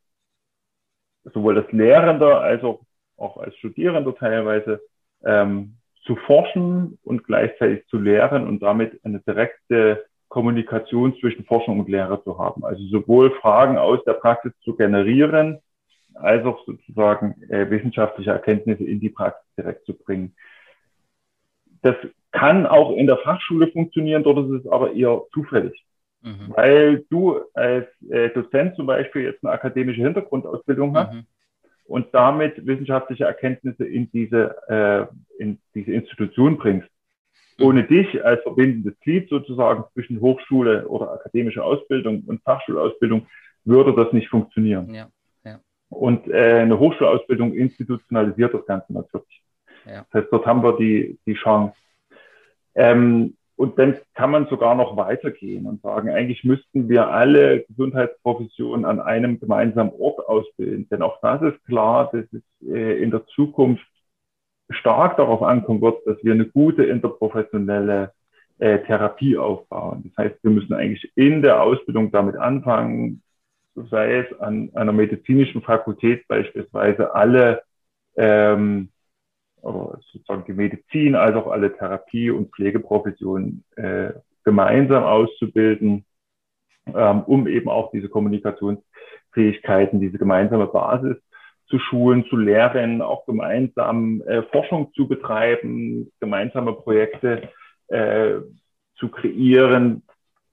sowohl 1.32 1.56
als 1.56 1.72
Lehrender 1.72 2.42
als 2.42 2.62
auch, 2.62 2.82
auch 3.16 3.38
als 3.38 3.56
Studierender 3.56 4.14
teilweise 4.14 4.82
ähm, 5.24 5.78
zu 6.02 6.14
forschen 6.16 6.98
und 7.04 7.24
gleichzeitig 7.24 7.86
zu 7.86 7.96
lehren 7.96 8.46
und 8.46 8.62
damit 8.62 9.02
eine 9.02 9.20
direkte 9.20 10.04
Kommunikation 10.34 11.14
zwischen 11.20 11.44
Forschung 11.44 11.78
und 11.78 11.88
Lehre 11.88 12.20
zu 12.24 12.36
haben. 12.40 12.64
Also 12.64 12.82
sowohl 12.88 13.30
Fragen 13.40 13.78
aus 13.78 14.02
der 14.04 14.14
Praxis 14.14 14.52
zu 14.64 14.74
generieren, 14.74 15.60
als 16.14 16.44
auch 16.44 16.58
sozusagen 16.66 17.40
äh, 17.50 17.70
wissenschaftliche 17.70 18.32
Erkenntnisse 18.32 18.82
in 18.82 18.98
die 18.98 19.10
Praxis 19.10 19.46
direkt 19.56 19.86
zu 19.86 19.94
bringen. 19.94 20.34
Das 21.82 21.94
kann 22.32 22.66
auch 22.66 22.96
in 22.96 23.06
der 23.06 23.18
Fachschule 23.18 23.68
funktionieren, 23.68 24.24
dort 24.24 24.38
ist 24.38 24.64
es 24.64 24.72
aber 24.72 24.92
eher 24.92 25.22
zufällig. 25.32 25.84
Mhm. 26.22 26.52
Weil 26.56 27.04
du 27.10 27.38
als 27.54 27.86
äh, 28.10 28.30
Dozent 28.30 28.74
zum 28.74 28.86
Beispiel 28.86 29.22
jetzt 29.22 29.44
eine 29.44 29.52
akademische 29.52 30.02
Hintergrundausbildung 30.02 30.96
hast 30.96 31.12
mhm. 31.12 31.26
und 31.84 32.12
damit 32.12 32.66
wissenschaftliche 32.66 33.24
Erkenntnisse 33.24 33.84
in 33.84 34.10
diese, 34.10 34.56
äh, 34.68 35.40
in 35.40 35.60
diese 35.76 35.92
Institution 35.92 36.56
bringst. 36.56 36.88
Ohne 37.60 37.84
dich 37.84 38.24
als 38.24 38.42
verbindendes 38.42 38.98
Glied 39.00 39.28
sozusagen 39.28 39.84
zwischen 39.92 40.20
Hochschule 40.20 40.88
oder 40.88 41.12
akademische 41.12 41.62
Ausbildung 41.62 42.24
und 42.26 42.42
Fachschulausbildung 42.42 43.26
würde 43.64 43.94
das 43.94 44.12
nicht 44.12 44.28
funktionieren. 44.28 44.92
Ja. 44.92 45.08
Ja. 45.44 45.60
Und 45.88 46.28
äh, 46.28 46.60
eine 46.60 46.78
Hochschulausbildung 46.78 47.54
institutionalisiert 47.54 48.54
das 48.54 48.66
Ganze 48.66 48.92
natürlich. 48.92 49.42
Ja. 49.86 50.04
Das 50.10 50.22
heißt, 50.22 50.32
dort 50.32 50.46
haben 50.46 50.62
wir 50.62 50.76
die, 50.76 51.18
die 51.26 51.34
Chance. 51.34 51.76
Ähm, 52.74 53.36
und 53.56 53.78
dann 53.78 53.96
kann 54.14 54.32
man 54.32 54.48
sogar 54.48 54.74
noch 54.74 54.96
weitergehen 54.96 55.66
und 55.66 55.80
sagen, 55.80 56.10
eigentlich 56.10 56.42
müssten 56.42 56.88
wir 56.88 57.08
alle 57.08 57.62
Gesundheitsprofessionen 57.64 58.84
an 58.84 58.98
einem 58.98 59.38
gemeinsamen 59.38 59.92
Ort 59.96 60.26
ausbilden. 60.26 60.88
Denn 60.88 61.02
auch 61.02 61.20
das 61.20 61.40
ist 61.42 61.64
klar, 61.64 62.10
dass 62.12 62.24
es 62.32 62.42
äh, 62.68 63.00
in 63.00 63.12
der 63.12 63.24
Zukunft 63.26 63.86
stark 64.70 65.16
darauf 65.16 65.42
ankommen 65.42 65.80
wird, 65.82 66.06
dass 66.06 66.22
wir 66.22 66.32
eine 66.32 66.46
gute 66.46 66.84
interprofessionelle 66.84 68.12
äh, 68.58 68.78
Therapie 68.80 69.36
aufbauen. 69.36 70.04
Das 70.04 70.26
heißt, 70.26 70.42
wir 70.42 70.50
müssen 70.50 70.74
eigentlich 70.74 71.10
in 71.16 71.42
der 71.42 71.62
Ausbildung 71.62 72.10
damit 72.10 72.36
anfangen, 72.36 73.22
sei 73.74 74.18
es 74.18 74.40
an 74.40 74.70
einer 74.74 74.92
medizinischen 74.92 75.62
Fakultät 75.62 76.26
beispielsweise 76.28 77.14
alle 77.14 77.62
ähm, 78.16 78.90
sozusagen 79.62 80.44
die 80.46 80.52
Medizin 80.52 81.14
als 81.14 81.34
auch 81.36 81.48
alle 81.48 81.74
Therapie- 81.76 82.30
und 82.30 82.52
Pflegeprofessionen 82.54 83.64
äh, 83.76 84.12
gemeinsam 84.44 85.04
auszubilden, 85.04 86.04
ähm, 86.94 87.22
um 87.22 87.48
eben 87.48 87.68
auch 87.70 87.90
diese 87.90 88.08
Kommunikationsfähigkeiten, 88.08 90.00
diese 90.00 90.18
gemeinsame 90.18 90.66
Basis 90.66 91.16
zu 91.66 91.78
schulen, 91.78 92.24
zu 92.28 92.36
lehren, 92.36 93.02
auch 93.02 93.26
gemeinsam 93.26 94.22
äh, 94.22 94.42
Forschung 94.44 94.92
zu 94.94 95.08
betreiben, 95.08 96.12
gemeinsame 96.20 96.72
Projekte 96.72 97.48
äh, 97.88 98.34
zu 98.96 99.08
kreieren, 99.08 100.02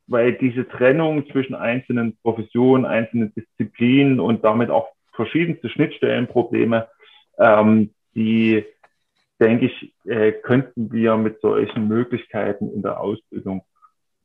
weil 0.08 0.34
diese 0.34 0.68
Trennung 0.68 1.30
zwischen 1.32 1.56
einzelnen 1.56 2.18
Professionen, 2.22 2.86
einzelnen 2.86 3.34
Disziplinen 3.34 4.20
und 4.20 4.44
damit 4.44 4.70
auch 4.70 4.90
verschiedenste 5.14 5.70
Schnittstellenprobleme, 5.70 6.88
ähm, 7.38 7.92
die 8.16 8.66
denke 9.40 9.66
ich, 9.66 9.94
äh, 10.06 10.32
könnten 10.32 10.92
wir 10.92 11.18
mit 11.18 11.42
solchen 11.42 11.88
Möglichkeiten 11.88 12.72
in 12.72 12.82
der 12.82 13.00
Ausbildung 13.00 13.64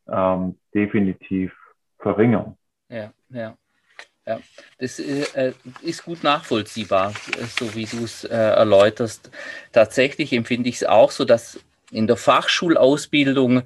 ähm, 0.09 0.59
definitiv 0.74 1.53
verringern. 1.99 2.57
Ja, 2.89 3.12
ja. 3.30 3.57
Ja, 4.27 4.41
das 4.79 4.99
äh, 4.99 5.53
ist 5.83 6.05
gut 6.05 6.24
nachvollziehbar, 6.24 7.14
so 7.59 7.74
wie 7.77 7.85
du 7.85 8.05
es 8.05 8.24
äh, 8.24 8.35
erläuterst. 8.37 9.31
Tatsächlich 9.70 10.33
empfinde 10.33 10.68
ich 10.68 10.77
es 10.77 10.85
auch 10.85 11.12
so, 11.12 11.24
dass 11.24 11.61
in 11.93 12.09
der 12.09 12.16
Fachschulausbildung, 12.16 13.62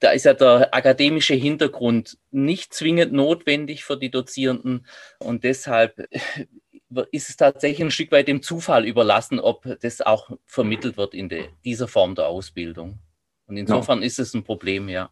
da 0.00 0.10
ist 0.10 0.24
ja 0.24 0.32
der 0.32 0.74
akademische 0.74 1.34
Hintergrund 1.34 2.16
nicht 2.30 2.72
zwingend 2.72 3.12
notwendig 3.12 3.84
für 3.84 3.98
die 3.98 4.10
Dozierenden 4.10 4.86
und 5.18 5.44
deshalb 5.44 6.08
ist 7.10 7.28
es 7.28 7.36
tatsächlich 7.36 7.82
ein 7.82 7.90
Stück 7.90 8.12
weit 8.12 8.28
dem 8.28 8.42
Zufall 8.42 8.86
überlassen, 8.86 9.38
ob 9.38 9.66
das 9.80 10.00
auch 10.00 10.30
vermittelt 10.46 10.96
wird 10.96 11.12
in 11.14 11.28
de, 11.28 11.48
dieser 11.64 11.88
Form 11.88 12.14
der 12.14 12.28
Ausbildung. 12.28 13.00
Und 13.46 13.56
insofern 13.56 14.00
ja. 14.00 14.06
ist 14.06 14.18
es 14.18 14.34
ein 14.34 14.44
Problem, 14.44 14.88
ja. 14.88 15.10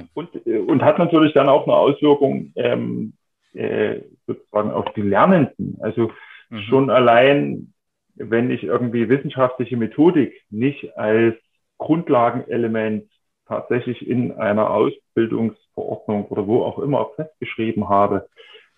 Okay. 0.00 0.08
Und, 0.14 0.46
äh, 0.46 0.58
und 0.58 0.82
hat 0.82 0.98
natürlich 0.98 1.32
dann 1.32 1.48
auch 1.48 1.66
eine 1.66 1.76
Auswirkung 1.76 2.52
ähm, 2.56 3.14
äh, 3.54 4.00
sozusagen 4.26 4.70
auf 4.70 4.92
die 4.94 5.02
Lernenden. 5.02 5.78
Also 5.80 6.10
mhm. 6.50 6.60
schon 6.62 6.90
allein, 6.90 7.72
wenn 8.16 8.50
ich 8.50 8.64
irgendwie 8.64 9.08
wissenschaftliche 9.08 9.76
Methodik 9.76 10.42
nicht 10.50 10.96
als 10.96 11.36
Grundlagenelement 11.78 13.08
tatsächlich 13.46 14.06
in 14.06 14.32
einer 14.32 14.70
Ausbildungsverordnung 14.70 16.26
oder 16.26 16.46
wo 16.46 16.62
auch 16.62 16.78
immer 16.78 17.10
festgeschrieben 17.16 17.88
habe, 17.88 18.28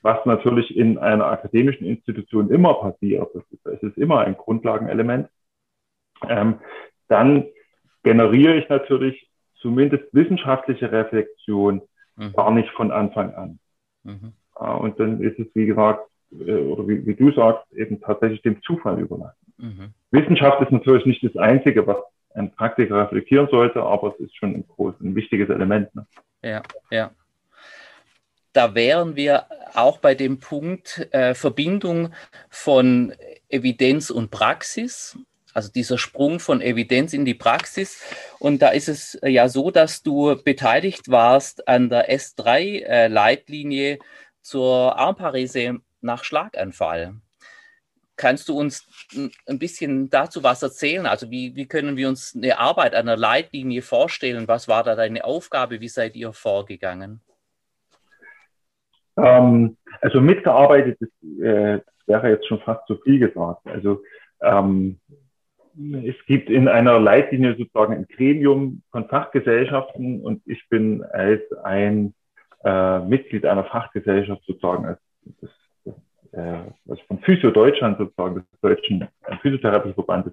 was 0.02 0.24
natürlich 0.24 0.76
in 0.76 0.98
einer 0.98 1.26
akademischen 1.26 1.86
Institution 1.86 2.50
immer 2.50 2.74
passiert, 2.74 3.28
es 3.64 3.82
ist 3.82 3.98
immer 3.98 4.20
ein 4.20 4.36
Grundlagenelement, 4.36 5.28
ähm, 6.28 6.60
dann 7.08 7.46
generiere 8.02 8.56
ich 8.56 8.68
natürlich 8.68 9.25
zumindest 9.66 10.04
wissenschaftliche 10.12 10.92
Reflexion 10.92 11.82
mhm. 12.14 12.32
gar 12.34 12.52
nicht 12.52 12.70
von 12.70 12.92
Anfang 12.92 13.34
an. 13.34 13.58
Mhm. 14.04 14.32
Äh, 14.60 14.64
und 14.64 15.00
dann 15.00 15.20
ist 15.20 15.40
es, 15.40 15.48
wie 15.54 15.66
gesagt, 15.66 16.08
äh, 16.30 16.52
oder 16.52 16.86
wie, 16.86 17.04
wie, 17.04 17.16
du 17.16 17.32
sagst, 17.32 17.64
eben 17.72 18.00
tatsächlich 18.00 18.42
dem 18.42 18.62
Zufall 18.62 19.00
überlassen. 19.00 19.52
Mhm. 19.58 19.94
Wissenschaft 20.12 20.62
ist 20.62 20.70
natürlich 20.70 21.04
nicht 21.04 21.24
das 21.24 21.36
Einzige, 21.36 21.84
was 21.84 21.96
ein 22.34 22.52
Praktiker 22.52 23.02
reflektieren 23.02 23.48
sollte, 23.50 23.82
aber 23.82 24.14
es 24.14 24.20
ist 24.26 24.36
schon 24.36 24.54
ein 24.54 24.64
großes, 24.68 25.00
ein 25.00 25.16
wichtiges 25.16 25.48
Element. 25.48 25.92
Ne? 25.96 26.06
Ja, 26.44 26.62
ja 26.92 27.10
da 28.52 28.74
wären 28.74 29.16
wir 29.16 29.46
auch 29.74 29.98
bei 29.98 30.14
dem 30.14 30.38
Punkt 30.38 31.08
äh, 31.10 31.34
Verbindung 31.34 32.14
von 32.48 33.12
Evidenz 33.48 34.10
und 34.10 34.30
Praxis. 34.30 35.18
Also 35.56 35.72
dieser 35.72 35.96
Sprung 35.96 36.38
von 36.38 36.60
Evidenz 36.60 37.14
in 37.14 37.24
die 37.24 37.32
Praxis. 37.32 38.04
Und 38.38 38.60
da 38.60 38.68
ist 38.68 38.90
es 38.90 39.14
äh, 39.14 39.30
ja 39.30 39.48
so, 39.48 39.70
dass 39.70 40.02
du 40.02 40.36
beteiligt 40.44 41.10
warst 41.10 41.66
an 41.66 41.88
der 41.88 42.10
S3-Leitlinie 42.14 43.94
äh, 43.94 43.98
zur 44.42 44.98
Armparese 44.98 45.78
nach 46.02 46.24
Schlaganfall. 46.24 47.14
Kannst 48.16 48.50
du 48.50 48.58
uns 48.58 48.86
ein 49.48 49.58
bisschen 49.58 50.10
dazu 50.10 50.42
was 50.42 50.62
erzählen? 50.62 51.06
Also 51.06 51.30
wie, 51.30 51.56
wie 51.56 51.66
können 51.66 51.96
wir 51.96 52.10
uns 52.10 52.34
eine 52.36 52.58
Arbeit 52.58 52.94
an 52.94 53.06
der 53.06 53.16
Leitlinie 53.16 53.80
vorstellen? 53.80 54.48
Was 54.48 54.68
war 54.68 54.84
da 54.84 54.94
deine 54.94 55.24
Aufgabe? 55.24 55.80
Wie 55.80 55.88
seid 55.88 56.16
ihr 56.16 56.34
vorgegangen? 56.34 57.22
Ähm, 59.16 59.78
also 60.02 60.20
mitgearbeitet, 60.20 60.98
das, 61.00 61.08
äh, 61.40 61.80
wäre 62.04 62.28
jetzt 62.28 62.46
schon 62.46 62.60
fast 62.60 62.86
zu 62.86 62.98
viel 62.98 63.20
gesagt. 63.20 63.66
Also 63.66 64.02
ähm, 64.42 65.00
es 66.04 66.16
gibt 66.26 66.48
in 66.48 66.68
einer 66.68 66.98
Leitlinie 66.98 67.56
sozusagen 67.56 67.92
ein 67.92 68.06
Gremium 68.08 68.82
von 68.90 69.08
Fachgesellschaften 69.08 70.20
und 70.22 70.42
ich 70.46 70.66
bin 70.68 71.02
als 71.04 71.42
ein 71.64 72.14
äh, 72.64 73.00
Mitglied 73.00 73.44
einer 73.44 73.64
Fachgesellschaft 73.64 74.42
sozusagen 74.46 74.86
als 74.86 75.00
das, 75.40 75.50
äh, 76.32 76.70
also 76.88 77.02
von 77.06 77.18
Physio 77.18 77.50
Deutschland 77.50 77.98
sozusagen 77.98 78.36
des 78.36 78.60
deutschen 78.60 79.08
Physiotherapieverbandes 79.42 80.32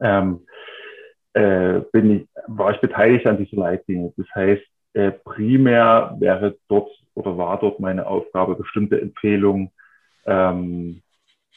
ähm, 0.00 0.46
äh, 1.34 1.80
bin 1.92 2.10
ich, 2.10 2.28
war 2.46 2.72
ich 2.72 2.80
beteiligt 2.80 3.26
an 3.26 3.38
dieser 3.38 3.56
Leitlinie. 3.56 4.12
Das 4.16 4.26
heißt, 4.34 4.62
äh, 4.94 5.10
primär 5.10 6.16
wäre 6.18 6.56
dort 6.68 6.90
oder 7.14 7.36
war 7.36 7.58
dort 7.58 7.80
meine 7.80 8.06
Aufgabe, 8.06 8.54
bestimmte 8.54 9.00
Empfehlungen 9.00 9.70
ähm, 10.26 11.02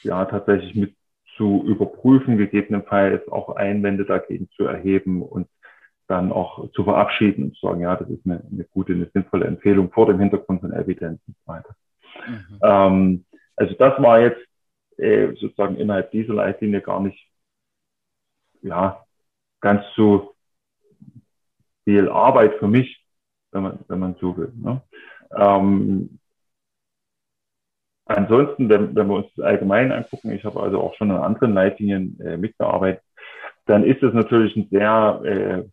ja 0.02 0.24
tatsächlich 0.24 0.74
mit 0.74 0.95
zu 1.36 1.64
überprüfen, 1.66 2.38
gegebenenfalls 2.38 3.26
auch 3.28 3.56
Einwände 3.56 4.04
dagegen 4.04 4.48
zu 4.50 4.64
erheben 4.64 5.22
und 5.22 5.48
dann 6.08 6.32
auch 6.32 6.70
zu 6.72 6.84
verabschieden 6.84 7.44
und 7.44 7.56
zu 7.56 7.66
sagen, 7.66 7.80
ja, 7.80 7.96
das 7.96 8.08
ist 8.08 8.24
eine, 8.24 8.42
eine 8.50 8.64
gute, 8.64 8.92
eine 8.92 9.10
sinnvolle 9.12 9.46
Empfehlung 9.46 9.90
vor 9.90 10.06
dem 10.06 10.20
Hintergrund 10.20 10.60
von 10.60 10.72
Evidenz 10.72 11.20
und 11.26 11.36
so 11.36 11.52
weiter. 11.52 11.76
Mhm. 12.28 12.58
Ähm, 12.62 13.24
also 13.56 13.74
das 13.74 14.00
war 14.02 14.20
jetzt 14.20 14.40
äh, 14.98 15.28
sozusagen 15.34 15.76
innerhalb 15.76 16.10
dieser 16.10 16.34
Leitlinie 16.34 16.80
gar 16.80 17.00
nicht 17.00 17.18
ja 18.62 19.04
ganz 19.60 19.82
so 19.94 20.34
viel 21.84 22.08
Arbeit 22.08 22.54
für 22.58 22.68
mich, 22.68 23.04
wenn 23.52 23.62
man, 23.62 23.78
wenn 23.88 23.98
man 23.98 24.16
so 24.20 24.36
will. 24.36 24.52
Ne? 24.54 24.82
Ähm, 25.36 26.18
ansonsten, 28.06 28.68
wenn, 28.68 28.94
wenn 28.94 29.08
wir 29.08 29.16
uns 29.16 29.26
das 29.36 29.44
allgemein 29.44 29.92
angucken, 29.92 30.32
ich 30.32 30.44
habe 30.44 30.60
also 30.60 30.80
auch 30.80 30.94
schon 30.94 31.10
an 31.10 31.22
anderen 31.22 31.54
Leitlinien 31.54 32.18
äh, 32.20 32.36
mitgearbeitet, 32.36 33.02
dann 33.66 33.84
ist 33.84 34.02
es 34.02 34.14
natürlich 34.14 34.56
ein 34.56 34.68
sehr 34.70 35.20
äh, 35.24 35.64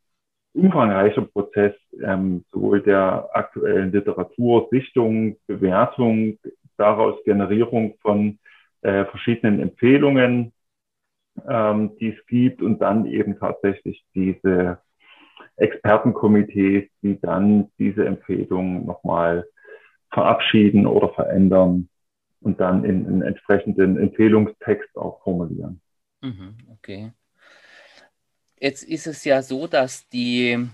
umfangreicher 0.54 1.24
Prozess, 1.24 1.74
ähm, 2.04 2.44
sowohl 2.52 2.82
der 2.82 3.30
aktuellen 3.34 3.92
Literatur, 3.92 4.68
Sichtung, 4.72 5.38
Bewertung, 5.48 6.38
daraus 6.78 7.24
Generierung 7.24 7.96
von 8.02 8.40
äh, 8.82 9.06
verschiedenen 9.06 9.60
Empfehlungen, 9.60 10.54
ähm, 11.48 11.96
die 12.00 12.10
es 12.10 12.26
gibt 12.28 12.62
und 12.62 12.80
dann 12.82 13.06
eben 13.06 13.40
tatsächlich 13.40 14.04
diese 14.14 14.80
Expertenkomitees, 15.58 16.90
die 17.02 17.20
dann 17.20 17.72
diese 17.78 18.06
Empfehlungen 18.06 18.86
nochmal 18.86 19.46
verabschieden 20.12 20.86
oder 20.86 21.10
verändern 21.10 21.90
und 22.44 22.60
dann 22.60 22.84
in 22.84 23.08
einen 23.08 23.22
entsprechenden 23.22 23.98
Empfehlungstext 23.98 24.96
auch 24.98 25.22
formulieren. 25.24 25.82
Mhm, 26.22 26.58
okay. 26.72 27.12
Jetzt 28.60 28.84
ist 28.84 29.08
es 29.08 29.26
ja 29.26 29.42
so, 29.42 29.68
dass 29.68 30.08
die, 30.10 30.70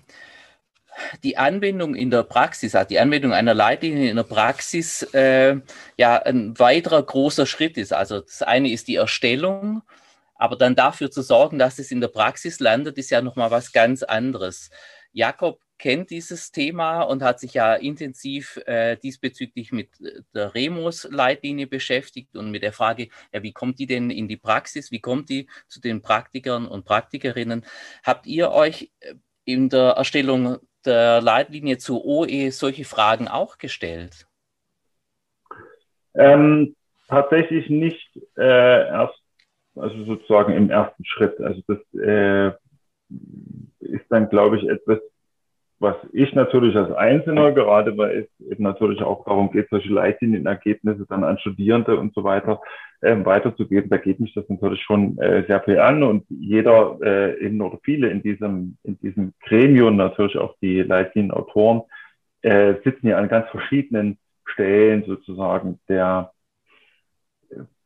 die 1.23 1.37
Anwendung 1.37 1.95
in 1.95 2.11
der 2.11 2.23
Praxis, 2.23 2.75
also 2.75 2.87
die 2.87 2.99
Anwendung 2.99 3.33
einer 3.33 3.53
Leitlinie 3.53 4.09
in 4.09 4.15
der 4.15 4.23
Praxis, 4.23 5.03
äh, 5.13 5.57
ja 5.97 6.17
ein 6.17 6.57
weiterer 6.59 7.01
großer 7.01 7.45
Schritt 7.45 7.77
ist. 7.77 7.93
Also 7.93 8.21
das 8.21 8.41
eine 8.41 8.69
ist 8.69 8.87
die 8.87 8.95
Erstellung, 8.95 9.81
aber 10.35 10.55
dann 10.55 10.75
dafür 10.75 11.09
zu 11.09 11.21
sorgen, 11.21 11.57
dass 11.57 11.79
es 11.79 11.91
in 11.91 12.01
der 12.01 12.09
Praxis 12.09 12.59
landet, 12.59 12.97
ist 12.97 13.09
ja 13.09 13.21
nochmal 13.21 13.51
was 13.51 13.71
ganz 13.71 14.03
anderes. 14.03 14.69
Jakob 15.11 15.59
kennt 15.79 16.11
dieses 16.11 16.51
Thema 16.51 17.01
und 17.01 17.23
hat 17.23 17.39
sich 17.39 17.55
ja 17.55 17.73
intensiv 17.73 18.57
äh, 18.65 18.97
diesbezüglich 18.97 19.71
mit 19.71 19.89
äh, 20.01 20.21
der 20.35 20.53
Remus-Leitlinie 20.53 21.65
beschäftigt 21.65 22.35
und 22.35 22.51
mit 22.51 22.61
der 22.61 22.73
Frage, 22.73 23.07
ja, 23.33 23.41
wie 23.41 23.53
kommt 23.53 23.79
die 23.79 23.87
denn 23.87 24.11
in 24.11 24.27
die 24.27 24.37
Praxis? 24.37 24.91
Wie 24.91 24.99
kommt 24.99 25.29
die 25.29 25.47
zu 25.67 25.81
den 25.81 26.01
Praktikern 26.01 26.67
und 26.67 26.85
Praktikerinnen? 26.85 27.65
Habt 28.03 28.27
ihr 28.27 28.51
euch 28.51 28.91
äh, 28.99 29.15
in 29.45 29.69
der 29.69 29.91
Erstellung 29.91 30.57
der 30.85 31.21
Leitlinie 31.21 31.77
zu 31.77 32.03
OE 32.03 32.51
solche 32.51 32.85
Fragen 32.85 33.27
auch 33.27 33.57
gestellt? 33.57 34.27
Ähm, 36.13 36.75
tatsächlich 37.07 37.69
nicht 37.69 38.19
äh, 38.37 38.87
erst, 38.87 39.21
also 39.75 40.03
sozusagen 40.05 40.53
im 40.53 40.69
ersten 40.69 41.05
Schritt. 41.05 41.39
Also 41.39 41.61
das 41.67 41.79
äh, 41.93 42.49
ist 43.79 44.05
dann, 44.09 44.29
glaube 44.29 44.57
ich, 44.57 44.67
etwas, 44.67 44.99
was 45.79 45.95
ich 46.11 46.33
natürlich 46.33 46.75
als 46.75 46.91
Einzelner, 46.91 47.51
gerade 47.53 47.97
weil 47.97 48.19
es 48.19 48.47
eben 48.51 48.63
natürlich 48.63 49.01
auch 49.01 49.23
darum 49.25 49.51
geht, 49.51 49.69
solche 49.69 49.93
Leitlinienergebnisse 49.93 51.05
dann 51.07 51.23
an 51.23 51.39
Studierende 51.39 51.97
und 51.97 52.13
so 52.13 52.23
weiter 52.23 52.61
ähm, 53.01 53.25
weiterzugeben, 53.25 53.89
da 53.89 53.97
geht 53.97 54.19
mich 54.19 54.33
das 54.33 54.47
natürlich 54.49 54.81
schon 54.81 55.17
äh, 55.19 55.45
sehr 55.47 55.61
viel 55.61 55.79
an. 55.79 56.03
Und 56.03 56.25
jeder 56.29 56.97
äh, 57.01 57.33
in, 57.45 57.61
oder 57.61 57.79
viele 57.83 58.09
in 58.09 58.21
diesem, 58.21 58.77
in 58.83 58.99
diesem 58.99 59.33
Gremium, 59.41 59.95
natürlich 59.95 60.37
auch 60.37 60.55
die 60.61 60.81
Leitlinienautoren, 60.81 61.83
äh, 62.41 62.75
sitzen 62.83 63.07
ja 63.07 63.17
an 63.17 63.29
ganz 63.29 63.49
verschiedenen 63.49 64.17
Stellen 64.45 65.03
sozusagen 65.05 65.79
der 65.87 66.31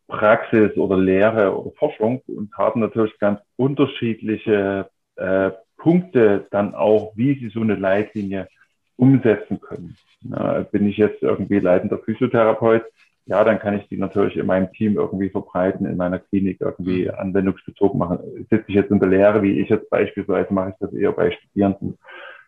Praxis 0.08 0.76
oder 0.78 0.98
Lehre 0.98 1.58
oder 1.58 1.72
Forschung 1.78 2.22
und 2.28 2.56
haben 2.58 2.80
natürlich 2.80 3.18
ganz 3.20 3.40
unterschiedliche 3.56 4.90
äh, 5.16 5.52
Punkte 5.84 6.48
dann 6.50 6.74
auch, 6.74 7.12
wie 7.18 7.38
sie 7.38 7.50
so 7.50 7.60
eine 7.60 7.76
Leitlinie 7.76 8.48
umsetzen 8.96 9.60
können. 9.60 9.98
Na, 10.22 10.62
bin 10.62 10.88
ich 10.88 10.96
jetzt 10.96 11.22
irgendwie 11.22 11.60
leitender 11.60 12.00
Physiotherapeut, 12.00 12.84
ja, 13.26 13.44
dann 13.44 13.60
kann 13.60 13.78
ich 13.78 13.88
die 13.90 13.98
natürlich 13.98 14.38
in 14.38 14.46
meinem 14.46 14.72
Team 14.72 14.96
irgendwie 14.96 15.30
verbreiten, 15.30 15.86
in 15.86 15.98
meiner 15.98 16.20
Klinik 16.20 16.60
irgendwie 16.62 17.06
mhm. 17.06 17.16
anwendungsbezogen 17.18 17.98
machen. 17.98 18.20
Sitze 18.50 18.66
ich 18.68 18.76
jetzt 18.76 18.92
in 18.92 19.00
der 19.00 19.10
Lehre, 19.10 19.42
wie 19.42 19.60
ich 19.60 19.70
jetzt 19.70 19.90
beispielsweise, 19.90 20.54
mache 20.54 20.70
ich 20.70 20.76
das 20.80 20.94
eher 20.94 21.12
bei 21.12 21.32
Studierenden. 21.32 21.98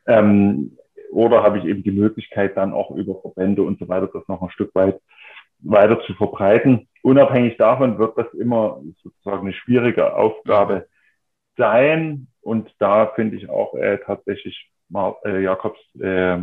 Ähm, 0.08 0.78
oder 1.12 1.44
habe 1.44 1.60
ich 1.60 1.66
eben 1.66 1.84
die 1.84 1.92
Möglichkeit, 1.92 2.56
dann 2.56 2.74
auch 2.74 2.92
über 2.92 3.16
Verbände 3.22 3.64
und 3.64 3.80
so 3.80 3.88
weiter 3.88 4.10
das 4.14 4.28
noch 4.28 4.42
ein 4.42 4.50
Stück 4.50 4.74
weit 4.76 5.00
weiter 5.60 6.00
zu 6.02 6.14
verbreiten. 6.14 6.88
Unabhängig 7.04 7.58
davon 7.58 7.98
wird 7.98 8.18
das 8.18 8.34
immer 8.34 8.82
sozusagen 9.04 9.42
eine 9.42 9.54
schwierige 9.54 10.16
Aufgabe 10.16 10.88
sein. 11.58 12.28
Und 12.42 12.74
da 12.80 13.08
finde 13.08 13.38
ich 13.38 13.50
auch 13.50 13.74
äh, 13.76 13.98
tatsächlich 14.06 14.70
mal, 14.90 15.16
äh, 15.26 15.42
Jakobs 15.42 15.80
äh, 16.00 16.40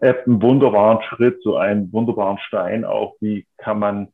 App 0.00 0.26
einen 0.26 0.42
wunderbaren 0.42 1.02
Schritt, 1.02 1.42
so 1.42 1.56
einen 1.56 1.92
wunderbaren 1.92 2.38
Stein 2.38 2.84
auch, 2.84 3.14
wie 3.20 3.46
kann 3.56 3.78
man 3.78 4.08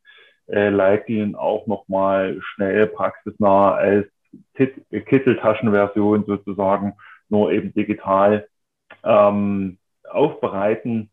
äh, 0.48 0.68
Leitlinien 0.68 1.34
auch 1.34 1.66
nochmal 1.66 2.38
schnell 2.42 2.86
praxisnah 2.88 3.72
als 3.74 4.06
Kitteltaschenversion 4.54 6.24
sozusagen, 6.26 6.94
nur 7.28 7.52
eben 7.52 7.72
digital 7.72 8.48
ähm, 9.04 9.78
aufbereiten. 10.08 11.10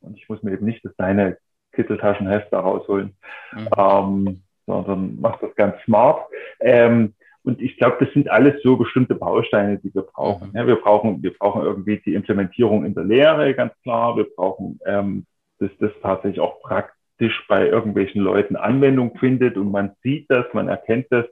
Und 0.00 0.16
ich 0.16 0.28
muss 0.28 0.42
mir 0.42 0.52
eben 0.52 0.66
nicht 0.66 0.84
das 0.84 0.94
kleine 0.96 1.38
Kitteltaschenheft 1.72 2.52
da 2.52 2.60
rausholen, 2.60 3.16
mhm. 3.52 3.68
ähm, 3.76 4.42
sondern 4.66 5.20
macht 5.20 5.42
das 5.42 5.54
ganz 5.54 5.76
smart. 5.84 6.26
Ähm, 6.60 7.14
und 7.46 7.62
ich 7.62 7.76
glaube, 7.76 8.04
das 8.04 8.12
sind 8.12 8.28
alles 8.28 8.60
so 8.64 8.76
bestimmte 8.76 9.14
Bausteine, 9.14 9.78
die 9.78 9.94
wir 9.94 10.02
brauchen. 10.02 10.48
Mhm. 10.48 10.56
Ja, 10.56 10.66
wir 10.66 10.74
brauchen, 10.76 11.22
wir 11.22 11.32
brauchen 11.32 11.62
irgendwie 11.62 12.02
die 12.04 12.14
Implementierung 12.14 12.84
in 12.84 12.92
der 12.92 13.04
Lehre, 13.04 13.54
ganz 13.54 13.72
klar. 13.82 14.16
Wir 14.16 14.26
brauchen, 14.34 14.80
ähm, 14.84 15.26
dass 15.60 15.70
das 15.78 15.92
tatsächlich 16.02 16.40
auch 16.40 16.60
praktisch 16.60 17.46
bei 17.46 17.68
irgendwelchen 17.68 18.20
Leuten 18.20 18.56
Anwendung 18.56 19.16
findet 19.18 19.56
und 19.56 19.70
man 19.70 19.92
sieht 20.02 20.28
das, 20.28 20.44
man 20.54 20.68
erkennt 20.68 21.06
das. 21.10 21.24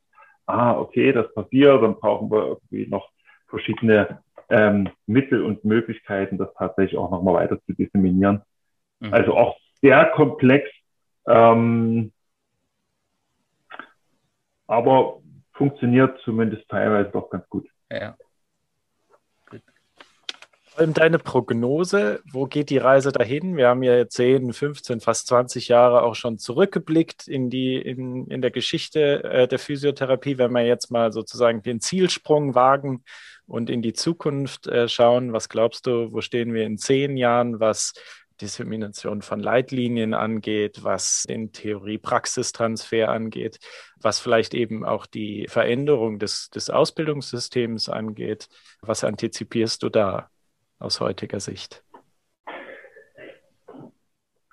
Ah, 0.47 0.79
okay, 0.79 1.13
das 1.13 1.35
passiert. 1.35 1.83
Dann 1.83 1.97
brauchen 1.97 2.31
wir 2.31 2.47
irgendwie 2.47 2.87
noch 2.87 3.11
verschiedene 3.49 4.21
ähm, 4.51 4.89
Mittel 5.07 5.43
und 5.43 5.65
Möglichkeiten, 5.65 6.39
das 6.39 6.55
tatsächlich 6.55 6.97
auch 6.97 7.11
nochmal 7.11 7.35
weiter 7.35 7.59
zu 7.67 7.73
disseminieren. 7.73 8.41
Mhm. 9.01 9.13
Also 9.13 9.37
auch 9.37 9.57
sehr 9.83 10.05
komplex. 10.15 10.71
Ähm, 11.27 12.13
aber 14.69 15.24
funktioniert 15.55 16.21
zumindest 16.25 16.69
teilweise 16.69 17.11
doch 17.11 17.31
ganz 17.31 17.49
gut. 17.49 17.69
Ja. 17.91 18.17
Deine 20.77 21.21
Prognose, 21.21 22.21
wo 22.33 22.47
geht 22.47 22.69
die 22.69 22.79
Reise 22.79 23.13
dahin? 23.13 23.57
Wir 23.57 23.69
haben 23.69 23.85
ja 23.85 24.09
10, 24.09 24.53
15, 24.53 25.01
fast 25.01 25.29
20 25.29 25.69
Jahre 25.69 26.03
auch 26.03 26.17
schon 26.17 26.37
zurückgeblickt 26.37 27.29
in, 27.29 27.49
die, 27.49 27.77
in, 27.77 28.27
in 28.27 28.43
der 28.43 28.51
Geschichte 28.51 29.23
äh, 29.23 29.47
der 29.47 29.61
Physiotherapie. 29.61 30.37
Wenn 30.37 30.51
wir 30.51 30.67
jetzt 30.67 30.91
mal 30.91 31.13
sozusagen 31.13 31.63
den 31.63 31.81
Zielsprung 31.81 32.57
wagen 32.57 33.05
und 33.47 33.71
in 33.71 33.83
die 33.83 33.93
Zukunft 33.93 34.67
äh, 34.67 34.89
schauen, 34.89 35.33
was 35.33 35.49
glaubst 35.49 35.87
du, 35.87 36.13
wo 36.13 36.21
stehen 36.21 36.53
wir 36.53 36.65
in 36.65 36.77
zehn 36.77 37.17
Jahren, 37.17 37.61
was 37.61 37.93
Dissemination 38.41 39.23
von 39.23 39.41
Leitlinien 39.41 40.15
angeht, 40.15 40.83
was 40.83 41.25
den 41.29 41.53
Theorie-Praxistransfer 41.53 43.09
angeht, 43.09 43.59
was 44.01 44.21
vielleicht 44.21 44.55
eben 44.55 44.85
auch 44.85 45.07
die 45.07 45.47
Veränderung 45.49 46.19
des, 46.19 46.51
des 46.51 46.71
Ausbildungssystems 46.71 47.89
angeht. 47.89 48.49
Was 48.81 49.05
antizipierst 49.05 49.83
du 49.83 49.89
da 49.89 50.31
aus 50.79 51.01
heutiger 51.01 51.41
Sicht? 51.41 51.85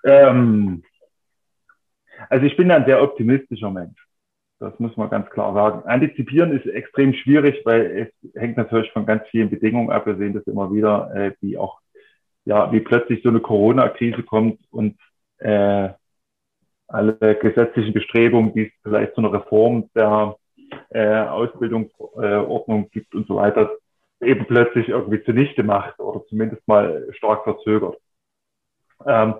Ähm, 0.03 0.83
also 2.29 2.45
ich 2.45 2.55
bin 2.57 2.71
ein 2.71 2.85
sehr 2.85 3.01
optimistischer 3.01 3.71
Mensch. 3.71 4.07
Das 4.59 4.77
muss 4.79 4.95
man 4.95 5.09
ganz 5.09 5.27
klar 5.31 5.53
sagen. 5.55 5.87
Antizipieren 5.89 6.51
ist 6.51 6.67
extrem 6.67 7.13
schwierig, 7.15 7.65
weil 7.65 8.11
es 8.23 8.39
hängt 8.39 8.57
natürlich 8.57 8.91
von 8.91 9.07
ganz 9.07 9.23
vielen 9.29 9.49
Bedingungen 9.49 9.89
ab. 9.89 10.05
Wir 10.05 10.17
sehen 10.17 10.33
das 10.33 10.45
immer 10.45 10.71
wieder, 10.71 11.11
äh, 11.15 11.33
wie 11.41 11.57
auch 11.57 11.79
ja, 12.45 12.71
wie 12.71 12.79
plötzlich 12.79 13.21
so 13.23 13.29
eine 13.29 13.39
Corona-Krise 13.39 14.23
kommt 14.23 14.59
und 14.71 14.97
äh, 15.37 15.89
alle 16.87 17.35
gesetzlichen 17.35 17.93
Bestrebungen, 17.93 18.53
die 18.53 18.67
es 18.67 18.73
vielleicht 18.83 19.15
zu 19.15 19.21
einer 19.21 19.33
Reform 19.33 19.89
der 19.95 20.35
äh, 20.89 21.21
Ausbildungsordnung 21.21 22.85
äh, 22.85 22.89
gibt 22.91 23.15
und 23.15 23.27
so 23.27 23.35
weiter, 23.35 23.71
eben 24.21 24.45
plötzlich 24.45 24.89
irgendwie 24.89 25.23
zunichte 25.23 25.63
macht 25.63 25.99
oder 25.99 26.23
zumindest 26.27 26.67
mal 26.67 27.07
stark 27.11 27.43
verzögert. 27.43 27.97
Ähm, 29.05 29.35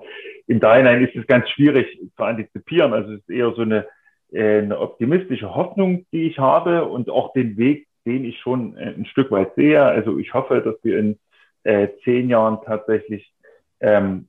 Im 0.48 0.60
Dahinein 0.60 1.04
ist 1.04 1.16
es 1.16 1.28
ganz 1.28 1.48
schwierig 1.50 2.00
zu 2.16 2.24
antizipieren. 2.24 2.94
Also 2.94 3.14
es 3.14 3.20
ist 3.20 3.30
eher 3.30 3.52
so 3.52 3.62
eine, 3.62 3.86
äh, 4.32 4.60
eine 4.60 4.80
optimistische 4.80 5.54
Hoffnung, 5.54 6.06
die 6.12 6.28
ich 6.28 6.40
habe 6.40 6.86
und 6.86 7.10
auch 7.10 7.34
den 7.34 7.58
Weg, 7.58 7.88
den 8.06 8.26
ich 8.26 8.40
schon 8.40 8.76
äh, 8.78 8.94
ein 8.96 9.06
Stück 9.06 9.30
weit 9.32 9.54
sehe. 9.56 9.84
Also 9.84 10.18
ich 10.18 10.34
hoffe, 10.34 10.62
dass 10.62 10.76
wir 10.84 10.98
in 10.98 11.20
äh, 11.64 11.90
zehn 12.04 12.30
Jahren 12.30 12.60
tatsächlich 12.66 13.34
ähm, 13.80 14.28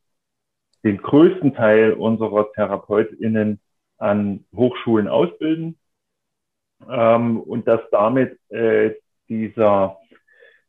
den 0.85 0.99
größten 0.99 1.55
Teil 1.55 1.93
unserer 1.93 2.53
TherapeutInnen 2.53 3.61
an 3.99 4.45
Hochschulen 4.55 5.09
ausbilden 5.09 5.79
ähm, 6.91 7.41
und 7.41 7.69
dass 7.69 7.81
damit 7.91 8.39
äh, 8.51 8.93
dieser 9.29 9.99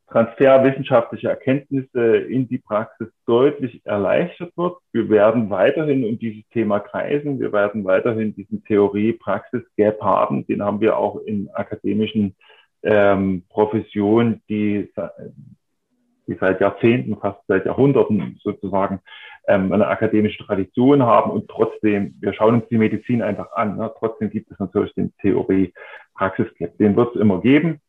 Transfer 0.08 0.64
wissenschaftlicher 0.64 1.32
Erkenntnisse 1.32 2.18
in 2.18 2.48
die 2.48 2.60
Praxis 2.60 3.08
deutlich 3.26 3.84
erleichtert 3.84 4.56
wird. 4.56 4.78
Wir 4.92 5.10
werden 5.10 5.50
weiterhin 5.50 6.06
um 6.06 6.20
dieses 6.20 6.48
Thema 6.50 6.80
kreisen. 6.80 7.40
Wir 7.40 7.52
werden 7.52 7.84
weiterhin 7.84 8.36
diesen 8.36 8.64
Theorie-Praxis-Gap 8.66 10.02
haben. 10.02 10.46
Den 10.46 10.62
haben 10.62 10.82
wir 10.82 10.98
auch 10.98 11.18
in 11.18 11.50
akademischen 11.50 12.36
ähm, 12.84 13.44
Professionen, 13.50 14.44
die 14.50 14.92
die 16.28 16.38
seit 16.40 16.62
Jahrzehnten, 16.62 17.18
fast 17.18 17.40
seit 17.48 17.66
Jahrhunderten 17.66 18.40
sozusagen 18.44 19.00
ähm, 19.48 19.72
eine 19.72 19.88
akademische 19.88 20.44
Tradition 20.46 21.04
haben 21.04 21.32
und 21.32 21.50
trotzdem, 21.50 22.16
wir 22.20 22.34
schauen 22.34 22.56
uns 22.56 22.68
die 22.70 22.78
Medizin 22.78 23.22
einfach 23.22 23.52
an, 23.54 23.78
ne? 23.78 23.92
trotzdem 24.00 24.30
gibt 24.30 24.52
es 24.52 24.60
natürlich 24.60 24.94
den 24.94 25.14
Theorie-Praxis-Gap, 25.22 26.78
den 26.78 26.96
wird 26.96 27.16
es 27.16 27.22
immer 27.22 27.42
geben. 27.42 27.82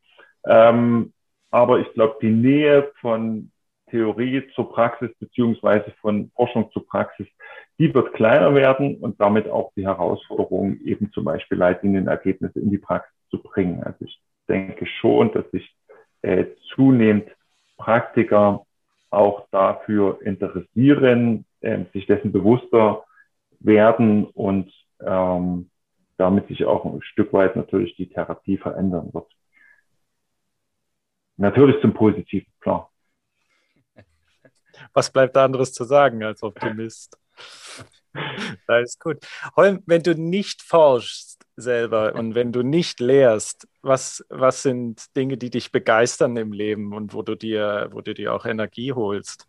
Ähm, 0.46 1.12
aber 1.50 1.78
ich 1.78 1.92
glaube, 1.92 2.16
die 2.20 2.30
Nähe 2.30 2.90
von 3.00 3.50
Theorie 3.90 4.42
zur 4.54 4.72
Praxis 4.72 5.10
beziehungsweise 5.20 5.92
von 6.00 6.30
Forschung 6.34 6.70
zur 6.72 6.84
Praxis, 6.86 7.28
die 7.78 7.94
wird 7.94 8.12
kleiner 8.14 8.54
werden 8.54 8.96
und 8.96 9.20
damit 9.20 9.48
auch 9.48 9.70
die 9.76 9.86
Herausforderung, 9.86 10.80
eben 10.80 11.12
zum 11.12 11.24
Beispiel 11.24 11.58
Leitlinienergebnisse 11.58 12.58
in 12.58 12.70
die 12.70 12.78
Praxis 12.78 13.14
zu 13.30 13.40
bringen. 13.40 13.84
Also 13.84 14.04
ich 14.04 14.20
denke 14.48 14.86
schon, 14.86 15.32
dass 15.32 15.48
sich 15.52 15.76
äh, 16.22 16.46
zunehmend 16.74 17.28
Praktiker 17.84 18.64
auch 19.10 19.46
dafür 19.50 20.22
interessieren, 20.22 21.44
äh, 21.60 21.84
sich 21.92 22.06
dessen 22.06 22.32
bewusster 22.32 23.04
werden 23.60 24.24
und 24.24 24.72
ähm, 25.00 25.70
damit 26.16 26.48
sich 26.48 26.64
auch 26.64 26.86
ein 26.86 27.02
Stück 27.02 27.34
weit 27.34 27.56
natürlich 27.56 27.94
die 27.96 28.08
Therapie 28.08 28.56
verändern 28.56 29.12
wird. 29.12 29.30
Natürlich 31.36 31.78
zum 31.82 31.92
Positiven, 31.92 32.50
klar. 32.58 32.90
Was 34.94 35.12
bleibt 35.12 35.36
da 35.36 35.44
anderes 35.44 35.74
zu 35.74 35.84
sagen 35.84 36.22
als 36.24 36.42
Optimist? 36.42 37.18
Alles 38.66 38.98
gut. 38.98 39.18
Holm, 39.56 39.82
wenn 39.86 40.02
du 40.02 40.14
nicht 40.14 40.62
forschst 40.62 41.46
selber 41.56 42.14
und 42.14 42.34
wenn 42.34 42.52
du 42.52 42.62
nicht 42.62 43.00
lehrst, 43.00 43.68
was, 43.82 44.24
was 44.28 44.62
sind 44.62 45.16
Dinge, 45.16 45.36
die 45.36 45.50
dich 45.50 45.72
begeistern 45.72 46.36
im 46.36 46.52
Leben 46.52 46.92
und 46.92 47.14
wo 47.14 47.22
du 47.22 47.34
dir, 47.34 47.88
wo 47.92 48.00
du 48.00 48.14
dir 48.14 48.34
auch 48.34 48.44
Energie 48.44 48.92
holst? 48.92 49.48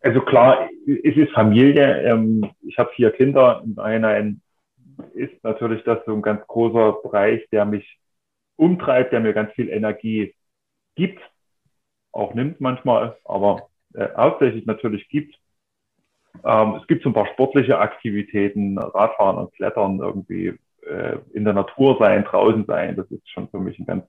Also 0.00 0.20
klar, 0.20 0.68
es 0.86 1.16
ist 1.16 1.32
Familie. 1.32 2.02
Ähm, 2.02 2.50
ich 2.62 2.78
habe 2.78 2.92
vier 2.94 3.10
Kinder. 3.10 3.62
Im 3.64 3.78
einen 3.78 4.42
ist 5.14 5.42
natürlich 5.42 5.82
das 5.84 5.98
so 6.04 6.12
ein 6.12 6.22
ganz 6.22 6.46
großer 6.46 6.98
Bereich, 7.02 7.48
der 7.50 7.64
mich 7.64 7.98
umtreibt, 8.56 9.12
der 9.12 9.20
mir 9.20 9.32
ganz 9.32 9.52
viel 9.52 9.68
Energie 9.68 10.34
gibt, 10.94 11.20
auch 12.12 12.34
nimmt 12.34 12.60
manchmal, 12.60 13.16
aber 13.24 13.68
äh, 13.94 14.08
hauptsächlich 14.16 14.66
natürlich 14.66 15.08
gibt. 15.08 15.36
Ähm, 16.44 16.78
es 16.80 16.86
gibt 16.86 17.02
so 17.02 17.10
ein 17.10 17.14
paar 17.14 17.28
sportliche 17.28 17.78
Aktivitäten, 17.78 18.78
Radfahren 18.78 19.38
und 19.38 19.52
Klettern, 19.54 19.98
irgendwie 19.98 20.58
äh, 20.86 21.18
in 21.32 21.44
der 21.44 21.54
Natur 21.54 21.96
sein, 21.98 22.24
draußen 22.24 22.64
sein. 22.66 22.96
Das 22.96 23.10
ist 23.10 23.28
schon 23.30 23.48
für 23.48 23.60
mich 23.60 23.78
ein 23.78 23.86
ganz, 23.86 24.04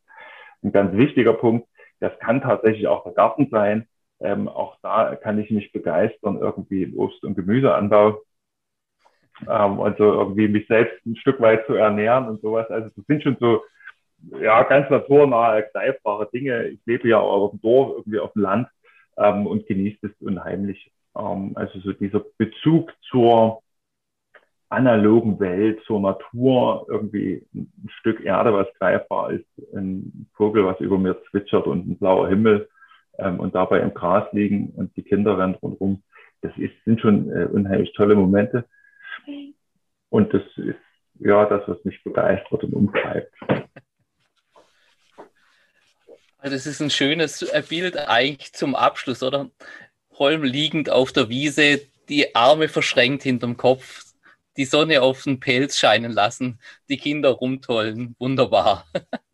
ein 0.63 0.71
ganz 0.71 0.95
wichtiger 0.95 1.33
Punkt. 1.33 1.67
Das 1.99 2.17
kann 2.19 2.41
tatsächlich 2.41 2.87
auch 2.87 3.03
der 3.03 3.13
Garten 3.13 3.47
sein. 3.51 3.87
Ähm, 4.19 4.47
auch 4.47 4.77
da 4.81 5.15
kann 5.15 5.39
ich 5.39 5.51
mich 5.51 5.71
begeistern, 5.71 6.37
irgendwie 6.39 6.93
Obst- 6.95 7.23
und 7.23 7.35
Gemüseanbau. 7.35 8.21
Ähm, 9.41 9.79
also 9.79 10.13
irgendwie 10.13 10.47
mich 10.47 10.67
selbst 10.67 11.05
ein 11.05 11.15
Stück 11.17 11.39
weit 11.41 11.65
zu 11.67 11.73
ernähren 11.73 12.27
und 12.27 12.41
sowas. 12.41 12.69
Also 12.69 12.89
das 12.95 13.05
sind 13.05 13.23
schon 13.23 13.37
so 13.39 13.61
ja, 14.41 14.63
ganz 14.63 14.89
naturnahe, 14.89 15.67
greifbare 15.71 16.29
Dinge. 16.31 16.67
Ich 16.67 16.79
lebe 16.85 17.07
ja 17.09 17.19
auch 17.19 17.43
auf 17.43 17.51
dem 17.51 17.61
Dorf, 17.61 17.97
irgendwie 17.97 18.19
auf 18.19 18.33
dem 18.33 18.41
Land 18.41 18.67
ähm, 19.17 19.47
und 19.47 19.67
genieße 19.67 20.07
es 20.07 20.21
unheimlich. 20.21 20.91
Ähm, 21.17 21.51
also 21.55 21.79
so 21.79 21.93
dieser 21.93 22.23
Bezug 22.37 22.93
zur 23.09 23.61
analogen 24.69 25.39
Welt, 25.39 25.81
zur 25.85 25.99
Natur, 25.99 26.85
irgendwie 26.89 27.45
ein 27.53 27.89
Stück 27.99 28.23
Erde, 28.23 28.53
was 28.53 28.67
greifbar 28.79 29.31
ist, 29.31 29.45
ein 29.73 30.27
Vogel, 30.33 30.65
was 30.65 30.79
über 30.79 30.97
mir 30.97 31.21
zwitschert 31.29 31.67
und 31.67 31.87
ein 31.87 31.97
blauer 31.97 32.27
Himmel 32.27 32.67
ähm, 33.17 33.39
und 33.39 33.55
dabei 33.55 33.79
im 33.79 33.93
Gras 33.93 34.27
liegen 34.33 34.69
und 34.75 34.95
die 34.97 35.03
Kinder 35.03 35.37
rennen 35.37 35.55
rundherum. 35.55 36.03
Das 36.41 36.51
ist, 36.57 36.73
sind 36.83 36.99
schon 36.99 37.31
äh, 37.31 37.45
unheimlich 37.45 37.93
tolle 37.93 38.15
Momente. 38.15 38.65
Und 40.09 40.33
das 40.33 40.43
ist 40.57 40.75
ja 41.19 41.45
das, 41.45 41.63
was 41.67 41.83
mich 41.85 42.03
begeistert 42.03 42.63
und 42.63 42.73
umtreibt. 42.73 43.33
Das 46.41 46.67
ist 46.67 46.79
ein 46.79 46.91
schönes 46.91 47.41
äh, 47.41 47.63
Bild 47.67 47.97
eigentlich 47.97 48.53
zum 48.53 48.75
Abschluss, 48.75 49.23
oder? 49.23 49.49
Holm 50.17 50.43
liegend 50.43 50.89
auf 50.89 51.11
der 51.11 51.29
Wiese, 51.29 51.81
die 52.09 52.35
Arme 52.35 52.67
verschränkt 52.67 53.23
hinterm 53.23 53.57
Kopf, 53.57 54.03
die 54.57 54.65
Sonne 54.65 55.01
auf 55.01 55.23
den 55.23 55.39
Pelz 55.39 55.77
scheinen 55.77 56.11
lassen, 56.11 56.59
die 56.89 56.97
Kinder 56.97 57.29
rumtollen. 57.29 58.15
Wunderbar. 58.19 58.85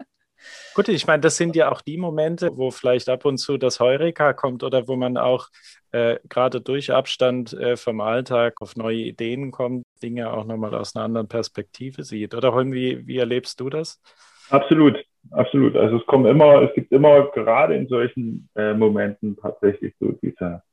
Gut, 0.73 0.87
ich 0.87 1.05
meine, 1.05 1.19
das 1.19 1.35
sind 1.35 1.55
ja 1.55 1.69
auch 1.69 1.81
die 1.81 1.97
Momente, 1.97 2.55
wo 2.55 2.71
vielleicht 2.71 3.09
ab 3.09 3.25
und 3.25 3.37
zu 3.37 3.57
das 3.57 3.79
Heureka 3.79 4.33
kommt 4.33 4.63
oder 4.63 4.87
wo 4.87 4.95
man 4.95 5.17
auch 5.17 5.49
äh, 5.91 6.17
gerade 6.29 6.61
durch 6.61 6.91
Abstand 6.91 7.53
äh, 7.53 7.75
vom 7.75 7.99
Alltag 7.99 8.55
auf 8.61 8.77
neue 8.77 8.97
Ideen 8.97 9.51
kommt, 9.51 9.83
Dinge 10.01 10.31
auch 10.31 10.45
nochmal 10.45 10.73
aus 10.73 10.95
einer 10.95 11.05
anderen 11.05 11.27
Perspektive 11.27 12.03
sieht. 12.03 12.33
Oder 12.33 12.53
Holm, 12.53 12.71
wie, 12.71 13.05
wie 13.05 13.17
erlebst 13.17 13.59
du 13.59 13.69
das? 13.69 14.01
Absolut, 14.49 14.97
absolut. 15.31 15.75
Also 15.75 15.97
es 15.97 16.05
kommen 16.05 16.25
immer, 16.25 16.61
es 16.61 16.73
gibt 16.73 16.91
immer 16.93 17.29
gerade 17.31 17.75
in 17.75 17.87
solchen 17.87 18.49
äh, 18.55 18.73
Momenten 18.73 19.37
tatsächlich 19.37 19.93
so 19.99 20.13
diese, 20.23 20.63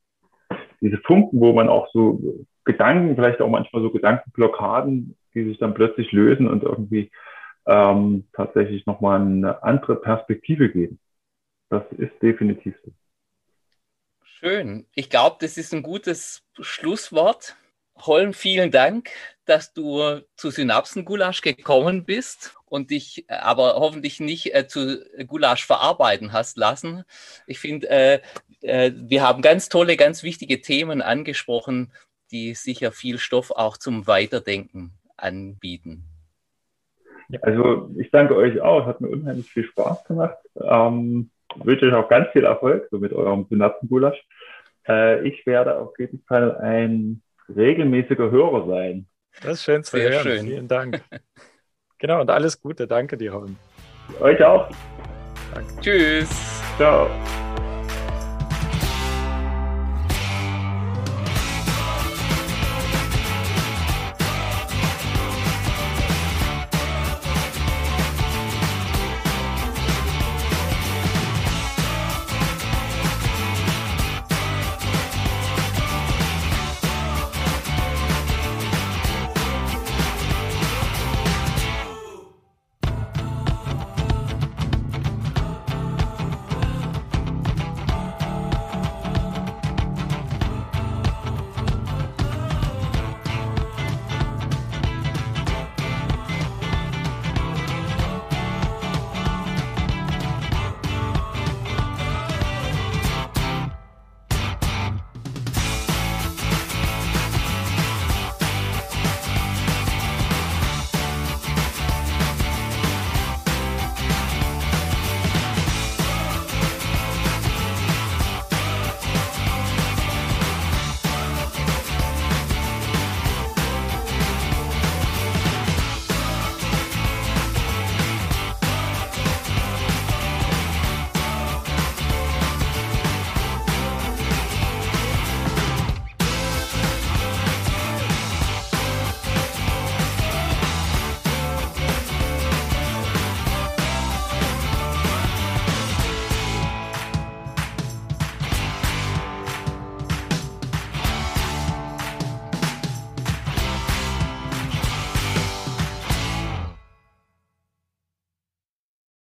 diese 0.80 0.98
Funken, 0.98 1.40
wo 1.40 1.52
man 1.52 1.68
auch 1.68 1.88
so 1.92 2.46
Gedanken, 2.64 3.14
vielleicht 3.14 3.40
auch 3.40 3.48
manchmal 3.48 3.82
so 3.82 3.90
Gedankenblockaden, 3.90 5.16
die 5.34 5.44
sich 5.44 5.58
dann 5.58 5.74
plötzlich 5.74 6.12
lösen 6.12 6.48
und 6.48 6.62
irgendwie 6.62 7.10
ähm, 7.66 8.26
tatsächlich 8.32 8.86
nochmal 8.86 9.20
eine 9.20 9.62
andere 9.62 9.96
Perspektive 9.96 10.70
geben. 10.70 10.98
Das 11.70 11.82
ist 11.92 12.12
definitiv 12.22 12.74
so. 12.84 12.92
Schön. 14.24 14.86
Ich 14.94 15.10
glaube, 15.10 15.36
das 15.40 15.58
ist 15.58 15.74
ein 15.74 15.82
gutes 15.82 16.44
Schlusswort. 16.60 17.56
Holm, 17.96 18.32
vielen 18.32 18.70
Dank, 18.70 19.10
dass 19.48 19.72
du 19.72 20.20
zu 20.36 20.50
Synapsengulasch 20.50 21.40
gekommen 21.40 22.04
bist 22.04 22.56
und 22.66 22.90
dich 22.90 23.24
äh, 23.28 23.34
aber 23.34 23.76
hoffentlich 23.76 24.20
nicht 24.20 24.54
äh, 24.54 24.66
zu 24.66 25.04
Gulasch 25.26 25.64
verarbeiten 25.64 26.32
hast 26.32 26.56
lassen. 26.56 27.04
Ich 27.46 27.58
finde, 27.58 27.88
äh, 27.88 28.20
äh, 28.62 28.92
wir 28.94 29.22
haben 29.22 29.42
ganz 29.42 29.68
tolle, 29.68 29.96
ganz 29.96 30.22
wichtige 30.22 30.60
Themen 30.60 31.02
angesprochen, 31.02 31.92
die 32.30 32.54
sicher 32.54 32.92
viel 32.92 33.18
Stoff 33.18 33.50
auch 33.50 33.76
zum 33.78 34.06
Weiterdenken 34.06 34.92
anbieten. 35.16 36.04
Also 37.42 37.90
ich 37.98 38.10
danke 38.10 38.36
euch 38.36 38.60
auch, 38.60 38.86
hat 38.86 39.00
mir 39.00 39.08
unheimlich 39.08 39.50
viel 39.50 39.64
Spaß 39.64 40.04
gemacht. 40.04 40.36
Ähm, 40.60 41.30
wünsche 41.56 41.86
euch 41.86 41.94
auch 41.94 42.08
ganz 42.08 42.28
viel 42.32 42.44
Erfolg 42.44 42.88
so 42.90 42.98
mit 42.98 43.12
eurem 43.12 43.46
Synapsengulasch. 43.48 44.18
Äh, 44.86 45.26
ich 45.28 45.44
werde 45.46 45.78
auf 45.78 45.98
jeden 45.98 46.22
Fall 46.26 46.56
ein 46.56 47.22
regelmäßiger 47.54 48.30
Hörer 48.30 48.66
sein. 48.66 49.06
Das 49.42 49.54
ist 49.54 49.64
schön 49.64 49.84
zu 49.84 49.96
Sehr 49.96 50.10
hören. 50.10 50.22
Schön. 50.22 50.46
Vielen 50.46 50.68
Dank. 50.68 51.02
genau, 51.98 52.20
und 52.20 52.30
alles 52.30 52.60
Gute. 52.60 52.86
Danke 52.86 53.16
dir, 53.16 53.32
Holm. 53.32 53.56
Euch 54.20 54.42
auch. 54.42 54.68
Danke. 55.54 55.80
Tschüss. 55.80 56.28
Ciao. 56.76 57.08